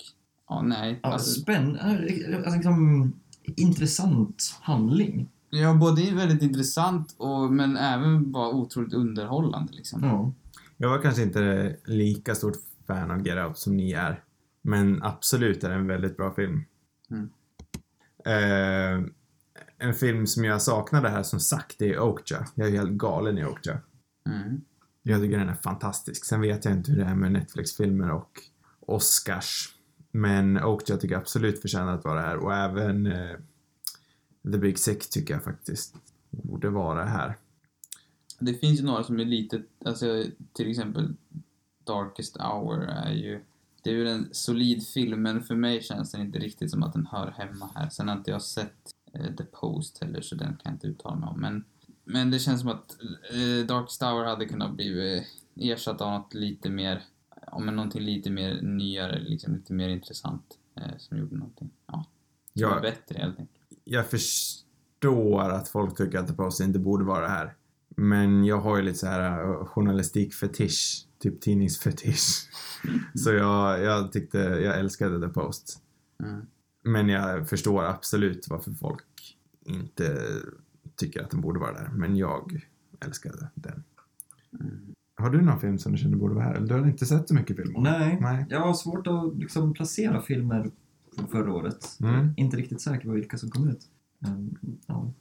ja, 0.52 0.62
nej. 0.62 0.99
Ja, 1.04 1.10
Alltså, 1.14 1.41
spännande, 1.41 1.82
alltså, 2.36 2.56
liksom, 2.56 3.14
intressant 3.56 4.60
handling. 4.62 5.30
ja, 5.49 5.74
både 5.74 6.12
väldigt 6.16 6.41
intressant, 6.41 7.16
och, 7.18 7.54
men 7.54 7.78
även 7.78 8.32
var 8.32 8.54
otroligt 8.54 8.93
underhållande 8.93 9.74
liksom. 9.74 10.04
Ja. 10.04 10.32
Jag 10.78 10.89
var 10.89 11.02
kanske 11.02 11.22
inte 11.22 11.76
lika 11.86 12.36
stort 12.36 12.56
fan 12.88 13.12
av 13.12 13.28
Get 13.28 13.45
Out 13.47 13.58
som 13.58 13.78
ni 13.78 13.91
är. 13.91 14.24
Men 14.62 15.04
absolut 15.04 15.64
är 15.64 15.70
det 15.70 15.76
en 15.76 15.88
väldigt 15.88 16.18
bra 16.18 16.34
film. 16.34 16.64
Mm. 17.12 17.30
Eh, 18.26 19.06
en 19.78 19.93
film 19.93 20.28
som 20.28 20.43
jag 20.43 20.62
saknade 20.62 21.10
här 21.10 21.24
som 21.24 21.39
sagt 21.39 21.76
det 21.80 21.93
är 21.93 21.99
Okja. 21.99 22.45
Jag 22.56 22.68
är 22.68 22.72
helt 22.72 22.91
galen 22.91 23.38
i 23.38 23.45
Okja. 23.45 23.78
Mm. 24.30 24.62
Jag 25.04 25.22
tycker 25.22 25.38
den 25.39 25.49
är 25.49 25.54
fantastisk. 25.56 26.26
Sen 26.26 26.41
vet 26.41 26.66
jag 26.66 26.74
inte 26.74 26.91
hur 26.91 26.97
det 26.99 27.06
är 27.06 27.16
med 27.16 27.32
Netflix-filmer 27.32 28.12
och 28.12 28.32
Oscars. 28.80 29.76
Men 30.12 30.64
Okja 30.64 30.97
tycker 30.97 31.16
jag 31.16 31.22
absolut 31.22 31.62
förtjänar 31.62 31.95
att 31.95 32.05
vara 32.05 32.22
här 32.22 32.38
och 32.38 32.53
även 32.53 33.07
eh, 33.07 33.36
The 34.51 34.57
Big 34.57 34.80
Sick 34.80 35.09
tycker 35.09 35.34
jag 35.34 35.43
faktiskt 35.43 35.95
borde 36.30 36.70
vara 36.70 37.05
här. 37.05 37.38
Det 38.39 38.53
finns 38.53 38.80
ju 38.80 38.84
några 38.84 39.03
som 39.03 39.20
är 39.20 39.26
lite, 39.26 39.62
alltså 39.86 40.24
till 40.53 40.70
exempel 40.70 41.14
Darkest 41.84 42.38
Hour 42.38 42.84
är 42.84 43.12
ju, 43.12 43.41
det 43.84 43.89
är 43.89 43.93
ju 43.93 44.09
en 44.09 44.30
solid 44.32 44.88
film, 44.88 45.22
men 45.22 45.43
för 45.43 45.55
mig 45.55 45.84
känns 45.84 46.12
den 46.12 46.22
inte 46.22 46.39
riktigt 46.39 46.72
som 46.72 46.84
att 46.84 46.93
den 46.93 47.05
hör 47.12 47.34
hemma 47.38 47.70
här. 47.76 47.89
Sen 47.89 48.07
har 48.07 48.16
inte 48.16 48.32
jag 48.32 48.41
sett 48.41 48.91
eh, 49.14 49.36
The 49.36 49.43
Post 49.43 49.97
heller, 50.01 50.22
så 50.22 50.36
den 50.36 50.47
kan 50.47 50.59
jag 50.64 50.74
inte 50.74 50.88
uttala 50.88 51.16
mig 51.16 51.30
om. 51.30 51.41
Men, 51.41 51.64
men 52.03 52.32
det 52.32 52.39
känns 52.39 52.62
som 52.62 52.70
att 52.70 52.97
eh, 53.34 53.66
Darkest 53.66 54.01
Hour 54.01 54.26
hade 54.26 54.45
kunnat 54.45 54.76
bli 54.76 55.18
eh, 55.18 55.24
ersatt 55.72 56.01
av 56.01 56.12
något 56.12 56.34
lite 56.34 56.70
mer, 56.70 57.03
ja 57.52 57.60
men 57.60 57.76
någonting 57.76 58.02
lite 58.02 58.30
mer 58.30 58.62
nyare, 58.62 59.20
liksom 59.20 59.56
lite 59.56 59.74
mer 59.74 59.89
intressant. 59.89 60.58
Eh, 60.76 60.97
som 60.97 61.18
gjorde 61.18 61.36
någonting, 61.36 61.70
ja, 61.86 62.06
var 62.56 62.82
bättre 62.82 63.18
helt 63.18 63.39
enkelt. 63.39 63.60
jag 63.84 64.10
förstår 64.10 65.49
att 65.49 65.68
folk 65.68 65.97
tycker 65.97 66.20
att 66.20 66.28
The 66.28 66.34
Post 66.34 66.60
inte 66.60 66.80
borde 66.80 67.04
vara 67.04 67.28
här. 67.28 67.56
Men 67.95 68.45
jag 68.45 68.58
har 68.58 68.78
ju 68.78 68.84
lite 68.84 68.97
så 68.97 69.08
här 69.08 69.49
uh, 69.49 69.66
journalistikfetisch, 69.66 71.08
typ 71.20 71.41
tidningsfetisch. 71.41 72.49
så 73.16 73.32
jag, 73.32 73.84
jag 73.84 74.12
tyckte, 74.12 74.38
jag 74.38 74.80
älskade 74.80 75.28
The 75.28 75.34
Post. 75.34 75.82
Mm. 76.24 76.45
Men 76.84 77.10
jag 77.10 77.49
förstår 77.49 77.84
absolut 77.84 78.47
varför 78.49 78.72
folk 78.72 79.38
inte 79.66 80.28
tycker 80.95 81.24
att 81.24 81.30
den 81.30 81.41
borde 81.41 81.60
vara 81.60 81.74
där. 81.74 81.89
Men 81.93 82.16
jag 82.16 82.68
älskade 83.06 83.49
den. 83.54 83.84
Mm. 84.60 84.95
Har 85.22 85.30
du 85.30 85.42
någon 85.42 85.60
film 85.60 85.80
som 85.80 85.92
du 85.92 85.98
känner 85.98 86.18
borde 86.18 86.36
vara 86.36 86.46
här? 86.46 86.54
Eller 86.54 86.68
Du 86.68 86.74
har 86.74 86.88
inte 86.88 87.06
sett 87.06 87.28
så 87.28 87.34
mycket 87.34 87.56
film? 87.56 87.74
Nej, 87.78 88.18
Nej. 88.22 88.46
jag 88.50 88.60
har 88.60 88.74
svårt 88.74 89.08
att 89.08 89.38
liksom, 89.38 89.74
placera 89.74 90.22
filmer 90.22 90.72
från 91.16 91.28
förra 91.28 91.54
året. 91.54 91.98
Mm. 92.00 92.34
Inte 92.38 92.58
riktigt 92.58 92.82
säker 92.82 93.06
på 93.06 93.12
vilka 93.12 93.38
som 93.38 93.50
kom 93.50 93.68
ut. 93.70 93.82
Men, 94.20 94.58
ja. 94.88 95.12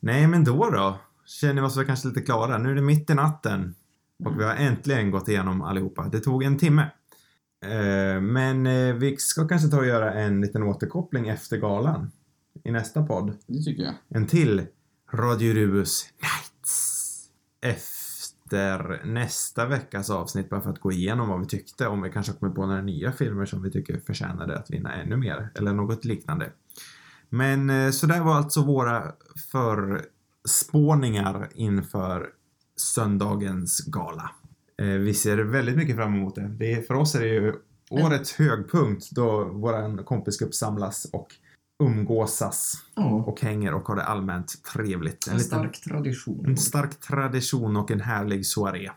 Nej, 0.00 0.26
men 0.26 0.44
då 0.44 0.70
då? 0.70 0.98
Känner 1.26 1.62
vi 1.62 1.68
oss 1.68 1.76
väl 1.76 1.86
kanske 1.86 2.08
lite 2.08 2.20
klara. 2.20 2.58
Nu 2.58 2.70
är 2.70 2.74
det 2.74 2.82
mitt 2.82 3.10
i 3.10 3.14
natten. 3.14 3.74
Och 4.24 4.40
vi 4.40 4.44
har 4.44 4.54
äntligen 4.54 5.10
gått 5.10 5.28
igenom 5.28 5.62
allihopa. 5.62 6.08
Det 6.08 6.20
tog 6.20 6.42
en 6.42 6.58
timme. 6.58 6.82
Eh, 7.64 8.20
men 8.20 8.66
eh, 8.66 8.94
vi 8.94 9.16
ska 9.16 9.48
kanske 9.48 9.68
ta 9.68 9.78
och 9.78 9.86
göra 9.86 10.14
en 10.14 10.40
liten 10.40 10.62
återkoppling 10.62 11.28
efter 11.28 11.56
galan. 11.56 12.10
I 12.64 12.70
nästa 12.70 13.06
podd. 13.06 13.32
Det 13.46 13.62
tycker 13.62 13.82
jag. 13.82 13.94
En 14.08 14.26
till 14.26 14.66
Radio 15.12 15.54
Rubus 15.54 16.06
Nights. 16.22 17.30
Efter 18.46 19.00
nästa 19.04 19.66
veckas 19.66 20.10
avsnitt 20.10 20.50
bara 20.50 20.60
för 20.60 20.70
att 20.70 20.80
gå 20.80 20.92
igenom 20.92 21.28
vad 21.28 21.40
vi 21.40 21.46
tyckte. 21.46 21.86
Om 21.86 22.02
vi 22.02 22.10
kanske 22.10 22.32
kommer 22.32 22.52
på 22.52 22.66
några 22.66 22.82
nya 22.82 23.12
filmer 23.12 23.44
som 23.44 23.62
vi 23.62 23.70
tycker 23.70 24.00
förtjänade 24.06 24.58
att 24.58 24.70
vinna 24.70 24.94
ännu 24.94 25.16
mer. 25.16 25.50
Eller 25.54 25.72
något 25.72 26.04
liknande. 26.04 26.50
Men 27.28 27.70
eh, 27.70 27.90
så 27.90 28.06
där 28.06 28.20
var 28.20 28.34
alltså 28.34 28.62
våra 28.64 29.12
förspåningar 29.52 31.48
inför 31.54 32.28
söndagens 32.76 33.80
gala. 33.86 34.30
Eh, 34.82 34.86
Vi 34.86 35.14
ser 35.14 35.38
väldigt 35.38 35.76
mycket 35.76 35.96
fram 35.96 36.14
emot 36.14 36.34
det. 36.34 36.48
det 36.48 36.86
för 36.86 36.94
oss 36.94 37.14
är 37.14 37.20
det 37.20 37.28
ju 37.28 37.54
årets 37.90 38.32
högpunkt 38.32 39.10
då 39.10 39.44
våran 39.44 40.04
kompisgrupp 40.04 40.54
samlas 40.54 41.04
och 41.12 41.28
umgåsas 41.82 42.74
Ja, 42.94 43.04
och 43.04 43.40
hänger 43.40 43.74
och 43.74 43.88
har 43.88 43.96
det 43.96 44.04
allmänt 44.04 44.64
trevligt. 44.72 45.26
en 45.26 45.36
liten- 45.36 45.48
stark 45.60 45.80
tradition. 45.80 46.46
en 46.46 46.56
stark 46.56 47.00
tradition 47.00 47.76
och 47.76 47.90
en 47.90 48.00
härlig 48.00 48.46
soaré. 48.46 48.90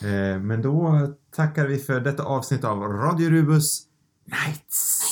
Eh, 0.00 0.40
Men 0.40 0.62
då 0.62 1.08
tackar 1.36 1.66
vi 1.66 1.78
för 1.78 2.00
detta 2.00 2.22
avsnitt 2.22 2.64
av 2.64 2.78
Radio 2.82 3.30
Rubus 3.30 3.82
Nights. 4.26 5.02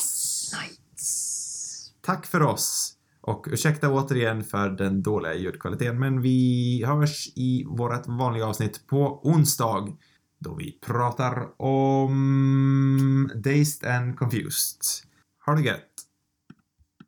Nights. 0.62 1.92
Tack 2.00 2.26
för 2.26 2.42
oss. 2.42 2.90
Och 3.20 3.46
ursäkta 3.50 3.90
återigen 3.90 4.44
för 4.44 4.68
den 4.70 5.02
dåliga 5.02 5.34
ljudkvaliteten, 5.34 5.98
men 5.98 6.20
vi 6.20 6.84
hörs 6.86 7.28
i 7.34 7.64
vårt 7.68 8.06
vanliga 8.06 8.46
avsnitt 8.46 8.86
på 8.86 9.20
onsdag 9.28 9.88
då 10.38 10.54
vi 10.54 10.72
pratar 10.86 11.62
om 11.62 13.30
Dazed 13.34 13.90
and 13.90 14.18
Confused. 14.18 14.80
Ha 15.46 15.54
det 15.54 15.62
gött! 15.62 15.90